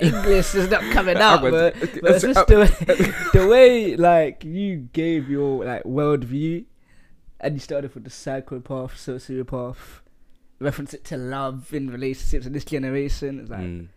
English 0.00 0.54
is 0.54 0.70
not 0.70 0.80
coming 0.94 1.16
out, 1.28 1.42
but, 1.42 1.74
but 2.00 2.12
it's 2.12 2.22
just 2.24 2.46
the 2.46 3.30
the 3.34 3.46
way 3.46 3.94
like 3.94 4.42
you 4.42 4.88
gave 4.94 5.28
your 5.28 5.66
like 5.66 5.82
worldview, 5.84 6.64
and 7.42 7.54
you 7.54 7.60
started 7.60 7.88
off 7.90 7.94
with 7.94 8.04
the 8.04 8.10
psychopath, 8.10 8.94
sociopath, 8.94 9.76
reference 10.60 10.94
it 10.94 11.04
to 11.04 11.16
love 11.16 11.72
in 11.74 11.90
relationships 11.90 12.46
in 12.46 12.52
this 12.52 12.64
generation. 12.64 13.40
It's 13.40 13.50
like, 13.50 13.60
Mm. 13.60 13.88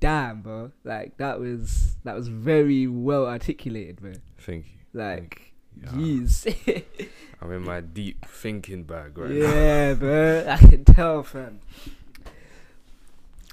damn, 0.00 0.42
bro, 0.42 0.72
like 0.84 1.16
that 1.16 1.40
was 1.40 1.96
that 2.04 2.14
was 2.14 2.28
very 2.28 2.86
well 2.86 3.26
articulated, 3.26 4.00
bro. 4.00 4.12
Thank 4.38 4.66
you. 4.66 4.78
Like, 4.92 5.52
Yeah. 5.80 5.88
jeez, 5.90 6.84
I'm 7.40 7.50
in 7.52 7.62
my 7.64 7.80
deep 7.80 8.26
thinking 8.26 8.84
bag 8.84 9.16
right 9.16 9.30
now. 9.30 9.36
yeah, 9.36 9.94
bro, 9.94 10.44
I 10.48 10.56
can 10.58 10.84
tell, 10.84 11.22
fam. 11.22 11.60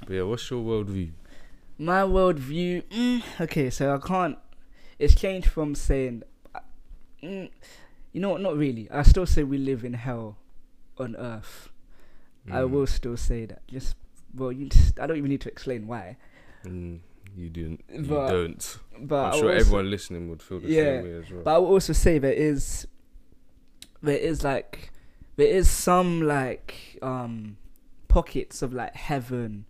But 0.06 0.10
yeah, 0.16 0.22
what's 0.24 0.50
your 0.50 0.64
worldview? 0.64 1.12
My 1.78 2.02
worldview. 2.02 2.84
Mm, 2.90 3.24
okay, 3.42 3.70
so 3.70 3.94
I 3.96 4.06
can't. 4.06 4.38
It's 4.98 5.16
changed 5.16 5.48
from 5.48 5.76
saying, 5.76 6.24
uh, 6.54 6.60
mm, 7.24 7.50
you 8.14 8.20
know 8.22 8.30
what? 8.30 8.42
Not 8.42 8.58
really. 8.58 8.90
I 8.92 9.04
still 9.04 9.26
say 9.26 9.44
we 9.44 9.58
live 9.58 9.84
in 9.84 9.94
hell 9.94 10.38
on 10.98 11.16
earth. 11.16 11.70
I 12.50 12.62
Mm. 12.62 12.70
will 12.72 12.88
still 12.88 13.18
say 13.18 13.46
that. 13.46 13.66
Just 13.68 13.96
well, 14.36 14.52
you. 14.52 14.70
Just, 14.70 15.00
I 15.00 15.08
don't 15.08 15.18
even 15.18 15.30
need 15.30 15.42
to 15.42 15.50
explain 15.50 15.88
why. 15.88 16.18
Mm, 16.66 17.00
you 17.36 17.50
didn't. 17.50 17.84
You 17.94 18.02
But- 18.04 18.30
don't. 18.30 18.80
But 19.02 19.26
I'm 19.28 19.34
I 19.34 19.38
sure 19.40 19.52
everyone 19.52 19.90
listening 19.90 20.30
would 20.30 20.42
feel 20.42 20.60
the 20.60 20.68
Yeah, 20.68 20.84
same 20.84 21.04
way 21.04 21.14
as 21.14 21.32
well. 21.32 21.42
But 21.44 21.56
I 21.56 21.58
will 21.60 21.68
also 21.68 21.94
say 21.94 22.18
there 22.20 22.34
is, 22.34 22.88
there 24.02 24.18
is 24.18 24.44
like, 24.44 24.92
there 25.36 25.48
is 25.48 25.70
some 25.70 26.22
like 26.22 26.98
um, 27.02 27.58
pockets 28.08 28.62
of 28.62 28.74
like 28.74 28.96
heaven 28.96 29.66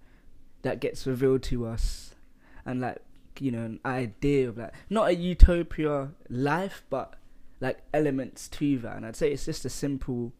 that 0.61 0.79
gets 0.79 1.05
revealed 1.05 1.43
to 1.43 1.65
us, 1.67 2.15
and 2.65 2.81
like 2.81 2.97
you 3.39 3.51
know 3.51 3.63
an 3.65 3.79
idea 3.85 4.49
of 4.49 4.57
like 4.57 4.73
not 4.89 5.09
a 5.09 5.15
utopia 5.15 6.09
life, 6.29 6.83
but 6.89 7.15
like 7.61 7.79
elements 7.93 8.47
to 8.47 8.77
that. 8.79 8.97
And 8.97 9.05
I'd 9.05 9.15
say 9.15 9.31
it's 9.31 9.45
just 9.45 9.65
as 9.65 9.73
simple 9.73 10.33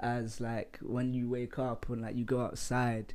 as 0.00 0.40
like 0.40 0.78
when 0.82 1.14
you 1.14 1.28
wake 1.28 1.58
up 1.58 1.88
and 1.88 2.02
like 2.02 2.16
you 2.16 2.24
go 2.24 2.40
outside 2.40 3.14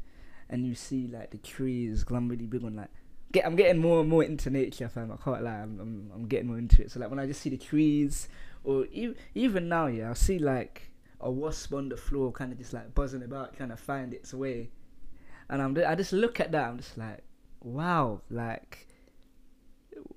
and 0.49 0.65
you 0.65 0.75
see 0.75 1.07
like 1.07 1.31
the 1.31 1.38
trees. 1.38 2.03
Cause 2.03 2.15
I'm 2.15 2.27
really 2.29 2.45
big 2.45 2.63
on 2.63 2.75
like 2.75 2.89
get 3.31 3.45
I'm 3.45 3.55
getting 3.55 3.81
more 3.81 4.01
and 4.01 4.09
more 4.09 4.23
into 4.23 4.49
nature, 4.49 4.89
fam. 4.89 5.12
I 5.12 5.23
can't 5.23 5.43
lie, 5.43 5.59
I'm, 5.59 5.79
I'm 5.79 6.12
I'm 6.13 6.27
getting 6.27 6.47
more 6.47 6.57
into 6.57 6.81
it. 6.81 6.91
So 6.91 6.99
like 6.99 7.09
when 7.09 7.19
I 7.19 7.25
just 7.25 7.41
see 7.41 7.49
the 7.49 7.57
trees, 7.57 8.27
or 8.63 8.85
e- 8.91 9.15
even 9.35 9.69
now, 9.69 9.88
yeah, 9.88 10.09
I'll 10.09 10.15
see 10.15 10.39
like 10.39 10.91
a 11.21 11.29
wasp 11.29 11.73
on 11.73 11.89
the 11.89 11.97
floor, 11.97 12.31
kind 12.31 12.51
of 12.51 12.57
just 12.57 12.73
like 12.73 12.93
buzzing 12.95 13.23
about, 13.23 13.57
trying 13.57 13.69
to 13.69 13.77
find 13.77 14.13
its 14.13 14.33
way, 14.33 14.69
and 15.49 15.62
I'm 15.62 15.77
I 15.85 15.95
just 15.95 16.13
look 16.13 16.39
at 16.39 16.51
that, 16.51 16.67
I'm 16.67 16.77
just 16.77 16.97
like, 16.97 17.19
wow, 17.62 18.21
like. 18.29 18.88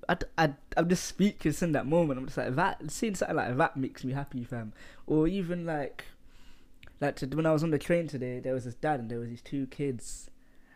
I, 0.09 0.17
I, 0.37 0.53
I'm 0.75 0.89
just 0.89 1.05
speechless 1.05 1.61
in 1.61 1.71
that 1.73 1.85
moment. 1.85 2.19
I'm 2.19 2.25
just 2.25 2.37
like 2.37 2.55
that. 2.55 2.91
Seeing 2.91 3.15
something 3.15 3.37
like 3.37 3.57
that 3.57 3.77
makes 3.77 4.03
me 4.03 4.13
happy, 4.13 4.43
fam. 4.43 4.73
Or 5.07 5.27
even 5.27 5.65
like, 5.65 6.05
like 6.99 7.15
to, 7.17 7.27
when 7.27 7.45
I 7.45 7.53
was 7.53 7.63
on 7.63 7.71
the 7.71 7.79
train 7.79 8.07
today, 8.07 8.39
there 8.39 8.53
was 8.53 8.65
this 8.65 8.75
dad 8.75 8.99
and 8.99 9.09
there 9.09 9.19
was 9.19 9.29
these 9.29 9.41
two 9.41 9.67
kids, 9.67 10.29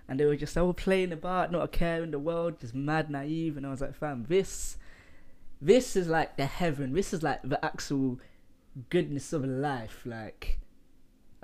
and 0.07 0.19
they 0.19 0.25
were 0.25 0.35
just 0.35 0.57
all 0.57 0.73
playing 0.73 1.11
about, 1.11 1.51
not 1.51 1.63
a 1.63 1.67
care 1.67 2.01
in 2.03 2.11
the 2.11 2.19
world, 2.19 2.59
just 2.59 2.73
mad 2.73 3.09
naive. 3.09 3.57
And 3.57 3.65
I 3.65 3.69
was 3.69 3.81
like, 3.81 3.95
fam, 3.95 4.25
this, 4.29 4.77
this 5.61 5.95
is 5.95 6.07
like 6.07 6.37
the 6.37 6.45
heaven. 6.45 6.93
This 6.93 7.13
is 7.13 7.23
like 7.23 7.41
the 7.43 7.63
actual 7.63 8.19
goodness 8.89 9.33
of 9.33 9.43
life. 9.43 10.03
Like, 10.05 10.59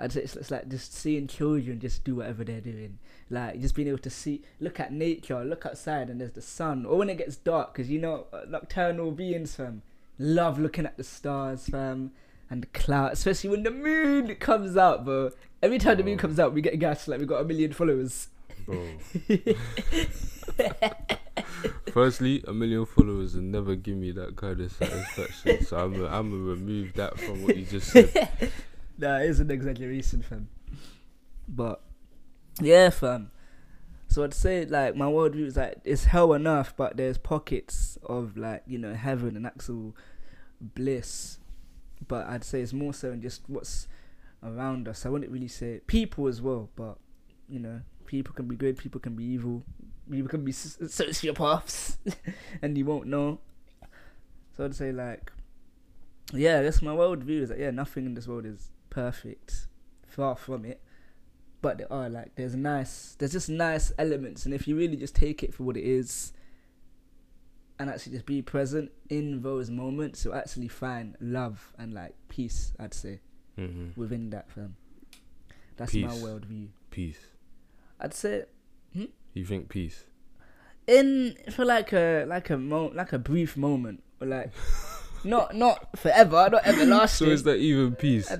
it's, 0.04 0.36
it's 0.36 0.50
like 0.50 0.68
just 0.68 0.92
seeing 0.94 1.26
children 1.26 1.80
just 1.80 2.04
do 2.04 2.16
whatever 2.16 2.44
they're 2.44 2.60
doing. 2.60 2.98
Like 3.30 3.60
just 3.60 3.74
being 3.74 3.88
able 3.88 3.98
to 3.98 4.10
see, 4.10 4.42
look 4.60 4.78
at 4.80 4.92
nature, 4.92 5.44
look 5.44 5.64
outside, 5.66 6.10
and 6.10 6.20
there's 6.20 6.32
the 6.32 6.42
sun. 6.42 6.84
Or 6.86 6.98
when 6.98 7.10
it 7.10 7.18
gets 7.18 7.36
dark, 7.36 7.72
because 7.72 7.90
you 7.90 7.98
know 8.00 8.26
uh, 8.32 8.42
nocturnal 8.48 9.10
beings, 9.12 9.54
fam, 9.56 9.82
love 10.18 10.58
looking 10.58 10.84
at 10.86 10.96
the 10.96 11.04
stars, 11.04 11.66
fam, 11.68 12.12
and 12.50 12.62
the 12.62 12.66
clouds, 12.68 13.20
especially 13.20 13.50
when 13.50 13.62
the 13.62 13.70
moon 13.70 14.34
comes 14.36 14.76
out, 14.76 15.04
bro. 15.04 15.30
Every 15.62 15.78
time 15.78 15.96
the 15.96 16.02
moon 16.04 16.18
Oh. 16.18 16.20
comes 16.22 16.38
out, 16.38 16.52
we 16.52 16.60
get 16.60 16.78
gas 16.78 17.08
like 17.08 17.18
we 17.20 17.26
got 17.26 17.40
a 17.40 17.44
million 17.44 17.72
followers. 17.72 18.28
Bro. 18.66 18.82
Firstly, 21.92 22.42
a 22.46 22.52
million 22.52 22.84
followers 22.86 23.34
will 23.34 23.42
never 23.42 23.74
give 23.76 23.96
me 23.96 24.10
that 24.12 24.36
kind 24.36 24.60
of 24.60 24.72
satisfaction. 24.72 25.64
so 25.64 25.76
I'm 25.76 25.92
gonna 25.94 26.36
remove 26.36 26.92
that 26.94 27.18
from 27.18 27.42
what 27.44 27.56
you 27.56 27.64
just 27.64 27.90
said. 27.90 28.30
It 29.00 29.28
is 29.28 29.40
an 29.40 29.50
exaggeration, 29.50 30.22
fam. 30.22 30.48
But 31.48 31.82
yeah, 32.60 32.90
fam. 32.90 33.30
So 34.08 34.22
I'd 34.22 34.34
say 34.34 34.64
like 34.64 34.94
my 34.94 35.06
worldview 35.06 35.46
is 35.46 35.56
like 35.56 35.78
it's 35.84 36.04
hell 36.04 36.32
enough, 36.34 36.76
but 36.76 36.96
there's 36.96 37.18
pockets 37.18 37.98
of 38.04 38.36
like 38.36 38.62
you 38.66 38.78
know 38.78 38.94
heaven 38.94 39.36
and 39.36 39.46
actual 39.46 39.96
bliss. 40.60 41.38
But 42.06 42.26
I'd 42.26 42.44
say 42.44 42.60
it's 42.60 42.72
more 42.72 42.94
so 42.94 43.10
in 43.10 43.22
just 43.22 43.42
what's 43.48 43.88
around 44.42 44.86
us. 44.88 45.04
I 45.04 45.08
wouldn't 45.08 45.32
really 45.32 45.48
say 45.48 45.80
people 45.86 46.28
as 46.28 46.40
well, 46.40 46.70
but 46.76 46.98
you 47.48 47.58
know 47.58 47.80
people 48.06 48.34
can 48.34 48.46
be 48.46 48.56
good, 48.56 48.78
people 48.78 49.00
can 49.00 49.16
be 49.16 49.24
evil, 49.24 49.64
people 50.10 50.28
can 50.28 50.44
be 50.44 50.52
sociopaths, 50.52 51.96
and 52.62 52.78
you 52.78 52.84
won't 52.84 53.06
know. 53.06 53.40
So 54.56 54.64
I'd 54.64 54.76
say 54.76 54.92
like 54.92 55.32
yeah, 56.32 56.62
that's 56.62 56.82
my 56.82 56.92
worldview 56.92 57.42
is 57.42 57.48
that 57.48 57.58
yeah, 57.58 57.70
nothing 57.70 58.06
in 58.06 58.14
this 58.14 58.28
world 58.28 58.46
is 58.46 58.70
perfect, 58.94 59.66
far 60.06 60.36
from 60.36 60.64
it. 60.64 60.80
But 61.60 61.78
there 61.78 61.92
are 61.92 62.08
like 62.10 62.34
there's 62.36 62.54
nice, 62.54 63.16
there's 63.18 63.32
just 63.32 63.48
nice 63.48 63.90
elements, 63.98 64.44
and 64.44 64.54
if 64.54 64.68
you 64.68 64.76
really 64.76 64.96
just 64.96 65.14
take 65.16 65.42
it 65.42 65.54
for 65.54 65.64
what 65.64 65.76
it 65.76 65.84
is, 65.84 66.32
and 67.78 67.88
actually 67.90 68.12
just 68.12 68.26
be 68.26 68.42
present 68.42 68.92
in 69.08 69.42
those 69.42 69.70
moments, 69.70 70.24
you'll 70.24 70.34
actually 70.34 70.68
find 70.68 71.16
love 71.20 71.72
and 71.78 71.92
like 71.94 72.14
peace. 72.28 72.72
I'd 72.78 72.94
say 72.94 73.20
hmm 73.56 73.88
within 73.96 74.30
that 74.30 74.50
film. 74.50 74.76
That's 75.76 75.94
my 75.94 76.08
Peace. 76.08 76.22
worldview. 76.22 76.68
Peace. 76.90 77.18
I'd 77.98 78.14
say 78.14 78.44
You 79.32 79.44
think 79.44 79.68
peace? 79.68 80.04
in 80.86 81.34
for 81.50 81.64
like 81.64 81.92
a 81.94 82.26
like 82.28 82.50
a 82.50 82.58
mo 82.58 82.92
like 82.94 83.12
a 83.14 83.18
brief 83.18 83.56
moment 83.56 84.02
or 84.20 84.26
like 84.26 84.52
not 85.24 85.54
not 85.56 85.98
forever, 85.98 86.48
not 86.52 86.66
everlasting. 86.66 87.26
So 87.26 87.32
is 87.32 87.42
that 87.44 87.56
even 87.56 87.94
peace? 87.96 88.30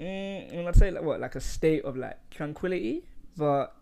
Mm, 0.00 0.66
I'd 0.66 0.76
say 0.76 0.90
like 0.90 1.02
what, 1.02 1.20
like 1.20 1.34
a 1.34 1.40
state 1.40 1.84
of 1.84 1.96
like 1.96 2.18
tranquility, 2.30 3.04
but 3.36 3.76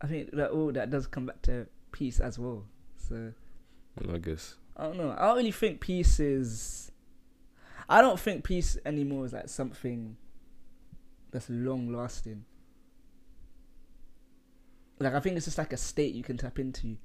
I 0.00 0.06
think 0.06 0.32
that 0.32 0.50
all 0.50 0.72
that 0.72 0.90
does 0.90 1.06
come 1.06 1.26
back 1.26 1.42
to 1.42 1.66
peace 1.92 2.18
as 2.18 2.38
well. 2.38 2.64
So 2.96 3.32
I 4.12 4.18
guess. 4.18 4.56
I 4.76 4.84
don't 4.84 4.96
know. 4.96 5.14
I 5.16 5.28
don't 5.28 5.36
really 5.36 5.52
think 5.52 5.80
peace 5.80 6.18
is. 6.18 6.90
I 7.88 8.00
don't 8.00 8.18
think 8.18 8.44
peace 8.44 8.76
anymore 8.84 9.26
is 9.26 9.32
like 9.32 9.48
something 9.48 10.16
that's 11.30 11.48
long 11.48 11.92
lasting. 11.92 12.44
Like 14.98 15.14
I 15.14 15.20
think 15.20 15.36
it's 15.36 15.46
just 15.46 15.58
like 15.58 15.72
a 15.72 15.76
state 15.76 16.14
you 16.14 16.22
can 16.24 16.36
tap 16.36 16.58
into. 16.58 16.96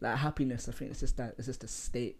Like 0.00 0.16
happiness, 0.16 0.68
I 0.68 0.72
think 0.72 0.90
it's 0.90 1.00
just 1.00 1.16
that 1.16 1.34
it's 1.38 1.46
just 1.46 1.64
a 1.64 1.68
state. 1.68 2.18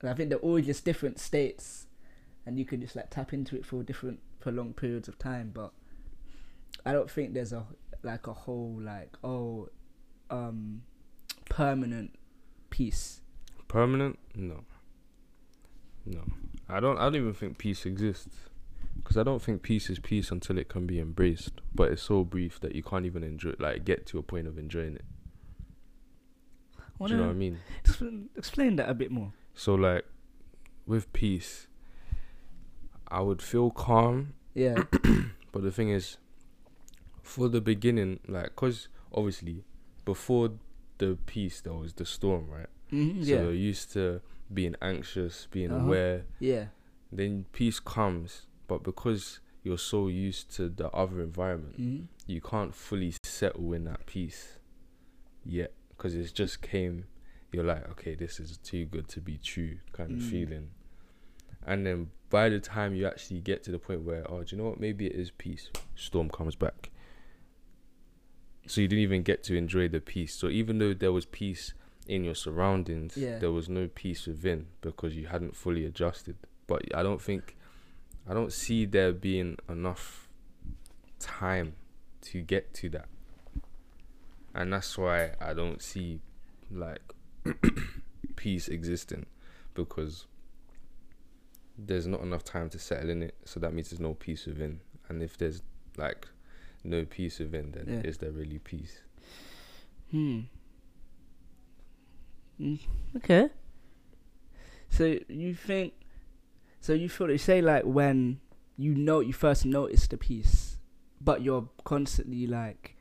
And 0.00 0.10
I 0.10 0.14
think 0.14 0.30
they're 0.30 0.38
all 0.38 0.60
just 0.60 0.84
different 0.84 1.18
states, 1.18 1.86
and 2.46 2.58
you 2.58 2.64
can 2.64 2.80
just 2.80 2.96
like 2.96 3.10
tap 3.10 3.32
into 3.32 3.56
it 3.56 3.64
for 3.64 3.82
different 3.82 4.20
prolonged 4.40 4.76
periods 4.76 5.08
of 5.08 5.18
time. 5.18 5.50
But 5.54 5.72
I 6.84 6.92
don't 6.92 7.10
think 7.10 7.34
there's 7.34 7.52
a 7.52 7.64
like 8.02 8.26
a 8.26 8.32
whole 8.32 8.78
like 8.80 9.16
oh, 9.22 9.68
um, 10.30 10.82
permanent 11.48 12.16
peace. 12.70 13.20
Permanent? 13.68 14.18
No. 14.34 14.64
No. 16.04 16.22
I 16.68 16.80
don't. 16.80 16.98
I 16.98 17.04
don't 17.04 17.16
even 17.16 17.34
think 17.34 17.58
peace 17.58 17.86
exists. 17.86 18.36
Because 18.96 19.16
I 19.16 19.22
don't 19.22 19.40
think 19.40 19.62
peace 19.62 19.88
is 19.88 19.98
peace 19.98 20.30
until 20.30 20.58
it 20.58 20.68
can 20.68 20.86
be 20.86 21.00
embraced. 21.00 21.62
But 21.74 21.92
it's 21.92 22.02
so 22.02 22.24
brief 22.24 22.60
that 22.60 22.74
you 22.74 22.82
can't 22.82 23.06
even 23.06 23.22
enjoy, 23.24 23.54
like, 23.58 23.84
get 23.84 24.06
to 24.06 24.18
a 24.18 24.22
point 24.22 24.46
of 24.46 24.58
enjoying 24.58 24.94
it. 24.96 25.04
Do 26.98 27.14
you 27.14 27.16
know 27.16 27.26
what 27.26 27.30
I 27.30 27.34
mean? 27.34 27.58
Explain, 27.84 28.28
explain 28.36 28.76
that 28.76 28.88
a 28.88 28.94
bit 28.94 29.10
more. 29.10 29.32
So 29.54 29.74
like, 29.74 30.04
with 30.86 31.12
peace, 31.12 31.66
I 33.12 33.20
would 33.20 33.42
feel 33.42 33.70
calm. 33.70 34.34
Yeah. 34.54 34.82
But 35.52 35.62
the 35.62 35.70
thing 35.70 35.90
is, 35.90 36.16
for 37.22 37.48
the 37.48 37.60
beginning, 37.60 38.20
like, 38.26 38.56
cause 38.56 38.88
obviously, 39.12 39.64
before 40.06 40.52
the 40.98 41.18
peace 41.26 41.60
there 41.60 41.74
was 41.74 41.92
the 41.92 42.06
storm, 42.06 42.48
right? 42.50 42.70
mm 42.90 43.22
So 43.24 43.30
yeah. 43.34 43.42
you're 43.42 43.52
used 43.72 43.92
to 43.92 44.22
being 44.52 44.76
anxious, 44.80 45.46
being 45.50 45.70
Uh-huh. 45.72 45.84
aware. 45.86 46.24
Yeah. 46.40 46.66
Then 47.12 47.44
peace 47.52 47.80
comes, 47.80 48.46
but 48.66 48.82
because 48.82 49.40
you're 49.62 49.78
so 49.94 50.08
used 50.08 50.50
to 50.56 50.68
the 50.70 50.88
other 50.90 51.20
environment, 51.20 51.76
mm 51.80 52.06
you 52.26 52.40
can't 52.40 52.72
fully 52.74 53.12
settle 53.24 53.72
in 53.74 53.84
that 53.84 54.06
peace 54.06 54.58
yet 55.44 55.72
because 55.90 56.14
it 56.14 56.32
just 56.32 56.62
came 56.62 57.04
you're 57.52 57.64
like 57.64 57.84
okay 57.90 58.14
this 58.14 58.38
is 58.38 58.56
too 58.58 58.84
good 58.86 59.08
to 59.08 59.20
be 59.20 59.36
true 59.38 59.74
kind 59.92 60.12
of 60.12 60.18
Mm. 60.18 60.30
feeling 60.30 60.66
and 61.66 61.86
then 61.86 62.10
by 62.30 62.48
the 62.48 62.58
time 62.60 62.94
you 62.94 63.06
actually 63.06 63.40
get 63.40 63.62
to 63.64 63.70
the 63.70 63.78
point 63.78 64.02
where 64.02 64.24
oh 64.30 64.42
do 64.42 64.56
you 64.56 64.62
know 64.62 64.68
what? 64.70 64.80
Maybe 64.80 65.06
it 65.06 65.14
is 65.14 65.30
peace. 65.30 65.70
Storm 65.94 66.28
comes 66.30 66.56
back. 66.56 66.90
So 68.66 68.80
you 68.80 68.88
didn't 68.88 69.02
even 69.02 69.22
get 69.22 69.42
to 69.44 69.56
enjoy 69.56 69.88
the 69.88 70.00
peace. 70.00 70.34
So 70.34 70.48
even 70.48 70.78
though 70.78 70.94
there 70.94 71.12
was 71.12 71.26
peace 71.26 71.74
in 72.06 72.24
your 72.24 72.34
surroundings 72.34 73.16
Yeah. 73.16 73.38
there 73.38 73.52
was 73.52 73.68
no 73.68 73.88
peace 73.94 74.26
within 74.26 74.66
because 74.80 75.14
you 75.16 75.26
hadn't 75.26 75.56
fully 75.56 75.84
adjusted. 75.84 76.36
But 76.66 76.82
i 76.94 77.02
don't 77.02 77.20
think 77.20 77.56
i 78.28 78.32
don't 78.34 78.52
see 78.52 78.86
there 78.86 79.12
being 79.12 79.58
enough 79.68 80.28
time 81.18 81.74
to 82.22 82.40
get 82.40 82.72
to 82.74 82.88
that. 82.90 83.06
And 84.54 84.72
that's 84.72 84.96
why 84.98 85.32
i 85.40 85.52
don't 85.54 85.80
see 85.82 86.20
like 86.70 87.02
peace 88.36 88.68
existing 88.68 89.26
because 89.74 90.26
there's 91.78 92.06
not 92.06 92.20
enough 92.20 92.44
time 92.44 92.68
to 92.70 92.78
settle 92.78 93.10
in 93.10 93.22
it 93.22 93.34
so 93.44 93.58
that 93.60 93.72
means 93.72 93.90
there's 93.90 94.00
no 94.00 94.14
peace 94.14 94.46
within 94.46 94.80
and 95.08 95.22
if 95.22 95.36
there's 95.38 95.62
like 95.96 96.26
no 96.84 97.04
peace 97.04 97.38
within 97.38 97.72
then 97.72 97.84
Yeah. 97.88 98.08
is 98.08 98.18
there 98.18 98.30
really 98.30 98.58
peace 98.58 99.00
Hmm. 100.10 100.40
Mm, 102.60 102.78
Okay. 103.16 103.48
So 104.90 105.18
you 105.28 105.54
think? 105.54 105.94
So 106.80 106.92
you 106.92 107.08
feel? 107.08 107.30
You 107.30 107.38
say 107.38 107.62
like 107.62 107.84
when 107.84 108.40
you 108.76 108.94
know 108.94 109.20
you 109.20 109.32
first 109.32 109.64
notice 109.64 110.06
the 110.06 110.18
peace, 110.18 110.76
but 111.20 111.40
you're 111.42 111.68
constantly 111.84 112.46
like 112.46 112.96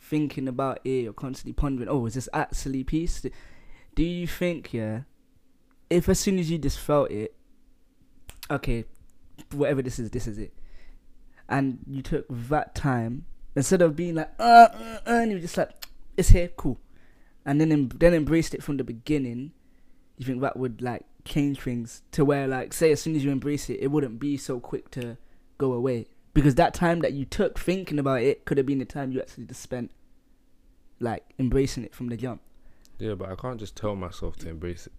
thinking 0.00 0.48
about 0.48 0.80
it. 0.84 1.04
You're 1.04 1.12
constantly 1.12 1.52
pondering. 1.52 1.88
Oh, 1.88 2.04
is 2.06 2.14
this 2.14 2.28
actually 2.32 2.82
peace? 2.82 3.24
Do 3.94 4.02
you 4.02 4.26
think? 4.26 4.74
Yeah. 4.74 5.02
If 5.88 6.08
as 6.08 6.18
soon 6.18 6.40
as 6.40 6.50
you 6.50 6.58
just 6.58 6.80
felt 6.80 7.12
it, 7.12 7.32
okay, 8.50 8.84
whatever 9.52 9.82
this 9.82 9.98
is, 9.98 10.10
this 10.10 10.26
is 10.26 10.38
it, 10.38 10.52
and 11.48 11.78
you 11.86 12.02
took 12.02 12.26
that 12.28 12.74
time 12.74 13.26
instead 13.54 13.82
of 13.82 13.96
being 13.96 14.16
like 14.16 14.30
uh, 14.38 14.68
uh, 14.72 14.98
uh 15.06 15.10
and 15.10 15.30
you 15.30 15.36
were 15.36 15.42
just 15.42 15.56
like 15.56 15.70
it's 16.16 16.30
here, 16.30 16.48
cool, 16.56 16.78
and 17.44 17.60
then 17.60 17.72
em- 17.72 17.88
then 17.88 18.14
embraced 18.14 18.54
it 18.54 18.62
from 18.62 18.76
the 18.76 18.84
beginning. 18.84 19.52
You 20.16 20.24
think 20.24 20.40
that 20.40 20.56
would 20.56 20.80
like 20.80 21.04
change 21.24 21.60
things 21.60 22.02
to 22.12 22.24
where 22.24 22.46
like 22.46 22.72
say 22.72 22.92
as 22.92 23.02
soon 23.02 23.16
as 23.16 23.24
you 23.24 23.30
embrace 23.30 23.68
it, 23.68 23.80
it 23.80 23.90
wouldn't 23.90 24.18
be 24.18 24.36
so 24.36 24.60
quick 24.60 24.90
to 24.92 25.18
go 25.58 25.72
away 25.72 26.06
because 26.36 26.54
that 26.56 26.74
time 26.74 27.00
that 27.00 27.14
you 27.14 27.24
took 27.24 27.58
thinking 27.58 27.98
about 27.98 28.20
it 28.20 28.44
could 28.44 28.58
have 28.58 28.66
been 28.66 28.78
the 28.78 28.84
time 28.84 29.10
you 29.10 29.20
actually 29.20 29.44
just 29.44 29.60
spent 29.60 29.90
like 31.00 31.24
embracing 31.38 31.82
it 31.82 31.94
from 31.94 32.08
the 32.08 32.16
jump. 32.16 32.40
yeah 32.98 33.14
but 33.14 33.30
i 33.30 33.34
can't 33.34 33.58
just 33.58 33.74
tell 33.76 33.96
myself 33.96 34.36
to 34.36 34.48
embrace 34.48 34.86
it 34.86 34.92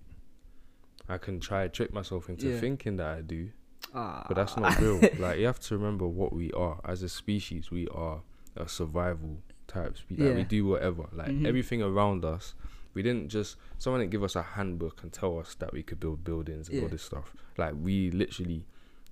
i 1.10 1.18
can 1.18 1.40
try 1.40 1.64
to 1.64 1.70
trick 1.70 1.94
myself 1.94 2.30
into 2.30 2.50
Yeah. 2.50 2.60
thinking 2.60 2.98
that 2.98 3.18
i 3.18 3.22
do 3.22 3.50
Ah, 3.94 4.26
but 4.28 4.36
that's 4.36 4.58
not 4.58 4.80
real 4.82 5.00
like 5.18 5.40
you 5.40 5.46
have 5.46 5.60
to 5.62 5.78
remember 5.78 6.06
what 6.08 6.34
we 6.34 6.52
are 6.52 6.80
as 6.84 7.04
a 7.04 7.10
species 7.10 7.72
we 7.72 7.88
are 7.90 8.22
a 8.56 8.68
survival 8.68 9.38
type 9.68 9.98
species 9.98 10.24
like, 10.26 10.36
we 10.36 10.44
do 10.44 10.66
whatever 10.66 11.06
like 11.14 11.30
Mhm. 11.30 11.46
everything 11.46 11.82
around 11.82 12.26
us 12.26 12.54
we 12.94 13.02
didn't 13.04 13.30
just 13.30 13.56
someone 13.78 14.02
didn't 14.02 14.12
give 14.12 14.24
us 14.24 14.36
a 14.36 14.42
handbook 14.42 15.04
and 15.04 15.14
tell 15.14 15.38
us 15.40 15.56
that 15.56 15.72
we 15.74 15.84
could 15.84 16.00
build 16.00 16.24
buildings 16.24 16.68
and 16.70 16.82
all 16.82 16.90
this 16.90 17.04
stuff 17.04 17.34
like 17.58 17.74
we 17.82 18.10
literally 18.12 18.66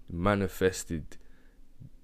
manifested 0.10 1.17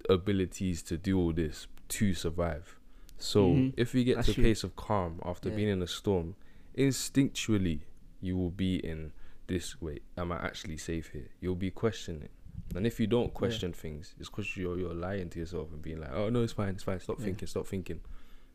abilities 0.08 0.82
to 0.82 0.96
do 0.96 1.18
all 1.18 1.32
this 1.32 1.66
to 1.88 2.14
survive. 2.14 2.78
So 3.18 3.54
Mhm. 3.54 3.74
if 3.76 3.94
we 3.94 4.02
get 4.04 4.16
That's 4.16 4.26
to 4.34 4.40
a 4.40 4.42
place 4.44 4.64
of 4.64 4.74
calm 4.76 5.20
after 5.24 5.48
Yeah. 5.48 5.56
being 5.56 5.68
in 5.68 5.82
a 5.82 5.86
storm, 5.86 6.34
instinctually 6.76 7.80
you 8.20 8.36
will 8.36 8.50
be 8.50 8.76
in 8.76 9.12
this 9.52 9.80
way. 9.82 9.98
Am 10.16 10.32
I 10.32 10.36
actually 10.44 10.78
safe 10.78 11.10
here? 11.12 11.28
You'll 11.40 11.54
be 11.68 11.70
questioning. 11.70 12.30
And 12.74 12.86
if 12.86 12.98
you 12.98 13.06
don't 13.06 13.34
question 13.34 13.72
things, 13.72 14.14
it's 14.18 14.30
because 14.30 14.56
you're 14.56 14.78
you're 14.78 14.94
lying 14.94 15.28
to 15.30 15.38
yourself 15.38 15.70
and 15.72 15.82
being 15.82 16.00
like, 16.00 16.12
oh 16.14 16.30
no, 16.30 16.42
it's 16.42 16.54
fine, 16.54 16.70
it's 16.70 16.82
fine. 16.84 17.00
Stop 17.00 17.18
Yeah. 17.18 17.26
thinking, 17.26 17.48
stop 17.48 17.66
thinking. 17.66 18.00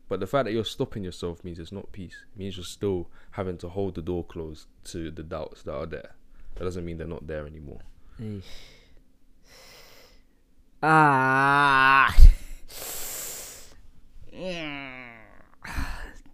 But 0.08 0.18
the 0.20 0.26
fact 0.26 0.46
that 0.46 0.52
you're 0.52 0.64
stopping 0.64 1.04
yourself 1.04 1.44
means 1.44 1.58
it's 1.60 1.70
not 1.70 1.92
peace. 1.92 2.16
It 2.34 2.38
means 2.38 2.56
you're 2.56 2.64
still 2.64 3.08
having 3.32 3.58
to 3.58 3.68
hold 3.68 3.94
the 3.94 4.02
door 4.02 4.24
closed 4.24 4.66
to 4.92 5.10
the 5.12 5.22
doubts 5.22 5.62
that 5.64 5.74
are 5.74 5.86
there. 5.86 6.14
That 6.56 6.64
doesn't 6.64 6.84
mean 6.84 6.96
they're 6.98 7.06
not 7.06 7.26
there 7.28 7.46
anymore. 7.46 7.80
Eesh. 8.20 8.42
Ah. 10.82 12.16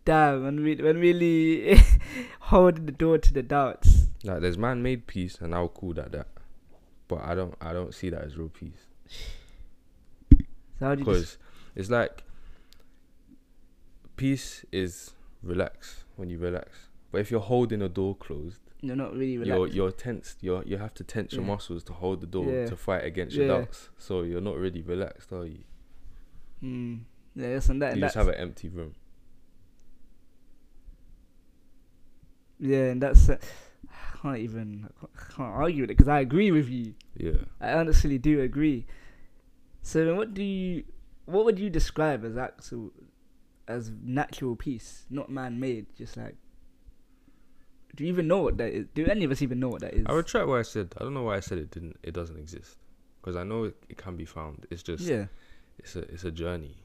Damn, 0.04 0.44
when 0.44 0.62
we 0.62 0.76
when 0.76 0.98
really 0.98 1.78
holding 2.40 2.86
the 2.86 2.92
door 2.92 3.18
to 3.18 3.32
the 3.32 3.42
doubts. 3.42 3.93
Like 4.24 4.40
there's 4.40 4.56
man-made 4.58 5.06
peace, 5.06 5.38
and 5.40 5.54
I'll 5.54 5.68
call 5.68 5.92
that 5.94 6.10
that. 6.12 6.26
But 7.06 7.20
I 7.20 7.34
don't, 7.34 7.54
I 7.60 7.72
don't 7.74 7.94
see 7.94 8.08
that 8.10 8.22
as 8.22 8.36
real 8.38 8.48
peace 8.48 8.86
So 10.78 10.94
just, 10.94 10.98
because 10.98 11.38
it's 11.76 11.90
like 11.90 12.24
peace 14.16 14.64
is 14.72 15.12
relax 15.42 16.04
when 16.16 16.30
you 16.30 16.38
relax. 16.38 16.88
But 17.12 17.20
if 17.20 17.30
you're 17.30 17.40
holding 17.40 17.82
a 17.82 17.88
door 17.88 18.14
closed, 18.16 18.60
you're 18.80 18.96
not 18.96 19.12
really 19.12 19.36
relaxed. 19.38 19.74
you're 19.74 19.84
you're 19.84 19.92
tensed. 19.92 20.42
You're 20.42 20.62
you 20.64 20.78
have 20.78 20.94
to 20.94 21.04
tense 21.04 21.34
your 21.34 21.44
muscles 21.44 21.84
to 21.84 21.92
hold 21.92 22.20
the 22.22 22.26
door 22.26 22.46
Yeah. 22.50 22.66
to 22.66 22.76
fight 22.76 23.04
against 23.04 23.36
your 23.36 23.46
Yeah. 23.46 23.58
doubts. 23.58 23.90
So 23.98 24.22
you're 24.22 24.40
not 24.40 24.56
really 24.56 24.80
relaxed, 24.82 25.32
are 25.32 25.44
you? 25.46 25.64
Mm. 26.62 27.00
Yeah, 27.36 27.48
yes, 27.48 27.68
and 27.68 27.82
that. 27.82 27.88
you 27.88 27.92
and 27.92 28.00
just 28.02 28.14
have 28.14 28.28
an 28.28 28.36
empty 28.36 28.68
room. 28.68 28.94
Yeah, 32.58 32.90
and 32.92 33.02
that's. 33.02 33.28
Uh, 33.28 33.36
I 33.90 34.18
can't 34.18 34.38
even. 34.38 34.88
I 35.02 35.34
can't- 35.34 35.54
argue 35.54 35.82
with 35.82 35.90
it 35.90 35.96
because 35.96 36.08
I 36.08 36.20
agree 36.20 36.50
with 36.50 36.68
you. 36.68 36.94
Yeah. 37.16 37.44
I 37.60 37.72
honestly 37.74 38.18
do 38.18 38.40
agree. 38.40 38.86
So, 39.82 40.04
then 40.04 40.16
what 40.16 40.34
do 40.34 40.42
you? 40.42 40.84
What 41.26 41.44
would 41.44 41.58
you 41.58 41.70
describe 41.70 42.24
as 42.24 42.36
actual, 42.36 42.92
as 43.66 43.90
natural 44.02 44.56
peace, 44.56 45.06
not 45.10 45.30
man-made? 45.30 45.86
Just 45.96 46.16
like. 46.16 46.36
Do 47.94 48.02
you 48.02 48.08
even 48.08 48.26
know 48.26 48.42
what 48.42 48.56
that 48.58 48.72
is? 48.72 48.86
Do 48.94 49.06
any 49.06 49.24
of 49.24 49.30
us 49.30 49.40
even 49.40 49.60
know 49.60 49.68
what 49.68 49.80
that 49.82 49.94
is? 49.94 50.04
I 50.08 50.12
retract 50.12 50.48
what 50.48 50.58
I 50.58 50.62
said. 50.62 50.94
I 50.98 51.04
don't 51.04 51.14
know 51.14 51.22
why 51.22 51.36
I 51.36 51.40
said 51.40 51.58
it 51.58 51.70
didn't. 51.70 51.96
It 52.02 52.12
doesn't 52.12 52.36
exist 52.38 52.76
because 53.24 53.36
I 53.36 53.44
know 53.44 53.64
it, 53.64 53.76
it 53.88 53.96
can 53.96 54.16
be 54.16 54.26
found. 54.26 54.66
It's 54.70 54.82
just 54.82 55.04
yeah. 55.04 55.26
it's 55.78 55.96
a 55.96 56.00
it's 56.00 56.24
a 56.24 56.30
journey. 56.30 56.76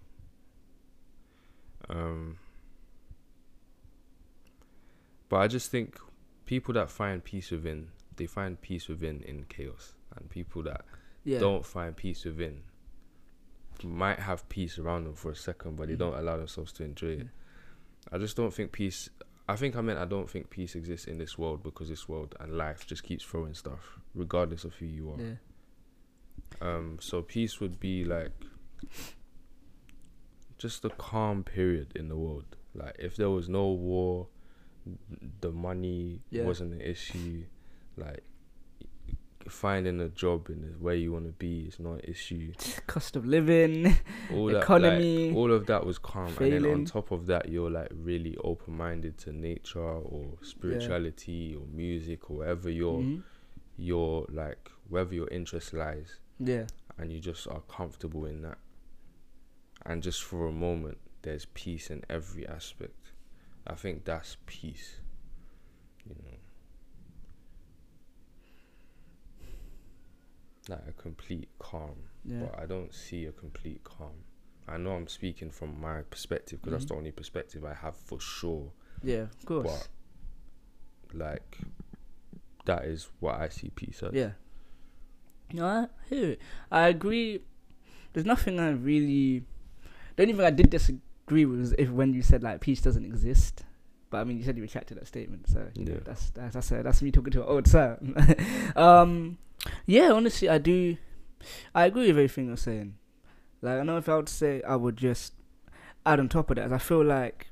Um, 1.90 2.38
but 5.28 5.38
I 5.38 5.48
just 5.48 5.70
think 5.72 6.00
people 6.50 6.74
that 6.74 6.90
find 6.90 7.24
peace 7.24 7.52
within, 7.52 7.90
they 8.16 8.26
find 8.26 8.60
peace 8.60 8.88
within 8.88 9.22
in 9.22 9.44
chaos, 9.50 9.94
and 10.16 10.28
people 10.32 10.64
that 10.64 10.84
Yeah. 11.24 11.38
don't 11.38 11.64
find 11.64 11.96
peace 11.96 12.26
within 12.26 12.64
might 13.84 14.18
have 14.18 14.50
peace 14.50 14.80
around 14.80 15.04
them 15.04 15.14
for 15.14 15.30
a 15.30 15.36
second, 15.36 15.76
but 15.78 15.88
they 15.88 15.94
Mhm. 15.94 16.00
don't 16.00 16.16
allow 16.16 16.38
themselves 16.38 16.72
to 16.74 16.84
enjoy 16.84 17.12
it. 17.20 17.28
I 18.12 18.18
just 18.18 18.36
don't 18.36 18.52
think 18.52 18.72
peace. 18.72 19.10
I 19.48 19.56
think 19.58 19.76
I 19.76 19.82
meant 19.82 20.00
I 20.00 20.06
don't 20.06 20.28
think 20.28 20.50
peace 20.50 20.74
exists 20.76 21.06
in 21.08 21.20
this 21.20 21.38
world 21.38 21.62
because 21.62 21.88
this 21.88 22.10
world 22.10 22.34
and 22.40 22.58
life 22.58 22.88
just 22.88 23.04
keeps 23.04 23.24
throwing 23.24 23.54
stuff, 23.54 24.00
regardless 24.16 24.64
of 24.66 24.74
who 24.74 24.88
you 24.88 25.12
are. 25.12 25.22
Yeah. 25.22 25.36
Um, 26.62 26.98
so 27.00 27.22
peace 27.22 27.60
would 27.60 27.80
be 27.80 28.04
like 28.04 28.32
just 30.58 30.84
a 30.84 30.90
calm 30.90 31.44
period 31.44 31.96
in 31.96 32.10
the 32.10 32.18
world. 32.18 32.58
Like 32.74 32.96
if 32.98 33.16
there 33.16 33.30
was 33.30 33.48
no 33.48 33.68
war, 33.72 34.28
the 35.42 35.52
money 35.52 36.22
Yeah. 36.30 36.44
wasn't 36.46 36.74
an 36.74 36.82
issue. 36.82 37.44
Like 37.98 38.24
finding 39.48 40.00
a 40.00 40.10
job 40.10 40.50
in 40.50 40.62
the 40.62 40.68
where 40.80 40.94
you 40.96 41.12
want 41.12 41.26
to 41.26 41.32
be 41.32 41.62
is 41.62 41.80
not 41.80 41.94
an 41.94 42.02
issue. 42.04 42.54
Cost 42.88 43.16
of 43.16 43.26
living. 43.26 43.96
All 44.32 44.56
Economy 44.56 45.16
that, 45.18 45.28
like, 45.30 45.36
all 45.36 45.52
of 45.52 45.66
that 45.68 45.86
was 45.86 45.98
calm, 45.98 46.28
and 46.40 46.52
then 46.54 46.66
on 46.66 46.86
top 46.86 47.12
of 47.12 47.26
that, 47.28 47.50
you're 47.50 47.70
like 47.72 47.90
really 47.92 48.38
open 48.44 48.78
minded 48.78 49.18
to 49.20 49.32
nature 49.34 49.80
or 49.82 50.38
spirituality 50.44 51.56
or 51.56 51.66
music 51.74 52.30
or 52.30 52.38
whatever 52.38 52.70
your 52.70 53.00
Mhm. 53.02 53.24
your 53.78 54.26
like 54.30 54.70
wherever 54.90 55.14
your 55.16 55.28
interest 55.30 55.74
lies 55.74 56.20
Yeah. 56.40 56.68
and 56.98 57.12
you 57.12 57.20
just 57.20 57.48
are 57.48 57.62
comfortable 57.62 58.26
in 58.26 58.42
that. 58.42 58.58
And 59.86 60.04
just 60.04 60.24
for 60.24 60.48
a 60.48 60.52
moment, 60.52 60.98
there's 61.22 61.46
peace 61.54 61.90
in 61.90 62.04
every 62.10 62.46
aspect. 62.48 62.94
I 63.70 63.76
think 63.76 64.04
that's 64.06 64.38
peace. 64.48 64.96
You 66.08 66.16
know, 70.70 70.76
like 70.76 70.88
a 70.88 70.92
complete 71.02 71.50
calm. 71.60 71.96
Yeah. 72.26 72.42
But 72.42 72.60
I 72.60 72.66
don't 72.66 72.94
see 72.94 73.26
a 73.26 73.32
complete 73.32 73.84
calm. 73.84 74.24
I 74.68 74.78
know 74.78 74.92
I'm 74.92 75.08
speaking 75.08 75.50
from 75.52 75.80
my 75.80 76.02
perspective 76.04 76.62
because 76.62 76.72
Mhm. 76.72 76.80
that's 76.80 76.86
the 76.92 76.96
only 76.96 77.12
perspective 77.12 77.64
I 77.66 77.74
have 77.74 77.96
for 77.96 78.20
sure. 78.20 78.72
Yeah. 79.04 79.28
Of 79.40 79.46
course. 79.46 79.88
But 81.08 81.16
like, 81.16 81.58
that 82.66 82.86
is 82.86 83.10
what 83.20 83.40
I 83.40 83.50
see 83.50 83.70
peace 83.70 84.02
as. 84.04 84.14
Yeah. 84.14 84.34
No, 85.54 85.66
I 85.66 85.88
hear 86.08 86.32
it. 86.32 86.42
I 86.72 86.88
agree. 86.90 87.42
There's 88.14 88.26
nothing 88.26 88.60
I 88.60 88.72
really. 88.72 89.44
The 90.16 90.24
only 90.24 90.34
thing 90.34 90.46
I 90.46 90.52
did 90.52 90.70
disagree 90.70 91.02
with 91.32 91.60
was 91.60 91.74
if 91.78 91.90
when 91.90 92.14
you 92.14 92.22
said 92.22 92.44
like 92.44 92.62
peace 92.62 92.82
doesn't 92.82 93.06
exist. 93.06 93.64
But 94.12 94.20
I 94.22 94.24
mean, 94.24 94.38
you 94.40 94.44
said 94.44 94.58
you 94.58 94.64
retracted 94.64 94.98
that 94.98 95.08
statement, 95.08 95.48
so 95.48 95.68
you 95.76 95.86
know, 95.86 95.94
Yeah. 95.94 96.00
that's 96.04 96.32
that's 96.32 96.54
that's, 96.56 96.72
uh, 96.72 96.82
that's 96.82 97.02
me 97.02 97.12
talking 97.12 97.32
to 97.34 97.44
an 97.44 97.48
old 97.48 97.68
sir. 97.68 98.00
um, 98.76 99.38
yeah, 99.86 100.12
honestly, 100.12 100.50
I 100.50 100.58
do. 100.58 100.98
I 101.76 101.86
agree 101.86 102.02
with 102.08 102.12
everything 102.18 102.48
you're 102.48 102.58
saying. 102.58 102.96
Like, 103.62 103.80
I 103.80 103.84
know 103.84 103.98
if 103.98 104.10
I 104.10 104.16
would 104.16 104.30
say, 104.30 104.62
I 104.64 104.76
would 104.76 104.98
just 104.98 105.34
add 106.06 106.20
on 106.20 106.28
top 106.30 106.50
of 106.50 106.56
that. 106.56 106.66
As 106.66 106.72
I 106.72 106.78
feel 106.80 107.04
like 107.04 107.48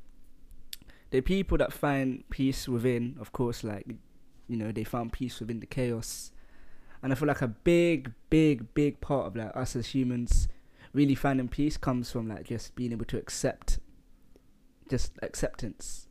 the 1.11 1.21
people 1.21 1.57
that 1.59 1.71
find 1.71 2.23
peace 2.29 2.67
within, 2.67 3.17
of 3.19 3.31
course, 3.31 3.63
like 3.63 3.85
you 4.47 4.57
know, 4.57 4.71
they 4.71 4.83
found 4.83 5.13
peace 5.13 5.39
within 5.39 5.59
the 5.59 5.65
chaos. 5.67 6.31
And 7.03 7.11
I 7.11 7.15
feel 7.15 7.27
like 7.27 7.43
a 7.43 7.47
big, 7.47 8.13
big, 8.31 8.73
big 8.73 8.99
part 8.99 9.27
of 9.27 9.35
like 9.35 9.55
us 9.55 9.75
as 9.75 9.87
humans 9.87 10.47
really 10.97 11.15
finding 11.15 11.47
peace 11.47 11.77
comes 11.77 12.11
from 12.11 12.27
like 12.27 12.45
just 12.47 12.75
being 12.75 12.91
able 12.91 13.05
to 13.05 13.17
accept 13.17 13.79
just 14.89 15.11
acceptance. 15.21 16.07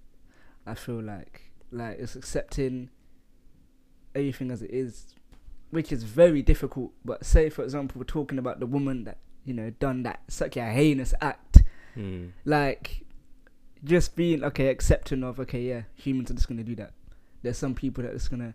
I 0.67 0.75
feel 0.75 1.03
like 1.03 1.53
like 1.71 1.99
it's 1.99 2.15
accepting 2.17 2.91
everything 4.15 4.51
as 4.51 4.63
it 4.63 4.71
is, 4.71 5.15
which 5.71 5.91
is 5.93 6.03
very 6.05 6.41
difficult. 6.43 6.93
But 7.05 7.25
say 7.25 7.51
for 7.51 7.63
example 7.65 7.99
we're 7.99 8.05
talking 8.05 8.39
about 8.39 8.61
the 8.61 8.67
woman 8.67 9.05
that, 9.05 9.19
you 9.45 9.53
know, 9.55 9.71
done 9.71 10.03
that 10.05 10.21
such 10.29 10.57
a 10.57 10.65
heinous 10.65 11.13
act 11.21 11.63
Hmm. 11.95 12.27
like 12.45 13.07
just 13.83 14.17
being 14.17 14.45
okay 14.45 14.69
accepting 14.69 15.25
of 15.25 15.41
okay 15.41 15.63
yeah 15.63 15.83
humans 15.95 16.31
are 16.31 16.35
just 16.35 16.47
gonna 16.47 16.63
do 16.63 16.75
that 16.77 16.93
there's 17.43 17.57
some 17.57 17.75
people 17.75 18.03
that 18.05 18.11
are 18.11 18.19
just 18.19 18.31
gonna 18.31 18.53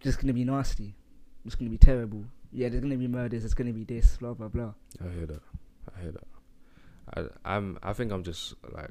just 0.00 0.18
gonna 0.20 0.32
be 0.32 0.42
nasty 0.44 0.96
just 1.44 1.60
gonna 1.60 1.70
be 1.70 1.78
terrible 1.78 2.24
yeah 2.52 2.68
there's 2.68 2.82
gonna 2.82 2.96
be 2.96 3.08
murders 3.08 3.42
there's 3.42 3.54
gonna 3.54 3.72
be 3.72 3.84
this 3.84 4.16
blah 4.18 4.34
blah 4.34 4.48
blah 4.48 4.72
I 5.04 5.08
hear 5.14 5.26
that. 5.26 5.40
I 5.96 6.02
hear 6.02 6.12
that. 6.12 7.28
I 7.44 7.54
I'm 7.56 7.78
I 7.82 7.92
think 7.92 8.12
I'm 8.12 8.22
just 8.22 8.54
like 8.72 8.90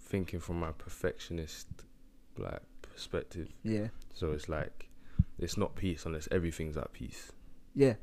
thinking 0.00 0.40
from 0.40 0.60
my 0.60 0.72
perfectionist 0.72 1.68
like 2.36 2.62
perspective. 2.82 3.48
yeah 3.64 3.88
So 4.14 4.32
it's 4.32 4.48
like 4.48 4.88
it's 5.38 5.56
not 5.56 5.74
peace 5.74 6.04
unless 6.06 6.28
everything's 6.30 6.76
at 6.76 6.92
peace. 6.92 7.32
yeah 7.74 7.94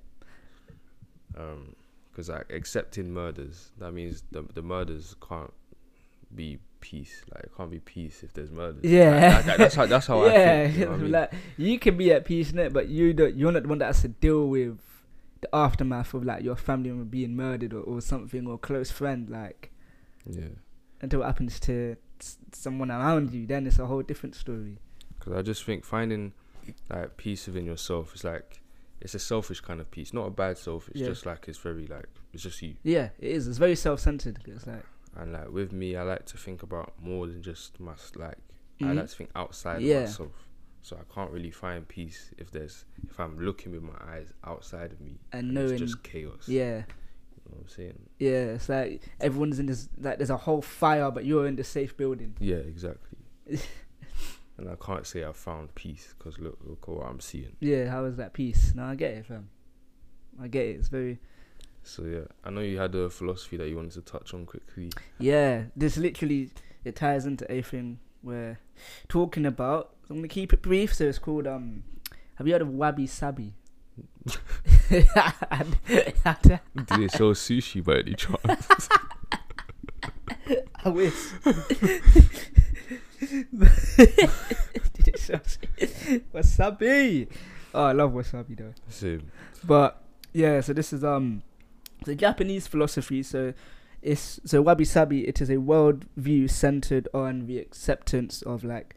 Um, 1.38 1.76
because 2.12 2.30
like 2.30 2.50
accepting 2.52 3.12
murders, 3.14 3.72
that 3.78 3.92
means 3.92 4.24
the 4.32 4.44
the 4.54 4.62
murders 4.62 5.16
can't 5.28 5.52
be 6.34 6.60
peace. 6.80 7.22
Like 7.34 7.44
it 7.46 7.52
can't 7.58 7.70
be 7.72 7.80
peace 7.80 8.24
if 8.24 8.34
there's 8.34 8.52
murders. 8.52 8.84
Yeah. 8.84 9.20
That- 9.20 9.46
that- 9.46 9.58
that's 9.58 9.76
how 9.76 9.86
that's 9.86 10.08
how 10.08 10.26
yeah 10.28 10.66
I 10.68 10.68
think. 10.72 10.78
You 10.78 10.86
know 10.86 10.92
I 10.94 10.98
mean? 11.04 11.12
like 11.12 11.34
you 11.58 11.80
can 11.80 11.98
be 11.98 12.12
at 12.14 12.24
peace 12.26 12.54
net 12.54 12.72
but 12.74 12.88
you 12.88 13.14
don't 13.14 13.36
you're 13.36 13.52
not 13.52 13.64
the 13.64 13.70
one 13.70 13.80
that 13.80 13.88
has 13.88 14.02
to 14.04 14.08
deal 14.08 14.48
with 14.48 14.80
the 15.46 15.56
aftermath 15.56 16.14
of 16.14 16.24
like 16.26 16.44
your 16.44 16.56
family 16.56 16.90
member 16.90 17.06
being 17.06 17.36
murdered 17.36 17.74
or, 17.74 17.82
or 17.82 18.02
something 18.02 18.48
or 18.48 18.58
close 18.58 18.92
friend 18.92 19.30
like 19.30 19.72
yeah. 20.26 20.48
until 21.02 21.22
it 21.22 21.26
happens 21.26 21.60
to 21.60 21.96
someone 22.54 22.90
around 22.92 23.32
you 23.32 23.46
then 23.46 23.68
it's 23.68 23.80
a 23.80 23.86
whole 23.86 24.02
different 24.02 24.36
story 24.36 24.78
Because 25.20 25.34
I 25.34 25.42
just 25.42 25.64
think 25.64 25.84
finding 25.86 26.34
like 26.90 27.18
peace 27.18 27.46
within 27.48 27.66
yourself 27.66 28.16
is 28.16 28.24
like 28.24 28.62
it's 29.02 29.14
a 29.14 29.20
selfish 29.20 29.60
kind 29.62 29.82
of 29.82 29.92
peace, 29.92 30.14
not 30.14 30.26
a 30.26 30.32
bad 30.32 30.58
self. 30.58 30.88
It's 30.90 31.02
Yeah. 31.02 31.08
just 31.08 31.26
like 31.26 31.48
it's 31.50 31.60
very 31.60 31.86
like 31.86 32.08
it's 32.34 32.42
just 32.44 32.62
you. 32.62 32.76
Yeah, 32.82 33.10
it 33.20 33.32
is. 33.38 33.46
It's 33.48 33.58
very 33.60 33.76
self-centered. 33.76 34.40
It's 34.48 34.66
like 34.66 34.86
And 35.16 35.34
like 35.34 35.50
with 35.52 35.72
me, 35.74 35.96
I 35.98 36.04
like 36.04 36.26
to 36.28 36.38
think 36.38 36.64
about 36.64 36.94
more 37.02 37.28
than 37.28 37.42
just 37.44 37.80
my 37.80 37.94
like. 38.16 38.38
I 38.82 38.86
Mhm. 38.86 38.96
like 38.96 39.10
to 39.10 39.16
think 39.16 39.30
outside 39.36 39.82
Yeah. 39.82 39.96
of 39.98 40.04
myself. 40.10 40.48
So 40.86 40.96
I 40.98 41.14
can't 41.16 41.32
really 41.32 41.50
find 41.50 41.88
peace 41.88 42.30
if 42.38 42.52
there's 42.52 42.86
if 43.10 43.20
I'm 43.20 43.40
looking 43.40 43.72
with 43.72 43.82
my 43.82 43.98
eyes 44.08 44.32
outside 44.44 44.92
of 44.92 45.02
me 45.02 45.18
and 45.32 45.48
and 45.48 45.54
knowing, 45.56 45.72
it's 45.72 45.82
just 45.82 46.04
chaos. 46.04 46.48
yeah, 46.48 46.84
know 47.50 47.58
what 47.58 47.62
I'm 47.62 47.68
saying? 47.68 48.00
Yeah, 48.20 48.54
it's 48.54 48.70
like 48.70 49.02
everyone's 49.20 49.58
in 49.58 49.66
this 49.66 49.90
like 50.00 50.18
there's 50.18 50.30
a 50.30 50.38
whole 50.38 50.62
fire, 50.62 51.10
but 51.12 51.26
you're 51.26 51.48
in 51.48 51.56
the 51.56 51.64
safe 51.64 51.98
building. 51.98 52.36
Yeah, 52.40 52.58
exactly. 52.58 53.18
and 54.58 54.70
I 54.70 54.76
can't 54.80 55.08
say 55.08 55.24
I 55.26 55.32
found 55.32 55.74
peace 55.74 56.14
because 56.18 56.40
look, 56.40 56.60
look 56.64 56.86
at 56.88 56.94
what 56.94 57.08
I'm 57.08 57.20
seeing. 57.20 57.56
Yeah, 57.60 57.90
how 57.90 58.06
is 58.06 58.18
that 58.18 58.34
peace? 58.34 58.74
No, 58.76 58.86
I 58.86 58.96
get 58.96 59.14
it, 59.14 59.26
fam. 59.26 59.50
I 60.40 60.48
get 60.48 60.68
it. 60.68 60.76
It's 60.78 60.90
very 60.90 61.20
So 61.82 62.04
yeah, 62.04 62.26
I 62.44 62.52
know 62.52 62.62
you 62.62 62.78
had 62.78 62.94
a 62.94 63.10
philosophy 63.10 63.58
that 63.58 63.68
you 63.70 63.76
wanted 63.76 63.94
to 63.94 64.02
touch 64.02 64.36
on 64.36 64.46
quickly. 64.46 64.92
yeah. 65.18 65.64
This 65.76 65.98
literally 65.98 66.52
it 66.84 66.96
ties 66.96 67.26
into 67.26 67.50
everything 67.50 68.00
we're 68.22 68.60
talking 69.08 69.46
about. 69.46 69.95
I'm 70.10 70.18
gonna 70.18 70.28
keep 70.28 70.54
it 70.54 70.62
brief. 70.62 70.94
So 70.94 71.06
it's 71.06 71.20
called 71.20 71.48
um. 71.48 71.84
Have 72.36 72.48
you 72.48 72.54
heard 72.54 72.62
of 72.62 72.70
wabi 72.70 73.08
sabi? 73.08 73.54
Did 74.26 74.36
it 74.90 77.12
show 77.12 77.34
sushi 77.34 77.84
by 77.84 78.00
any 78.00 78.16
chance? 78.16 78.90
I 80.84 80.90
wish. 80.90 81.32
Did 84.94 85.08
it 85.08 85.20
show 85.20 85.38
sushi? 85.38 86.24
wasabi? 86.34 87.28
Oh, 87.74 87.86
I 87.86 87.92
love 87.94 88.12
wasabi 88.12 88.58
though. 88.58 88.74
Same. 88.90 89.32
But 89.64 90.02
yeah, 90.34 90.60
so 90.62 90.74
this 90.74 90.92
is 90.92 91.04
um 91.04 91.44
the 92.06 92.16
Japanese 92.16 92.68
philosophy. 92.68 93.24
So 93.24 93.54
it's 94.02 94.40
so 94.46 94.62
wabi 94.62 94.86
sabi. 94.86 95.28
It 95.28 95.42
is 95.42 95.50
a 95.50 95.58
world 95.58 96.06
view 96.18 96.48
centered 96.48 97.08
on 97.14 97.48
the 97.48 97.60
acceptance 97.60 98.42
of 98.42 98.64
like 98.64 98.96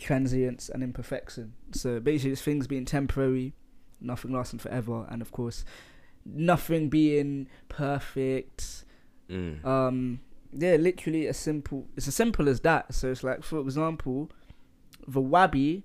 transience 0.00 0.68
and 0.68 0.82
imperfection. 0.82 1.52
So 1.72 2.00
basically, 2.00 2.32
it's 2.32 2.42
things 2.42 2.66
being 2.66 2.84
temporary, 2.84 3.54
nothing 4.00 4.32
lasting 4.32 4.58
forever, 4.58 5.06
and 5.10 5.22
of 5.22 5.30
course, 5.32 5.64
nothing 6.24 6.88
being 6.88 7.48
perfect. 7.68 8.84
Mm. 9.28 9.64
Um, 9.64 10.20
yeah, 10.52 10.76
literally 10.76 11.28
as 11.28 11.36
simple. 11.36 11.86
It's 11.96 12.08
as 12.08 12.14
simple 12.14 12.48
as 12.48 12.60
that. 12.60 12.94
So 12.94 13.10
it's 13.10 13.22
like, 13.22 13.44
for 13.44 13.60
example, 13.60 14.30
the 15.06 15.20
wabi 15.20 15.84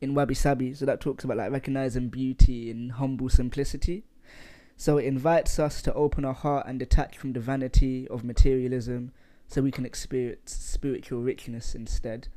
in 0.00 0.14
wabi 0.14 0.34
sabi. 0.34 0.74
So 0.74 0.86
that 0.86 1.00
talks 1.00 1.24
about 1.24 1.36
like 1.36 1.50
recognizing 1.50 2.08
beauty 2.08 2.70
in 2.70 2.90
humble 2.90 3.28
simplicity. 3.28 4.04
So 4.76 4.96
it 4.96 5.06
invites 5.06 5.58
us 5.58 5.82
to 5.82 5.92
open 5.94 6.24
our 6.24 6.34
heart 6.34 6.66
and 6.68 6.78
detach 6.78 7.18
from 7.18 7.32
the 7.32 7.40
vanity 7.40 8.06
of 8.08 8.22
materialism, 8.22 9.10
so 9.48 9.60
we 9.60 9.72
can 9.72 9.84
experience 9.84 10.52
spiritual 10.52 11.20
richness 11.20 11.74
instead. 11.74 12.28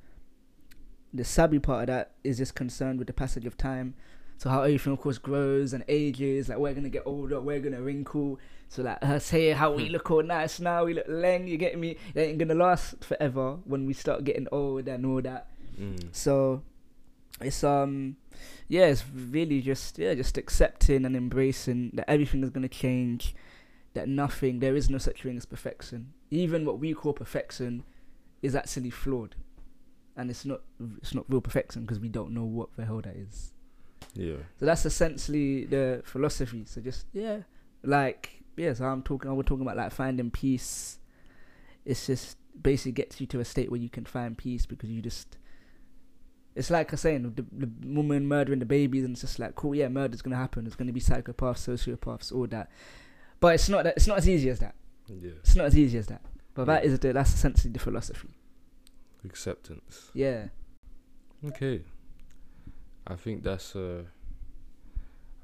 The 1.14 1.24
sabi 1.24 1.60
part 1.60 1.82
of 1.82 1.88
that 1.88 2.12
is 2.24 2.38
just 2.38 2.56
concerned 2.56 3.00
with 3.00 3.08
the 3.08 3.14
passage 3.14 3.46
of 3.46 3.58
time. 3.58 3.96
So 4.38 4.50
how 4.50 4.64
everything, 4.64 4.94
of 4.94 5.00
course, 5.00 5.20
grows 5.20 5.74
and 5.74 5.84
ages. 5.88 6.50
Like 6.50 6.58
we're 6.58 6.74
gonna 6.74 6.90
get 6.90 7.04
older, 7.06 7.40
we're 7.40 7.60
gonna 7.60 7.82
wrinkle. 7.82 8.40
So 8.70 8.82
like 8.82 9.04
her 9.04 9.20
say 9.20 9.52
how 9.52 9.74
we 9.74 9.90
look 9.90 10.10
all 10.10 10.24
nice 10.24 10.60
now, 10.60 10.86
we 10.86 10.94
look 10.94 11.08
leng. 11.08 11.48
You 11.48 11.58
get 11.58 11.78
me? 11.78 11.98
It 12.16 12.20
ain't 12.20 12.38
gonna 12.40 12.56
last 12.56 13.04
forever 13.04 13.58
when 13.66 13.86
we 13.86 13.94
start 13.94 14.24
getting 14.24 14.48
old 14.52 14.88
and 14.88 15.06
all 15.06 15.22
that. 15.22 15.48
Mm. 15.80 16.08
So 16.12 16.64
it's 17.40 17.64
um 17.64 18.16
yeah, 18.68 18.86
it's 18.86 19.04
really 19.14 19.62
just 19.62 20.00
yeah, 20.00 20.14
just 20.14 20.38
accepting 20.38 21.06
and 21.06 21.16
embracing 21.16 21.92
that 21.94 22.10
everything 22.10 22.44
is 22.44 22.50
gonna 22.50 22.68
change, 22.68 23.36
that 23.94 24.08
nothing 24.08 24.60
there 24.60 24.76
is 24.76 24.90
no 24.90 24.98
such 24.98 25.24
thing 25.24 25.38
as 25.38 25.46
perfection. 25.46 26.14
Even 26.30 26.66
what 26.66 26.80
we 26.80 26.94
call 26.94 27.14
perfection 27.14 27.84
is 28.42 28.56
actually 28.56 28.90
flawed. 28.90 29.36
And 30.16 30.30
it's 30.30 30.46
not 30.46 30.62
it's 31.02 31.16
not 31.16 31.26
real 31.30 31.42
perfection 31.42 31.84
because 31.84 32.00
we 32.00 32.10
don't 32.10 32.32
know 32.32 32.44
what 32.44 32.76
the 32.76 32.86
hell 32.86 33.02
that 33.02 33.16
is. 33.16 33.54
Yeah. 34.14 34.38
So 34.60 34.66
that's 34.66 34.86
essentially 34.86 35.66
the 35.66 36.02
philosophy. 36.06 36.66
So 36.66 36.82
just 36.82 37.06
yeah, 37.14 37.40
like 37.84 38.44
yeah. 38.58 38.74
So 38.74 38.86
I'm 38.86 39.04
talking. 39.04 39.34
We're 39.36 39.44
talking 39.44 39.64
about 39.64 39.78
like 39.78 39.92
finding 39.92 40.32
peace. 40.32 41.00
It's 41.86 42.08
just 42.08 42.38
basically 42.62 42.92
gets 42.92 43.22
you 43.22 43.28
to 43.28 43.40
a 43.40 43.46
state 43.46 43.72
where 43.72 43.80
you 43.80 43.90
can 43.90 44.06
find 44.06 44.38
peace 44.38 44.66
because 44.66 44.90
you 44.90 45.02
just. 45.02 45.38
It's 46.54 46.70
like 46.70 46.92
I 46.92 46.94
was 46.94 47.02
saying 47.02 47.34
the, 47.36 47.46
the 47.54 47.70
woman 47.88 48.28
murdering 48.28 48.60
the 48.60 48.66
babies, 48.66 49.06
and 49.06 49.14
it's 49.14 49.22
just 49.22 49.40
like 49.40 49.56
cool. 49.56 49.74
Yeah, 49.74 49.88
murder's 49.88 50.22
gonna 50.22 50.36
happen. 50.36 50.68
It's 50.68 50.76
gonna 50.76 50.92
be 50.92 51.00
psychopaths, 51.00 51.66
sociopaths, 51.66 52.34
all 52.34 52.48
that. 52.48 52.70
But 53.40 53.56
it's 53.56 53.70
not 53.70 53.86
that. 53.86 53.96
It's 53.96 54.08
not 54.08 54.18
as 54.18 54.28
easy 54.28 54.50
as 54.50 54.60
that. 54.60 54.76
Yeah. 55.08 55.32
It's 55.40 55.56
not 55.56 55.68
as 55.68 55.78
easy 55.78 55.98
as 55.98 56.08
that. 56.08 56.22
But 56.54 56.66
that 56.66 56.84
is 56.84 57.00
the 57.00 57.14
that's 57.14 57.34
essentially 57.34 57.72
the 57.72 57.80
philosophy. 57.80 58.30
Acceptance. 59.26 60.12
Yeah. 60.14 60.48
Okay. 61.46 61.82
I 63.08 63.16
think 63.16 63.44
that's 63.44 63.76
uh 63.76 64.04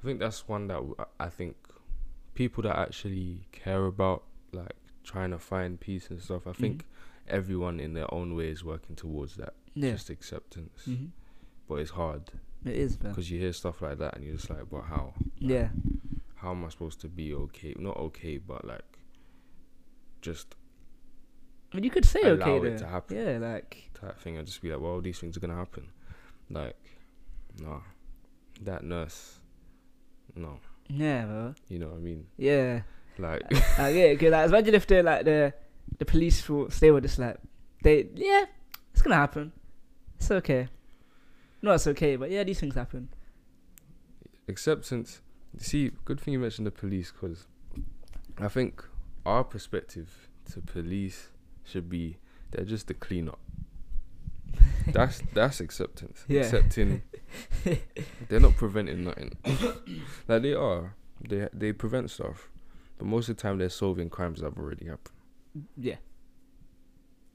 I 0.02 0.06
think 0.06 0.20
that's 0.20 0.48
one 0.48 0.68
that 0.68 0.82
I 1.20 1.30
think 1.30 1.56
people 2.34 2.64
that 2.64 2.78
actually 2.78 3.48
care 3.52 3.86
about 3.86 4.24
like 4.52 4.76
trying 5.04 5.32
to 5.32 5.40
find 5.40 5.80
peace 5.80 6.10
and 6.10 6.22
stuff. 6.22 6.46
I 6.48 6.54
think 6.54 6.86
everyone 7.28 7.80
in 7.80 7.94
their 7.94 8.12
own 8.14 8.36
way 8.36 8.50
is 8.50 8.64
working 8.64 8.96
towards 8.96 9.36
that. 9.38 9.54
Yeah. 9.74 9.92
Just 9.92 10.10
acceptance. 10.10 10.86
hmm 10.86 11.08
But 11.68 11.76
it's 11.76 11.92
hard 11.92 12.32
It 12.66 12.76
is, 12.76 12.96
because 12.98 13.30
you 13.32 13.40
hear 13.40 13.54
stuff 13.54 13.82
like 13.82 13.98
that 14.00 14.16
and 14.16 14.24
you're 14.26 14.36
just 14.36 14.50
like, 14.50 14.70
but 14.70 14.84
how? 14.84 15.14
Yeah. 15.40 15.70
How 16.36 16.52
am 16.52 16.64
I 16.66 16.70
supposed 16.70 17.02
to 17.02 17.08
be 17.08 17.34
okay? 17.34 17.74
Not 17.78 17.98
okay, 17.98 18.38
but 18.38 18.66
like 18.66 19.00
just 20.22 20.56
I 21.72 21.76
mean, 21.76 21.84
you 21.84 21.89
could 21.89 22.05
say 22.05 22.22
okay 22.24 22.57
it 22.57 22.63
there. 22.63 22.78
to 22.78 22.88
happen. 22.88 23.18
Yeah, 23.18 23.38
like 23.39 23.91
type 23.93 24.20
thing 24.20 24.38
and 24.38 24.47
just 24.47 24.61
be 24.61 24.72
like, 24.72 24.80
well, 24.80 25.01
these 25.01 25.20
things 25.20 25.36
are 25.38 25.39
gonna 25.39 25.55
happen. 25.55 25.88
Like, 26.49 26.78
nah, 27.61 27.82
that 28.61 28.84
nurse, 28.84 29.39
no, 30.36 30.59
yeah, 30.88 31.26
bro. 31.26 31.55
you 31.68 31.80
know 31.80 31.88
what 31.88 31.97
I 31.97 31.99
mean? 31.99 32.26
Yeah. 32.38 32.82
Like, 33.20 33.43
uh, 33.80 33.88
yeah, 33.88 34.09
because 34.13 34.32
like, 34.32 34.49
imagine 34.49 34.76
if 34.76 34.88
they're 34.88 35.03
like 35.03 35.26
the 35.26 35.53
the 35.97 36.05
police 36.05 36.39
force, 36.41 36.80
they 36.80 36.91
were 36.91 37.01
just 37.01 37.20
like 37.20 37.38
they 37.84 38.07
yeah, 38.15 38.45
it's 38.93 39.01
gonna 39.01 39.15
happen. 39.15 39.51
It's 40.20 40.32
okay. 40.32 40.70
No, 41.61 41.74
it's 41.74 41.88
okay, 41.88 42.15
but 42.15 42.30
yeah, 42.30 42.43
these 42.43 42.59
things 42.59 42.76
happen. 42.76 43.09
acceptance. 44.47 45.22
See, 45.57 45.91
good 46.05 46.20
thing 46.20 46.34
you 46.34 46.39
mentioned 46.39 46.68
the 46.68 46.72
police 46.72 47.11
because 47.11 47.47
I 48.38 48.47
think 48.47 48.84
our 49.26 49.43
perspective 49.43 50.30
to 50.51 50.61
police 50.61 51.30
should 51.68 51.89
be 51.89 52.18
they're 52.51 52.65
just 52.65 52.88
the 52.88 52.93
cleanup. 52.93 53.39
That's 54.88 55.22
that's 55.34 55.59
acceptance. 55.59 56.24
Yeah. 56.30 56.41
Accepting 56.41 57.01
they're 58.30 58.39
not 58.39 58.55
preventing 58.55 59.03
nothing. 59.03 59.34
like 60.28 60.41
they 60.41 60.53
are. 60.53 60.95
They 61.28 61.49
they 61.51 61.74
prevent 61.74 62.09
stuff. 62.09 62.49
But 62.97 63.07
most 63.07 63.28
of 63.28 63.36
the 63.36 63.41
time 63.41 63.57
they're 63.57 63.70
solving 63.70 64.09
crimes 64.09 64.39
that 64.39 64.45
have 64.45 64.57
already 64.57 64.86
happened. 64.86 65.68
Yeah. 65.76 65.95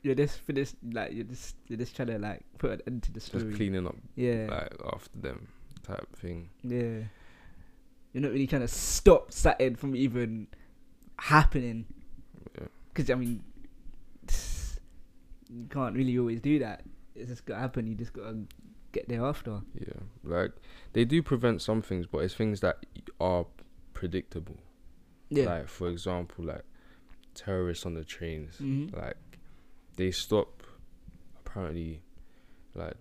You're 0.02 0.14
just 0.14 0.40
for 0.40 0.54
this 0.54 0.74
like 0.92 1.12
you're 1.12 1.24
just 1.24 1.56
you're 1.68 1.78
just 1.78 1.94
trying 1.94 2.08
to 2.08 2.18
like 2.18 2.42
put 2.56 2.70
an 2.70 2.80
end 2.86 3.02
to 3.02 3.12
the 3.12 3.20
story. 3.20 3.44
Just 3.44 3.56
cleaning 3.56 3.86
up 3.86 3.96
yeah. 4.16 4.46
like 4.48 4.72
after 4.90 5.18
them 5.18 5.48
type 5.82 6.16
thing. 6.16 6.48
Yeah. 6.62 7.04
You're 8.12 8.22
not 8.22 8.32
really 8.32 8.46
trying 8.46 8.62
to 8.62 8.68
stop 8.68 9.32
something 9.32 9.76
from 9.76 9.96
even 9.96 10.48
happening. 11.18 11.86
Yeah. 12.58 12.66
Because, 12.88 13.10
I 13.10 13.14
mean, 13.14 13.42
you 15.54 15.66
can't 15.68 15.94
really 15.94 16.18
always 16.18 16.40
do 16.40 16.58
that. 16.60 16.82
It's 17.14 17.28
just 17.30 17.44
got 17.44 17.54
to 17.54 17.60
happen. 17.60 17.86
You 17.86 17.94
just 17.94 18.12
got 18.12 18.30
to 18.30 18.46
get 18.92 19.08
there 19.08 19.24
after. 19.24 19.60
Yeah. 19.78 20.00
Like 20.22 20.52
they 20.92 21.04
do 21.04 21.22
prevent 21.22 21.62
some 21.62 21.82
things, 21.82 22.06
but 22.06 22.18
it's 22.18 22.34
things 22.34 22.60
that 22.60 22.84
are 23.20 23.46
predictable. 23.94 24.58
Yeah. 25.28 25.46
Like 25.46 25.68
for 25.68 25.88
example, 25.88 26.44
like 26.44 26.64
terrorists 27.34 27.86
on 27.86 27.94
the 27.94 28.04
trains. 28.04 28.56
hmm 28.56 28.86
Like 28.92 29.16
they 29.96 30.10
stop 30.10 30.62
apparently 31.44 32.02
like 32.74 32.96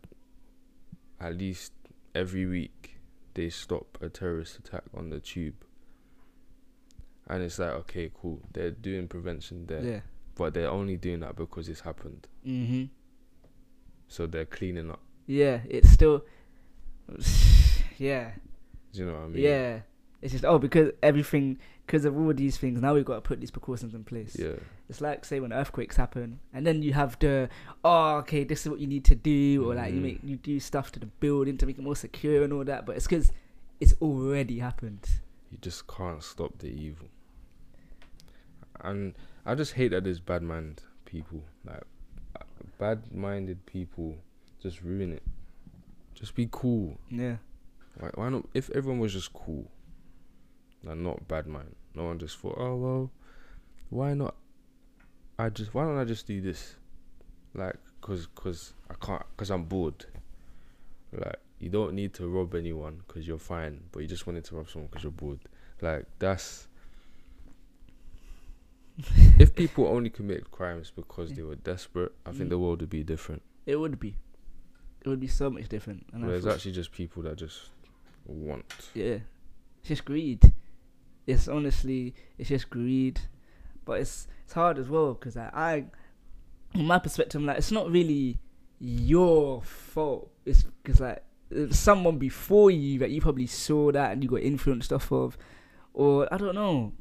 at 1.20 1.38
least 1.38 1.72
every 2.14 2.45
week 2.45 2.97
they 3.34 3.49
stop 3.49 3.97
a 4.02 4.10
terrorist 4.10 4.58
attack 4.60 4.84
on 4.93 5.10
the 5.10 5.20
tube. 5.20 5.56
And 7.28 7.43
it's 7.43 7.60
like, 7.60 7.72
okay, 7.72 8.12
cool. 8.22 8.41
They're 8.52 8.72
doing 8.72 9.08
prevention 9.08 9.66
there. 9.68 9.84
Yeah. 9.84 9.99
But 10.42 10.56
they're 10.56 10.72
only 10.72 10.98
doing 10.98 11.20
that 11.20 11.36
because 11.36 11.70
it's 11.70 11.82
happened. 11.82 12.28
hmm 12.44 12.86
So 14.08 14.26
they're 14.26 14.46
cleaning 14.46 14.89
up. 14.89 15.00
Yeah. 15.28 15.60
It's 15.70 15.92
still. 15.92 16.26
yeah. 18.00 18.32
Do 18.92 19.00
you 19.00 19.06
know 19.06 19.14
what 19.14 19.22
I 19.22 19.28
mean? 19.28 19.44
Yeah. 19.44 19.80
It's 20.20 20.32
just, 20.32 20.44
oh, 20.44 20.58
because 20.58 20.94
everything, 21.04 21.60
because 21.86 22.06
of 22.06 22.18
all 22.18 22.34
these 22.34 22.58
things, 22.58 22.82
now 22.82 22.96
we've 22.96 23.06
got 23.06 23.16
to 23.16 23.22
put 23.22 23.39
these 23.39 23.52
precautions 23.52 23.94
in 23.94 24.04
place. 24.04 24.36
Yeah. 24.38 24.56
It's 24.89 25.00
like 25.00 25.26
say 25.26 25.39
when 25.39 25.54
earthquakes 25.54 25.96
happen, 25.96 26.39
and 26.56 26.66
then 26.66 26.82
you 26.82 26.94
have 26.94 27.20
the 27.20 27.48
oh 27.84 28.16
okay, 28.18 28.44
this 28.44 28.66
is 28.66 28.70
what 28.72 28.80
you 28.80 28.88
need 28.88 29.06
to 29.06 29.16
do, 29.16 29.64
or 29.70 29.76
like 29.76 29.94
you 29.94 30.00
Mhm. 30.00 30.04
make 30.04 30.20
you 30.24 30.38
do 30.38 30.60
stuff 30.60 30.92
to 30.94 31.00
the 31.00 31.06
building 31.06 31.56
to 31.60 31.68
make 31.68 31.78
it 31.78 31.84
more 31.84 31.96
secure 31.96 32.44
and 32.44 32.52
all 32.52 32.64
that. 32.66 32.88
But 32.88 32.96
it's 32.98 33.06
because 33.08 33.32
it's 33.80 33.94
already 34.02 34.58
happened. 34.58 35.08
You 35.52 35.60
just 35.62 35.86
can't 35.88 36.24
stop 36.24 36.58
the 36.58 36.68
evil. 36.68 37.08
And 38.82 39.14
I 39.46 39.56
just 39.56 39.74
hate 39.74 39.89
that 39.89 40.04
there's 40.04 40.20
bad 40.20 40.44
mind 40.44 40.84
people. 41.06 41.44
Like 41.66 41.84
bad 42.78 43.14
minded 43.14 43.66
people 43.66 44.16
just 44.62 44.82
ruin 44.82 45.14
it. 45.14 45.24
Just 46.14 46.36
be 46.36 46.48
cool. 46.52 46.98
Yeah, 47.10 47.38
Why, 48.00 48.10
why 48.16 48.30
not? 48.30 48.48
If 48.54 48.70
everyone 48.72 49.00
was 49.00 49.14
just 49.14 49.34
cool, 49.34 49.70
and 50.88 51.04
not 51.04 51.28
bad 51.28 51.48
mind, 51.48 51.76
no 51.96 52.06
one 52.06 52.20
just 52.20 52.38
thought, 52.38 52.58
oh 52.58 52.76
well, 52.76 53.12
why 53.89 54.14
not? 54.14 54.36
I 55.38 55.50
just 55.50 55.74
why 55.74 55.86
don't 55.86 55.98
I 55.98 56.06
just 56.06 56.28
do 56.28 56.42
this? 56.42 56.76
Like, 57.54 57.76
cause, 58.02 58.28
cause 58.36 58.74
I 58.89 58.94
can't, 59.06 59.24
cause 59.38 59.50
I'm 59.50 59.66
bored. 59.66 60.06
Like, 61.12 61.38
you 61.60 61.70
don't 61.70 61.94
need 61.94 62.14
to 62.16 62.28
rob 62.28 62.56
anyone 62.56 63.02
because 63.06 63.28
you're 63.28 63.38
fine, 63.38 63.82
but 63.92 64.00
you 64.00 64.08
just 64.08 64.26
wanted 64.26 64.46
to 64.46 64.56
rob 64.56 64.70
someone 64.70 64.88
because 64.88 65.04
you're 65.04 65.12
bored. 65.12 65.39
Like, 65.82 66.06
that's. 66.20 66.68
If 69.39 69.56
people 69.56 69.88
only 69.88 70.10
committed 70.10 70.52
crimes 70.52 70.91
because 70.95 71.34
they 71.34 71.43
were 71.43 71.56
desperate, 71.56 72.14
I 72.26 72.32
think 72.32 72.49
the 72.49 72.58
world 72.58 72.82
would 72.82 72.89
be 72.89 73.04
different. 73.04 73.41
It 73.66 73.76
would 73.76 73.99
be. 73.99 74.16
It 75.04 75.10
would 75.10 75.20
be 75.20 75.28
so 75.28 75.49
much 75.49 75.68
different. 75.68 76.06
And 76.14 76.24
I 76.24 76.28
But 76.28 76.36
it's 76.36 76.45
actually 76.45 76.74
just 76.74 76.91
people 76.91 77.24
that 77.24 77.38
just 77.38 77.70
want. 78.26 78.89
Yeah, 78.93 79.18
it's 79.80 79.88
just 79.88 80.06
greed. 80.06 80.54
It's 81.26 81.47
honestly, 81.47 82.14
it's 82.38 82.49
just 82.49 82.70
greed. 82.70 83.20
But 83.86 84.02
it's 84.02 84.28
it's 84.43 84.54
hard 84.54 84.78
as 84.78 84.89
well 84.89 85.14
because 85.14 85.38
I, 85.38 85.49
I, 85.54 85.86
from 86.72 86.86
my 86.86 86.99
perspective, 86.99 87.41
like 87.41 87.58
it's 87.58 87.72
not 87.72 87.89
really 87.89 88.38
your 88.80 89.62
fault. 89.64 90.32
It's 90.45 90.64
because 90.64 90.99
like 90.99 91.24
someone 91.72 92.18
before 92.18 92.72
you 92.72 92.99
that 92.99 93.12
you 93.12 93.22
probably 93.22 93.47
saw 93.47 93.91
that 93.91 94.12
and 94.12 94.24
you 94.24 94.30
got 94.30 94.41
influenced 94.41 94.93
off 94.93 95.12
of, 95.12 95.38
or 95.93 96.32
I 96.34 96.38
don't 96.38 96.56
know. 96.56 96.93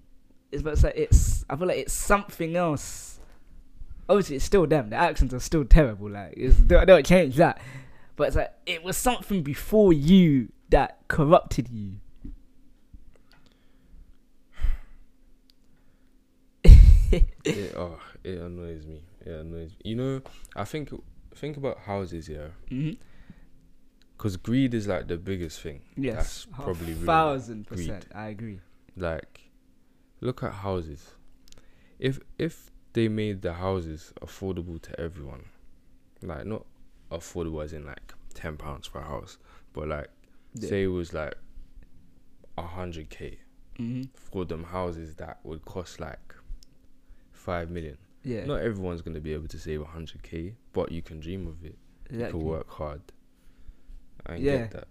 It's 0.52 0.62
but 0.62 0.72
it's 0.72 0.84
like 0.84 0.96
it's 0.96 1.44
I 1.48 1.56
feel 1.56 1.68
like 1.68 1.78
it's 1.78 1.92
something 1.92 2.56
else. 2.56 3.20
Obviously, 4.08 4.36
it's 4.36 4.44
still 4.44 4.66
them. 4.66 4.90
The 4.90 4.96
accents 4.96 5.32
are 5.32 5.40
still 5.40 5.64
terrible. 5.64 6.10
Like 6.10 6.34
it's, 6.36 6.56
don't, 6.56 6.86
don't 6.86 7.06
change 7.06 7.36
that. 7.36 7.60
But 8.16 8.28
it's 8.28 8.36
like 8.36 8.52
it 8.66 8.82
was 8.82 8.96
something 8.96 9.42
before 9.42 9.92
you 9.92 10.50
that 10.70 10.98
corrupted 11.08 11.68
you. 11.68 11.96
it, 16.64 17.74
oh, 17.76 17.98
it 18.24 18.38
annoys 18.38 18.86
me. 18.86 19.02
It 19.24 19.28
annoys 19.32 19.70
me. 19.70 19.76
You 19.84 19.96
know, 19.96 20.22
I 20.56 20.64
think 20.64 20.90
think 21.34 21.56
about 21.56 21.78
houses, 21.78 22.28
yeah, 22.28 22.48
hmm 22.68 22.92
because 24.20 24.36
greed 24.36 24.74
is 24.74 24.86
like 24.86 25.08
the 25.08 25.16
biggest 25.16 25.62
thing. 25.62 25.80
Yes, 25.96 26.14
That's 26.14 26.46
probably 26.52 26.92
thousand 26.92 27.66
greed. 27.66 27.88
percent. 27.88 28.06
I 28.14 28.28
agree. 28.28 28.60
Like, 28.94 29.49
look 30.20 30.42
at 30.42 30.52
houses. 30.52 31.14
If 31.98 32.20
if 32.38 32.70
they 32.92 33.08
made 33.08 33.42
the 33.42 33.54
houses 33.54 34.12
affordable 34.20 34.80
to 34.82 35.00
everyone, 35.00 35.44
like 36.22 36.46
not 36.46 36.64
affordable 37.10 37.62
as 37.64 37.72
in 37.72 37.84
like 37.86 38.12
ten 38.34 38.56
pounds 38.56 38.86
for 38.86 38.98
a 39.00 39.04
house, 39.04 39.38
but 39.72 39.88
like 39.88 40.08
say 40.58 40.84
it 40.84 40.88
was 40.88 41.12
like 41.12 41.34
a 42.58 42.62
hundred 42.62 43.08
k 43.10 43.38
hmm 43.76 44.02
for 44.14 44.44
them 44.44 44.64
houses 44.64 45.14
that 45.14 45.38
would 45.44 45.64
cost 45.64 46.00
like 46.00 46.34
five 47.32 47.70
million. 47.70 47.96
Yeah. 48.22 48.44
Not 48.44 48.60
everyone's 48.60 49.00
gonna 49.02 49.20
be 49.20 49.32
able 49.32 49.48
to 49.48 49.58
save 49.58 49.80
a 49.80 49.84
hundred 49.86 50.22
k, 50.22 50.54
but 50.72 50.92
you 50.92 51.00
can 51.02 51.20
dream 51.20 51.46
of 51.46 51.64
it. 51.64 51.78
You 52.10 52.18
can 52.26 52.40
work 52.40 52.68
hard. 52.70 53.00
I 54.26 54.36
Yeah. 54.36 54.58
get 54.58 54.70
that. 54.72 54.88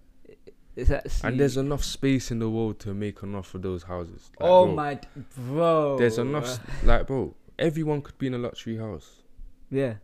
It's 0.82 0.91
actually, 0.91 1.30
And 1.30 1.39
there's 1.39 1.57
enough 1.57 1.84
space 1.84 2.32
in 2.32 2.39
the 2.39 2.49
world 2.49 2.80
to 2.80 2.93
make 2.93 3.23
enough 3.23 3.53
of 3.55 3.61
those 3.61 3.84
houses. 3.84 4.32
Like, 4.39 4.49
oh 4.49 4.65
bro, 4.65 4.75
my 4.75 4.93
d- 4.95 5.07
bro. 5.38 5.97
There's 5.97 6.17
enough, 6.17 6.59
like, 6.84 7.07
bro. 7.07 7.36
Everyone 7.57 8.01
could 8.01 8.17
be 8.17 8.27
in 8.27 8.34
a 8.34 8.38
luxury 8.38 8.77
house. 8.77 9.23
Yeah. 9.69 9.95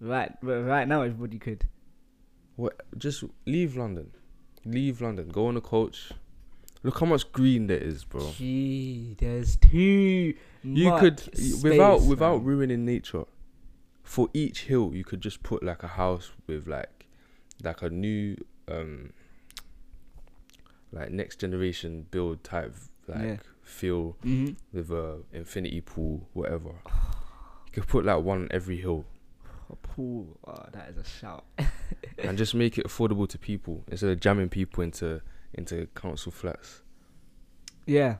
Right. 0.00 0.32
But 0.42 0.62
right 0.62 0.86
now, 0.86 1.02
everybody 1.02 1.38
could. 1.38 1.66
What? 2.56 2.80
Just 2.96 3.24
leave 3.46 3.76
London. 3.76 4.10
Leave 4.64 5.00
London. 5.00 5.28
Go 5.28 5.46
on 5.46 5.56
a 5.56 5.60
coach. 5.60 6.10
Look 6.82 7.00
how 7.00 7.06
much 7.06 7.30
green 7.32 7.66
there 7.66 7.78
is, 7.78 8.04
bro. 8.04 8.32
Gee, 8.36 9.16
there's 9.18 9.56
too. 9.56 10.34
You 10.62 10.96
could 10.98 11.20
space, 11.20 11.62
without 11.62 12.02
without 12.02 12.44
ruining 12.44 12.84
nature. 12.84 13.24
For 14.02 14.28
each 14.32 14.62
hill, 14.64 14.92
you 14.94 15.04
could 15.04 15.20
just 15.20 15.42
put 15.42 15.62
like 15.62 15.82
a 15.82 15.88
house 15.88 16.32
with 16.46 16.66
like, 16.66 17.06
like 17.62 17.82
a 17.82 17.90
new 17.90 18.36
um. 18.68 19.12
Like 20.92 21.10
next 21.10 21.36
generation 21.40 22.06
build 22.10 22.42
type 22.44 22.74
like 23.06 23.22
Yeah. 23.22 23.36
feel 23.62 24.16
Mhm. 24.22 24.56
with 24.72 24.90
a 24.90 25.22
infinity 25.32 25.80
pool, 25.80 26.28
whatever. 26.32 26.70
You 27.66 27.72
could 27.72 27.86
put 27.88 28.04
like 28.04 28.22
one 28.24 28.42
on 28.42 28.48
every 28.50 28.78
hill 28.78 29.04
A 29.70 29.76
pool. 29.76 30.38
Oh, 30.46 30.64
that 30.72 30.88
is 30.90 30.96
a 30.96 31.04
shout. 31.04 31.44
and 32.18 32.38
just 32.38 32.54
make 32.54 32.78
it 32.78 32.86
affordable 32.86 33.28
to 33.28 33.38
people 33.38 33.84
instead 33.88 34.08
of 34.10 34.18
jamming 34.20 34.48
people 34.48 34.82
into 34.82 35.20
into 35.52 35.86
council 35.94 36.32
flats. 36.32 36.82
Yeah. 37.86 38.16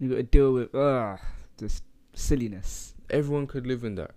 You 0.00 0.08
got 0.08 0.16
to 0.16 0.22
deal 0.24 0.52
with 0.52 0.74
uh 0.74 1.18
this 1.58 1.82
silliness. 2.14 2.94
Everyone 3.10 3.46
could 3.46 3.64
live 3.66 3.84
in 3.84 3.94
that 3.96 4.12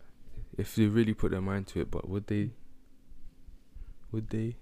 if 0.57 0.75
they 0.75 0.85
really 0.87 1.13
put 1.13 1.31
their 1.31 1.41
mind 1.41 1.67
to 1.67 1.81
it, 1.81 1.91
but 1.91 2.09
would 2.09 2.25
they? 2.27 2.51
Would 4.11 4.29
they? 4.29 4.55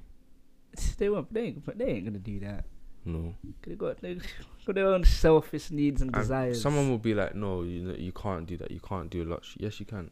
They 0.98 1.10
won't. 1.10 1.34
They 1.34 1.42
ain't. 1.48 1.78
They 1.78 1.86
ain't 1.86 2.06
gonna 2.06 2.20
do 2.20 2.40
that. 2.42 2.66
No. 3.04 3.34
Got 3.78 4.02
they 4.02 4.16
got 4.66 4.76
their 4.76 4.88
own 4.88 5.04
selfish 5.04 5.72
needs 5.72 6.02
and 6.02 6.16
And 6.16 6.22
desires. 6.24 6.62
someone 6.62 6.90
will 6.90 7.00
be 7.00 7.14
like, 7.16 7.34
"No, 7.36 7.64
you 7.64 7.82
know, 7.84 7.96
you 7.96 8.12
can't 8.12 8.46
do 8.46 8.58
that. 8.58 8.70
You 8.72 8.80
can't 8.80 9.10
do 9.10 9.24
a 9.24 9.26
lot." 9.26 9.44
Yes, 9.58 9.80
you 9.80 9.86
can, 9.88 10.12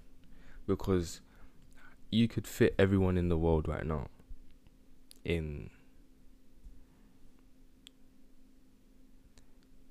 because 0.65 1.21
you 2.11 2.27
could 2.27 2.47
fit 2.47 2.73
everyone 2.79 3.17
in 3.17 3.29
the 3.29 3.37
world 3.37 3.67
right 3.67 3.85
now 3.85 4.07
in 5.23 5.69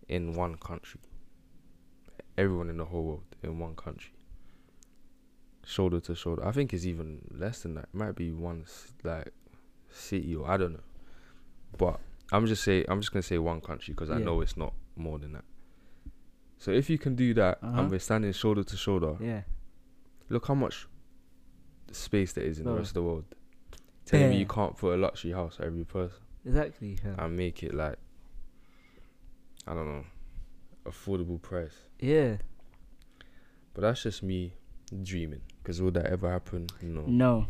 in 0.09 0.33
one 0.35 0.57
country. 0.57 1.01
Everyone 2.37 2.71
in 2.71 2.77
the 2.77 2.85
whole 2.87 3.05
world 3.05 3.23
in 3.43 3.59
one 3.59 3.75
country, 3.75 4.13
shoulder 5.65 6.01
to 6.01 6.15
shoulder. 6.15 6.45
I 6.47 6.53
think 6.53 6.73
it's 6.73 6.87
even 6.87 7.23
less 7.33 7.63
than 7.63 7.75
that. 7.75 7.89
It 7.93 7.95
might 7.97 8.15
be 8.15 8.31
one 8.33 8.65
like 9.03 9.33
city 9.91 10.35
or 10.37 10.49
I 10.49 10.57
don't 10.57 10.73
know, 10.75 10.81
but 11.77 12.01
I'm 12.33 12.47
just 12.47 12.63
say 12.63 12.85
I'm 12.89 13.01
just 13.01 13.13
gonna 13.13 13.23
say 13.23 13.39
one 13.39 13.61
country 13.61 13.95
because 13.95 14.11
I 14.11 14.19
Yeah. 14.19 14.25
know 14.27 14.41
it's 14.41 14.57
not 14.57 14.75
more 14.97 15.19
than 15.19 15.33
that. 15.33 15.45
So 16.59 16.71
if 16.73 16.91
you 16.91 16.99
can 16.99 17.15
do 17.15 17.35
that 17.35 17.59
Uh-huh. 17.63 17.81
and 17.81 17.91
we're 17.91 18.01
standing 18.01 18.33
shoulder 18.33 18.65
to 18.65 18.77
shoulder, 18.77 19.17
Yeah. 19.21 19.43
look 20.29 20.47
how 20.47 20.55
much 20.55 20.87
space 21.93 22.33
there 22.33 22.45
is 22.45 22.59
in 22.59 22.65
Bro. 22.65 22.73
the 22.75 22.79
rest 22.81 22.91
of 22.91 22.95
the 22.95 23.03
world. 23.03 23.25
Telling 24.05 24.31
me 24.31 24.39
you 24.39 24.47
Bare. 24.47 24.55
can't 24.55 24.77
put 24.77 24.95
a 24.95 24.97
luxury 24.97 25.33
house 25.33 25.57
for 25.57 25.65
every 25.65 25.85
person 25.85 26.19
Exactly. 26.45 26.97
fam. 26.97 27.15
and 27.19 27.37
make 27.37 27.63
it 27.63 27.75
like 27.75 27.99
I 29.67 29.75
don't 29.75 29.87
know 29.87 30.05
affordable 30.87 31.41
price. 31.41 31.77
yeah. 32.01 32.39
But 33.75 33.83
that's 33.83 34.03
just 34.03 34.23
me 34.25 34.55
dreaming. 35.03 35.43
Because 35.63 35.81
will 35.81 35.93
that 35.93 36.07
ever 36.07 36.29
happen? 36.31 36.67
No. 36.83 37.03
No. 37.07 37.47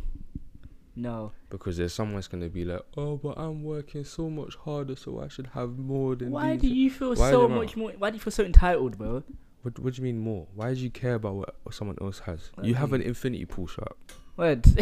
No. 0.98 1.30
Because 1.48 1.76
there's 1.76 1.94
someone's 1.94 2.26
gonna 2.26 2.48
be 2.48 2.64
like, 2.64 2.82
oh, 2.96 3.16
but 3.16 3.38
I'm 3.38 3.62
working 3.62 4.02
so 4.02 4.28
much 4.28 4.56
harder, 4.56 4.96
so 4.96 5.20
I 5.20 5.28
should 5.28 5.46
have 5.54 5.78
more 5.78 6.16
than 6.16 6.32
Why 6.32 6.54
these. 6.54 6.62
do 6.62 6.68
you 6.68 6.90
feel 6.90 7.14
Why 7.14 7.30
so 7.30 7.48
much 7.48 7.76
more? 7.76 7.92
Why 7.92 8.10
do 8.10 8.16
you 8.16 8.20
feel 8.20 8.32
so 8.32 8.42
entitled, 8.44 8.98
bro? 8.98 9.22
What, 9.62 9.78
what 9.78 9.94
do 9.94 10.02
you 10.02 10.04
mean 10.04 10.18
more? 10.18 10.48
Why 10.56 10.74
do 10.74 10.80
you 10.80 10.90
care 10.90 11.14
about 11.14 11.36
what 11.36 11.54
someone 11.70 11.96
else 12.00 12.18
has? 12.20 12.50
You 12.62 12.74
have 12.74 12.92
an 12.92 13.02
infinity 13.02 13.44
pool 13.44 13.68
shop. 13.68 13.96
What? 14.34 14.62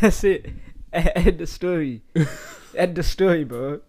That's 0.00 0.22
it. 0.24 0.50
End 0.92 1.38
the 1.38 1.46
story. 1.46 2.02
End 2.76 2.94
the 2.94 3.02
story, 3.02 3.42
bro. 3.44 3.80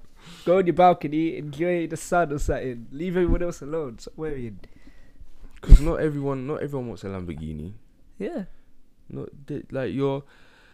Go 0.46 0.58
on 0.58 0.66
your 0.66 0.74
balcony, 0.74 1.38
enjoy 1.38 1.86
the 1.88 1.98
sun 1.98 2.34
or 2.34 2.40
something. 2.40 2.88
Leave 2.92 3.16
everyone 3.16 3.44
else 3.44 3.62
alone. 3.62 4.00
Stop 4.00 4.18
worrying. 4.18 4.60
Because 5.62 5.82
not 5.82 6.00
everyone, 6.00 6.48
not 6.48 6.64
everyone 6.64 6.88
wants 6.88 7.04
a 7.04 7.08
Lamborghini. 7.08 7.74
Yeah. 8.20 8.44
Not 9.10 9.30
the, 9.48 9.64
like 9.72 9.94
you're. 9.94 10.24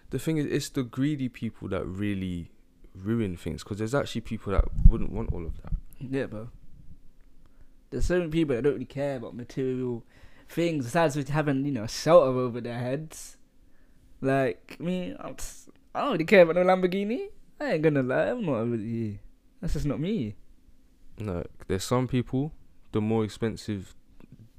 The 0.09 0.19
thing 0.19 0.37
is, 0.37 0.45
it's 0.45 0.69
the 0.69 0.83
greedy 0.83 1.29
people 1.29 1.67
that 1.69 1.85
really 1.85 2.51
ruin 2.93 3.37
things. 3.37 3.63
Because 3.63 3.77
there's 3.77 3.95
actually 3.95 4.21
people 4.21 4.51
that 4.53 4.65
wouldn't 4.87 5.11
want 5.11 5.31
all 5.31 5.45
of 5.45 5.61
that. 5.63 5.71
Yeah, 5.99 6.25
bro. 6.25 6.49
There's 7.89 8.05
so 8.05 8.17
many 8.19 8.29
people 8.31 8.55
that 8.55 8.63
don't 8.63 8.73
really 8.73 8.85
care 8.85 9.15
about 9.17 9.35
material 9.35 10.03
things 10.49 10.85
besides 10.85 11.15
just 11.15 11.29
having, 11.29 11.63
you 11.65 11.71
know, 11.71 11.83
a 11.83 11.87
shelter 11.87 12.27
over 12.37 12.59
their 12.59 12.77
heads. 12.79 13.37
Like, 14.21 14.77
me, 14.79 15.15
I'm 15.19 15.35
s- 15.37 15.69
I 15.93 16.01
don't 16.01 16.13
really 16.13 16.25
care 16.25 16.41
about 16.41 16.55
no 16.55 16.63
Lamborghini. 16.63 17.27
I 17.59 17.73
ain't 17.73 17.83
gonna 17.83 18.03
lie, 18.03 18.29
I'm 18.31 18.45
not 18.45 18.67
really. 18.69 19.19
That's 19.61 19.73
just 19.73 19.85
not 19.85 19.99
me. 19.99 20.35
No, 21.19 21.43
there's 21.67 21.83
some 21.83 22.07
people. 22.07 22.51
The 22.91 23.01
more 23.01 23.23
expensive, 23.23 23.95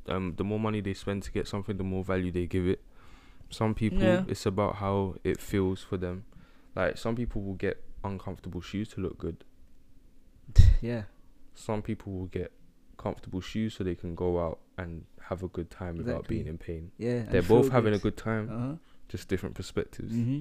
um, 0.09 0.34
the 0.36 0.44
more 0.44 0.59
money 0.61 0.80
they 0.80 0.94
spend 0.94 1.22
to 1.24 1.32
get 1.32 1.46
something, 1.48 1.76
the 1.76 1.84
more 1.84 2.04
value 2.04 2.30
they 2.30 2.46
give 2.46 2.66
it. 2.66 2.80
Some 3.50 3.74
people, 3.74 3.98
Yeah. 4.02 4.24
it's 4.28 4.46
about 4.46 4.76
how 4.76 5.16
it 5.24 5.40
feels 5.40 5.82
for 5.82 5.96
them. 5.96 6.24
Like 6.74 6.98
some 6.98 7.14
people 7.16 7.42
will 7.42 7.54
get 7.54 7.82
uncomfortable 8.04 8.61
shoes 8.61 8.88
to 8.90 9.00
look 9.00 9.18
good. 9.18 9.44
Yeah. 10.80 11.02
Some 11.54 11.82
people 11.82 12.12
will 12.12 12.26
get 12.26 12.52
comfortable 12.98 13.40
shoes 13.40 13.74
so 13.74 13.84
they 13.84 13.94
can 13.94 14.14
go 14.14 14.38
out 14.44 14.59
and 14.78 15.04
have 15.28 15.42
a 15.42 15.48
good 15.48 15.70
time 15.70 15.96
without 15.96 16.28
being 16.28 16.46
in 16.46 16.59
pain. 16.59 16.90
Yeah. 16.98 17.22
They're 17.22 17.42
both 17.42 17.70
having 17.70 17.94
a 17.94 17.98
good. 17.98 18.16
good 18.16 18.22
time, 18.22 18.48
Uh 18.50 18.59
huh. 18.59 18.74
just 19.09 19.28
different 19.28 19.54
perspectives. 19.54 20.12
hmm 20.12 20.40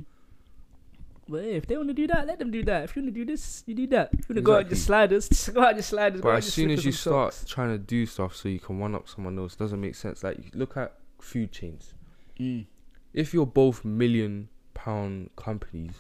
But 1.27 1.43
hey, 1.43 1.55
if 1.55 1.65
they 1.65 1.75
want 1.75 1.89
to 1.89 1.93
do 1.93 2.05
that, 2.07 2.27
let 2.27 2.37
them 2.37 2.51
do 2.51 2.63
that. 2.63 2.83
If 2.83 2.95
you 2.95 3.01
want 3.01 3.15
to 3.15 3.19
do 3.19 3.25
this, 3.25 3.63
you 3.65 3.73
do 3.73 3.87
that. 3.87 4.09
If 4.13 4.29
you 4.29 4.35
want 4.35 4.37
to 4.37 4.41
go 4.41 4.53
out 4.53 4.55
your 4.55 4.71
Exactly. 4.71 4.77
sliders, 4.77 5.29
just 5.29 5.53
go 5.53 5.63
out 5.63 5.73
your 5.73 5.83
sliders. 5.83 6.21
But 6.21 6.35
as 6.35 6.53
soon 6.53 6.69
as 6.69 6.85
you 6.85 6.91
start 6.91 7.33
socks. 7.33 7.49
trying 7.49 7.69
to 7.69 7.79
do 7.79 8.05
stuff 8.05 8.35
so 8.35 8.47
you 8.47 8.59
can 8.59 8.77
one 8.77 8.93
up 8.93 9.09
someone 9.09 9.37
else, 9.39 9.55
doesn't 9.55 9.81
make 9.81 9.95
sense. 9.95 10.23
Like 10.23 10.37
you 10.37 10.51
look 10.53 10.77
at 10.77 10.93
food 11.19 11.51
chains. 11.51 11.93
Mm. 12.39 12.67
If 13.13 13.33
you're 13.33 13.47
both 13.47 13.83
million 13.83 14.49
pound 14.75 15.31
companies, 15.35 15.95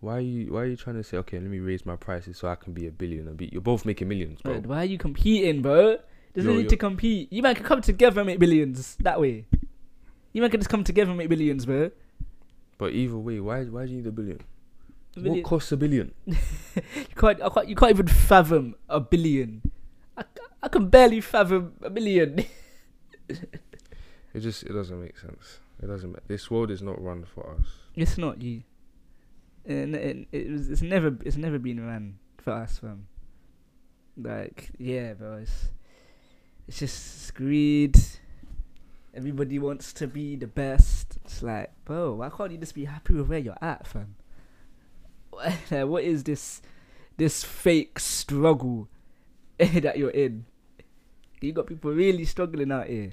why 0.00 0.18
are 0.18 0.20
you 0.20 0.52
why 0.52 0.60
are 0.60 0.66
you 0.66 0.76
trying 0.76 0.96
to 0.96 1.02
say 1.02 1.16
okay, 1.18 1.40
let 1.40 1.50
me 1.50 1.58
raise 1.58 1.84
my 1.84 1.96
prices 1.96 2.38
so 2.38 2.48
I 2.48 2.54
can 2.54 2.72
be 2.72 2.86
a 2.86 2.92
billion 2.92 3.26
and 3.26 3.36
be? 3.36 3.48
You're 3.50 3.62
both 3.62 3.84
making 3.84 4.06
millions, 4.06 4.40
bro. 4.42 4.60
Bro, 4.60 4.70
why 4.70 4.82
are 4.82 4.84
you 4.84 4.98
competing, 4.98 5.60
bro? 5.60 5.98
There's 6.34 6.46
no 6.46 6.54
need 6.54 6.68
to 6.68 6.76
compete. 6.76 7.32
You 7.32 7.42
man 7.42 7.56
can 7.56 7.64
come 7.64 7.80
together 7.80 8.20
and 8.20 8.28
make 8.28 8.38
billions 8.38 8.96
that 9.00 9.20
way. 9.20 9.46
You 10.32 10.42
man 10.42 10.50
can 10.52 10.60
just 10.60 10.70
come 10.70 10.84
together 10.84 11.10
and 11.10 11.18
make 11.18 11.28
billions, 11.28 11.66
bro. 11.66 11.90
But 12.78 12.92
either 12.92 13.18
way, 13.18 13.40
why 13.40 13.64
why 13.64 13.86
do 13.86 13.90
you 13.92 13.98
need 13.98 14.06
a 14.06 14.12
billion? 14.12 14.40
A 15.16 15.20
billion- 15.20 15.42
What 15.42 15.44
costs 15.44 15.72
a 15.72 15.76
billion? 15.76 16.14
You 16.26 17.14
can't, 17.16 17.42
I 17.42 17.48
can't, 17.48 17.68
you 17.68 17.74
can't 17.74 17.90
even 17.90 18.06
fathom 18.06 18.76
a 18.88 19.00
billion. 19.00 19.62
I, 20.16 20.22
I 20.62 20.68
can 20.68 20.88
barely 20.88 21.20
fathom 21.20 21.72
a 21.82 21.90
million. 21.90 22.44
It 24.34 24.40
just 24.40 24.62
it 24.64 24.72
doesn't 24.72 25.00
make 25.00 25.18
sense. 25.18 25.58
It 25.82 25.86
doesn't. 25.86 26.16
This 26.28 26.50
world 26.50 26.70
is 26.70 26.82
not 26.82 27.00
run 27.02 27.24
for 27.24 27.54
us. 27.58 27.66
it's 27.96 28.18
not 28.18 28.40
you. 28.42 28.62
And, 29.66 29.94
and 29.96 30.26
it 30.32 30.50
was, 30.50 30.70
it's 30.70 30.82
never, 30.82 31.16
it's 31.24 31.36
never 31.36 31.58
been 31.58 31.84
run 31.84 32.18
for 32.38 32.52
us, 32.52 32.78
fam. 32.78 33.06
Like, 34.16 34.70
yeah, 34.78 35.14
bro. 35.14 35.34
It's, 35.42 35.68
it's 36.66 36.78
just 36.78 37.34
greed. 37.34 37.96
Everybody 39.18 39.58
wants 39.58 39.92
to 39.94 40.06
be 40.06 40.36
the 40.36 40.46
best. 40.46 41.18
It's 41.24 41.42
like, 41.42 41.72
bro, 41.84 42.12
why 42.12 42.30
can't 42.30 42.52
you 42.52 42.56
just 42.56 42.76
be 42.76 42.84
happy 42.84 43.14
with 43.14 43.26
where 43.26 43.40
you're 43.40 43.58
at, 43.60 43.84
fam? 43.84 44.14
What 45.88 46.04
is 46.04 46.22
this, 46.22 46.62
this 47.16 47.42
fake 47.42 47.98
struggle 47.98 48.88
that 49.58 49.98
you're 49.98 50.10
in? 50.10 50.46
You 51.40 51.50
got 51.50 51.66
people 51.66 51.90
really 51.90 52.24
struggling 52.26 52.70
out 52.70 52.86
here. 52.86 53.10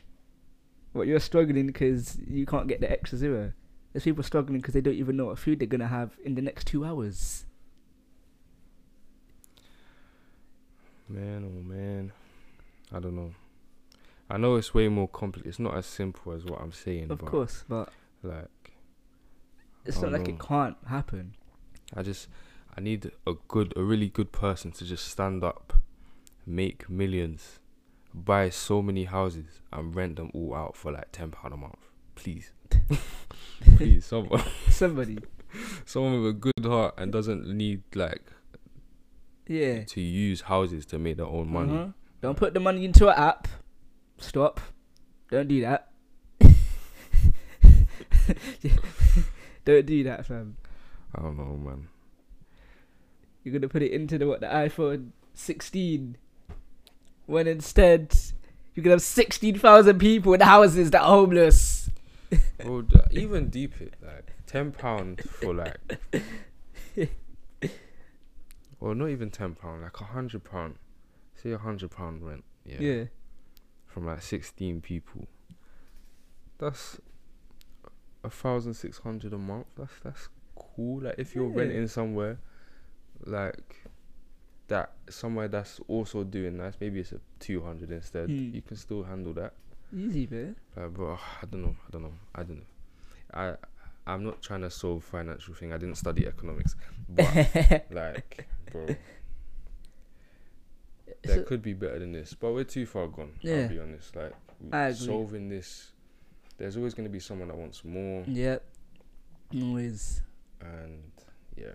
What 0.93 1.07
you're 1.07 1.19
struggling 1.19 1.65
because 1.65 2.19
you 2.27 2.45
can't 2.45 2.67
get 2.67 2.81
the 2.81 2.91
extra 2.91 3.17
zero. 3.17 3.53
There's 3.91 4.03
people 4.03 4.23
struggling 4.23 4.61
because 4.61 4.75
they 4.75 4.81
don't 4.81 4.93
even 4.93 5.17
know 5.17 5.25
what 5.25 5.39
food 5.39 5.57
they're 5.57 5.67
gonna 5.67 5.87
have 5.87 6.11
in 6.23 6.35
the 6.35 6.41
next 6.43 6.67
two 6.67 6.85
hours. 6.85 7.47
Man, 11.09 11.45
oh 11.45 11.63
man, 11.67 12.11
I 12.93 12.99
don't 12.99 13.15
know. 13.15 13.31
I 14.29 14.37
know 14.37 14.55
it's 14.55 14.73
way 14.73 14.87
more 14.87 15.07
complex. 15.07 15.47
It's 15.47 15.59
not 15.59 15.75
as 15.75 15.85
simple 15.85 16.33
as 16.33 16.45
what 16.45 16.61
I'm 16.61 16.71
saying. 16.71 17.11
Of 17.11 17.19
but 17.19 17.27
course, 17.27 17.63
but 17.67 17.89
like 18.23 18.73
it's 19.85 20.01
not 20.01 20.11
like 20.11 20.27
it 20.27 20.39
can't 20.39 20.77
happen. 20.87 21.35
I 21.95 22.01
just 22.01 22.27
I 22.75 22.81
need 22.81 23.11
a 23.27 23.33
good, 23.47 23.73
a 23.77 23.83
really 23.83 24.09
good 24.09 24.31
person 24.31 24.71
to 24.73 24.85
just 24.85 25.07
stand 25.07 25.43
up, 25.43 25.73
make 26.45 26.89
millions, 26.89 27.59
buy 28.13 28.49
so 28.49 28.81
many 28.81 29.05
houses 29.05 29.61
and 29.71 29.95
rent 29.95 30.15
them 30.15 30.31
all 30.33 30.55
out 30.55 30.75
for 30.75 30.91
like 30.91 31.11
ten 31.11 31.31
pound 31.31 31.53
a 31.53 31.57
month. 31.57 31.77
Please, 32.15 32.51
please, 33.77 34.05
someone, 34.05 34.41
Somebody, 34.69 35.19
someone 35.85 36.21
with 36.21 36.29
a 36.29 36.33
good 36.33 36.65
heart 36.65 36.95
and 36.97 37.11
doesn't 37.11 37.47
need 37.47 37.83
like 37.93 38.23
yeah. 39.47 39.83
to 39.83 40.01
use 40.01 40.41
houses 40.41 40.85
to 40.87 40.99
make 40.99 41.17
their 41.17 41.27
own 41.27 41.51
money. 41.51 41.73
Uh-huh. 41.73 41.87
Don't 42.21 42.37
put 42.37 42.53
the 42.53 42.59
money 42.59 42.85
into 42.85 43.07
an 43.07 43.15
app. 43.17 43.47
Stop. 44.17 44.59
Don't 45.29 45.47
do 45.47 45.61
that. 45.61 45.89
Don't 49.65 49.85
do 49.85 50.03
that, 50.03 50.25
fam. 50.25 50.57
I 51.13 51.21
don't 51.21 51.37
know, 51.37 51.57
man. 51.57 51.87
You're 53.43 53.53
gonna 53.53 53.67
put 53.69 53.81
it 53.83 53.91
into 53.91 54.17
the 54.17 54.27
what 54.27 54.41
the 54.41 54.47
iPhone 54.47 55.09
16, 55.33 56.17
when 57.25 57.47
instead 57.47 58.15
you 58.73 58.83
could 58.83 58.91
have 58.91 59.01
16,000 59.01 59.99
people 59.99 60.33
in 60.33 60.41
houses 60.41 60.91
that 60.91 61.01
are 61.01 61.09
homeless. 61.09 61.89
Well, 62.63 62.81
d- 62.83 62.99
even 63.11 63.49
deep 63.49 63.79
it 63.79 63.93
like 64.03 64.33
ten 64.47 64.71
pound 64.71 65.21
for 65.21 65.53
like, 65.53 65.77
well, 68.79 68.95
not 68.95 69.09
even 69.09 69.29
ten 69.29 69.53
pound, 69.55 69.83
like 69.83 69.99
a 70.01 70.05
hundred 70.05 70.43
pound. 70.43 70.75
Say 71.35 71.51
a 71.51 71.57
hundred 71.57 71.91
pound 71.91 72.25
rent. 72.25 72.43
Yeah. 72.65 72.79
yeah. 72.79 73.03
From 73.95 74.07
like 74.07 74.21
sixteen 74.21 74.81
people. 74.81 75.25
That's 76.57 76.99
a 78.25 78.29
thousand 78.29 78.73
six 78.73 78.97
hundred 78.97 79.31
a 79.31 79.37
month. 79.37 79.67
That's 79.77 79.93
that's 80.03 80.27
cool. 80.53 81.03
Like 81.03 81.15
if 81.17 81.33
you're 81.33 81.49
Yeah. 81.49 81.59
renting 81.59 81.87
somewhere, 81.87 82.37
like 83.25 83.87
that 84.67 84.91
somewhere 85.09 85.47
that's 85.47 85.79
also 85.87 86.25
doing 86.25 86.57
nice. 86.57 86.73
Maybe 86.81 86.99
it's 86.99 87.13
a 87.13 87.21
two 87.39 87.61
hundred 87.63 87.89
instead. 87.89 88.29
Hmm. 88.29 88.53
You 88.53 88.61
can 88.61 88.75
still 88.75 89.03
handle 89.03 89.31
that. 89.35 89.53
Easy, 89.95 90.27
man. 90.29 90.57
Like, 90.75 90.93
bro, 90.93 91.13
I 91.41 91.45
don't 91.49 91.61
know. 91.61 91.75
I 91.87 91.91
don't 91.91 92.01
know. 92.03 92.13
I 92.35 92.43
don't 92.43 92.57
know. 92.57 92.65
I 93.33 93.55
I'm 94.05 94.25
not 94.25 94.41
trying 94.41 94.61
to 94.63 94.69
solve 94.69 95.05
financial 95.05 95.53
thing. 95.53 95.71
I 95.71 95.77
didn't 95.77 95.95
study 95.95 96.27
economics, 96.27 96.75
but 97.07 97.85
like, 97.91 98.45
bro, 98.73 98.87
there 101.27 101.43
could 101.43 101.61
be 101.61 101.73
better 101.73 101.99
than 101.99 102.11
this. 102.11 102.33
But 102.33 102.53
we're 102.53 102.63
too 102.63 102.85
far 102.85 103.07
gone. 103.07 103.31
Yeah. 103.41 103.61
I'll 103.63 103.69
be 103.69 103.79
honest. 103.79 104.15
Like, 104.15 104.33
I 104.71 104.87
agree. 104.87 105.05
solving 105.05 105.49
this, 105.49 105.91
there's 106.57 106.77
always 106.77 106.93
going 106.93 107.05
to 107.07 107.11
be 107.11 107.19
someone 107.19 107.47
that 107.49 107.57
wants 107.57 107.83
more, 107.85 108.23
Yep. 108.27 108.63
Always. 109.61 110.21
and 110.61 111.01
yeah, 111.55 111.67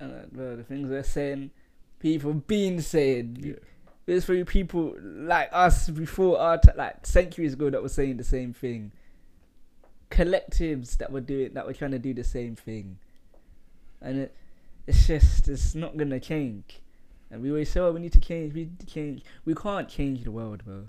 And 0.00 0.12
uh, 0.12 0.26
bro, 0.32 0.56
the 0.56 0.64
things 0.64 0.88
they're 0.90 1.02
saying, 1.04 1.50
people 2.00 2.32
been 2.34 2.80
saying. 2.82 3.38
yeah. 3.40 3.54
There's 4.06 4.24
for 4.24 4.44
people 4.44 4.94
like 5.02 5.48
us 5.52 5.88
before 5.90 6.38
our 6.38 6.58
t- 6.58 6.70
like 6.76 7.04
centuries 7.06 7.54
ago 7.54 7.70
that 7.70 7.82
were 7.82 7.88
saying 7.88 8.18
the 8.18 8.24
same 8.24 8.52
thing. 8.52 8.92
Collectives 10.10 10.96
that 10.98 11.10
were 11.10 11.20
doing 11.20 11.54
that 11.54 11.66
were 11.66 11.72
trying 11.72 11.90
to 11.90 11.98
do 11.98 12.14
the 12.14 12.22
same 12.22 12.54
thing, 12.54 12.98
and 14.00 14.18
it, 14.20 14.34
it's 14.86 15.08
just 15.08 15.48
it's 15.48 15.74
not 15.74 15.96
gonna 15.96 16.20
change. 16.20 16.78
And 17.30 17.42
we 17.42 17.50
always 17.50 17.70
say, 17.70 17.80
"Oh, 17.80 17.92
we 17.92 18.00
need 18.00 18.12
to 18.12 18.20
change. 18.20 18.54
We 18.54 18.60
need 18.60 18.78
to 18.80 18.86
change. 18.86 19.22
We 19.44 19.54
can't 19.54 19.88
change 19.88 20.24
the 20.24 20.30
world, 20.30 20.64
bro. 20.64 20.86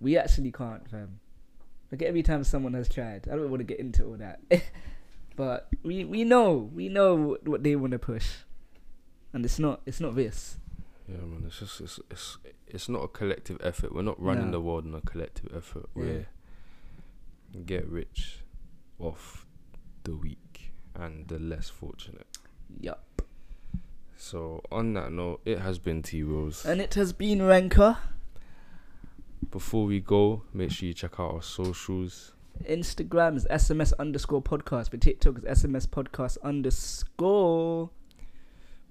We 0.00 0.16
actually 0.18 0.50
can't, 0.52 0.88
fam. 0.90 1.20
Like 1.92 2.02
every 2.02 2.22
time 2.22 2.42
someone 2.44 2.74
has 2.74 2.88
tried, 2.88 3.28
I 3.28 3.36
don't 3.36 3.50
want 3.50 3.60
to 3.60 3.64
get 3.64 3.78
into 3.80 4.04
all 4.04 4.16
that, 4.16 4.40
but 5.36 5.68
we 5.82 6.04
we 6.04 6.24
know 6.24 6.70
we 6.74 6.88
know 6.88 7.36
what, 7.44 7.62
they 7.62 7.76
want 7.76 7.92
to 7.92 7.98
push, 7.98 8.28
and 9.32 9.44
it's 9.44 9.58
not 9.58 9.80
it's 9.86 10.00
not 10.00 10.14
this. 10.14 10.56
Yeah, 11.08 11.16
man. 11.18 11.42
It's 11.46 11.58
just 11.58 11.80
it's 11.80 12.00
it's 12.10 12.38
it's 12.68 12.88
not 12.88 13.00
a 13.00 13.08
collective 13.08 13.58
effort. 13.62 13.92
We're 13.94 14.02
not 14.02 14.20
running 14.22 14.46
No. 14.46 14.52
the 14.52 14.60
world 14.60 14.84
in 14.86 14.94
a 14.94 15.00
collective 15.00 15.52
effort. 15.56 15.88
We're 15.94 16.26
get 17.66 17.86
rich 17.88 18.44
off 18.98 19.46
the 20.04 20.14
weak 20.16 20.70
and 20.94 21.26
the 21.28 21.38
less 21.38 21.68
fortunate. 21.68 22.26
Yup. 22.80 23.02
So 24.20 24.60
on 24.70 24.92
that 24.94 25.10
note, 25.12 25.40
it 25.46 25.60
has 25.60 25.78
been 25.78 26.02
T 26.02 26.22
Rose. 26.22 26.66
And 26.66 26.78
it 26.78 26.92
has 26.94 27.12
been 27.14 27.38
Renkah. 27.38 27.96
Before 29.50 29.86
we 29.86 29.98
go, 30.00 30.42
make 30.52 30.70
sure 30.70 30.88
you 30.88 30.92
check 30.94 31.18
out 31.18 31.34
our 31.36 31.42
socials. 31.42 32.32
Instagram 32.68 33.36
is 33.38 33.46
SMS 33.50 33.94
underscore 33.98 34.42
podcast, 34.42 34.90
but 34.90 35.00
TikTok 35.00 35.38
is 35.38 35.44
SMS 35.62 35.86
podcast 35.88 36.36
underscore. 36.42 37.88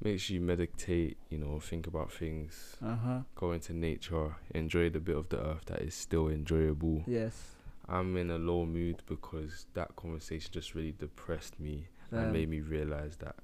Make 0.03 0.19
sure 0.19 0.33
you 0.33 0.41
meditate. 0.41 1.17
You 1.29 1.37
know, 1.37 1.59
think 1.59 1.85
about 1.85 2.11
things. 2.11 2.75
Uh 2.83 2.95
huh. 2.95 3.19
Go 3.35 3.51
into 3.51 3.73
nature. 3.73 4.35
Enjoy 4.55 4.89
the 4.89 4.99
bit 4.99 5.15
of 5.15 5.29
the 5.29 5.37
earth 5.39 5.65
that 5.67 5.81
is 5.83 5.93
still 5.93 6.27
enjoyable. 6.27 7.03
Yes. 7.05 7.51
I'm 7.87 8.17
in 8.17 8.31
a 8.31 8.39
low 8.39 8.65
mood 8.65 9.03
because 9.05 9.67
that 9.75 9.95
conversation 9.95 10.49
just 10.51 10.73
really 10.73 10.95
depressed 10.97 11.59
me 11.59 11.87
and 12.11 12.25
Um, 12.27 12.33
made 12.33 12.49
me 12.49 12.61
realize 12.61 13.17
that 13.17 13.35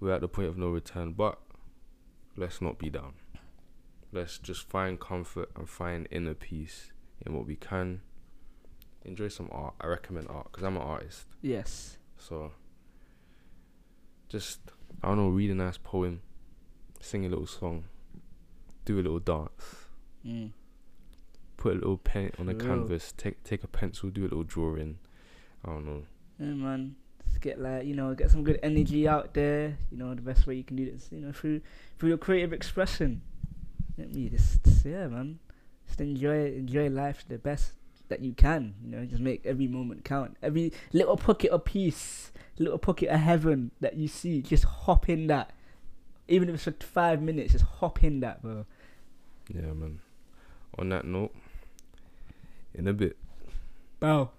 we're 0.00 0.12
at 0.12 0.20
the 0.20 0.28
point 0.28 0.48
of 0.48 0.56
no 0.58 0.68
return. 0.68 1.12
But 1.12 1.38
let's 2.36 2.60
not 2.60 2.78
be 2.78 2.90
down. 2.90 3.14
Let's 4.12 4.38
just 4.38 4.68
find 4.68 4.98
comfort 4.98 5.50
and 5.56 5.68
find 5.68 6.08
inner 6.10 6.34
peace 6.34 6.92
in 7.24 7.34
what 7.34 7.46
we 7.46 7.56
can. 7.56 8.00
Enjoy 9.04 9.28
some 9.28 9.48
art. 9.52 9.74
I 9.80 9.86
recommend 9.86 10.28
art 10.28 10.48
because 10.50 10.64
I'm 10.64 10.76
an 10.76 10.82
artist. 10.82 11.26
Yes. 11.42 11.98
So 12.18 12.52
just 14.28 14.60
I 15.02 15.08
don't 15.08 15.16
know, 15.18 15.28
read 15.28 15.50
a 15.50 15.54
nice 15.54 15.78
poem, 15.78 16.20
sing 17.00 17.24
a 17.24 17.28
little 17.28 17.46
song, 17.46 17.84
do 18.84 18.96
a 18.96 19.02
little 19.02 19.20
dance, 19.20 19.86
Mm. 20.26 20.52
put 21.56 21.72
a 21.72 21.76
little 21.76 21.96
paint 21.98 22.34
on 22.38 22.48
a 22.48 22.54
canvas, 22.54 23.12
take 23.16 23.42
take 23.44 23.62
a 23.64 23.68
pencil, 23.68 24.10
do 24.10 24.22
a 24.22 24.24
little 24.24 24.42
drawing. 24.42 24.98
I 25.64 25.70
don't 25.70 25.86
know. 25.86 26.02
Yeah, 26.38 26.46
man. 26.54 26.96
Just 27.28 27.40
get 27.40 27.60
like 27.60 27.84
you 27.84 27.94
know, 27.94 28.14
get 28.14 28.30
some 28.30 28.44
good 28.44 28.58
energy 28.62 29.06
out 29.06 29.34
there. 29.34 29.76
You 29.90 29.98
know, 29.98 30.14
the 30.14 30.22
best 30.22 30.46
way 30.46 30.54
you 30.54 30.64
can 30.64 30.76
do 30.76 30.90
this, 30.90 31.08
you 31.10 31.20
know, 31.20 31.32
through 31.32 31.60
through 31.98 32.10
your 32.10 32.18
creative 32.18 32.52
expression. 32.52 33.22
Let 33.96 34.14
me 34.14 34.28
just 34.28 34.60
yeah, 34.84 35.08
man. 35.08 35.38
Just 35.86 36.00
enjoy 36.00 36.46
enjoy 36.52 36.88
life 36.88 37.24
the 37.28 37.38
best 37.38 37.72
that 38.08 38.20
you 38.20 38.32
can. 38.32 38.74
You 38.84 38.90
know, 38.90 39.04
just 39.04 39.20
make 39.20 39.44
every 39.44 39.66
moment 39.66 40.04
count. 40.04 40.36
Every 40.42 40.72
little 40.92 41.16
pocket 41.16 41.50
of 41.50 41.64
peace, 41.64 42.32
little 42.58 42.78
pocket 42.78 43.08
of 43.08 43.20
heaven 43.20 43.70
that 43.80 43.96
you 43.96 44.08
see, 44.08 44.42
just 44.42 44.64
hop 44.64 45.08
in 45.08 45.26
that. 45.28 45.52
Even 46.26 46.48
if 46.48 46.54
it's 46.54 46.64
for 46.64 46.86
five 46.86 47.22
minutes, 47.22 47.52
just 47.52 47.64
hop 47.64 48.04
in 48.04 48.20
that, 48.20 48.42
bro. 48.42 48.66
Yeah, 49.48 49.72
man. 49.72 50.00
On 50.78 50.88
that 50.90 51.04
note, 51.04 51.34
in 52.74 52.86
a 52.86 52.92
bit. 52.92 53.16
Bro. 53.98 54.30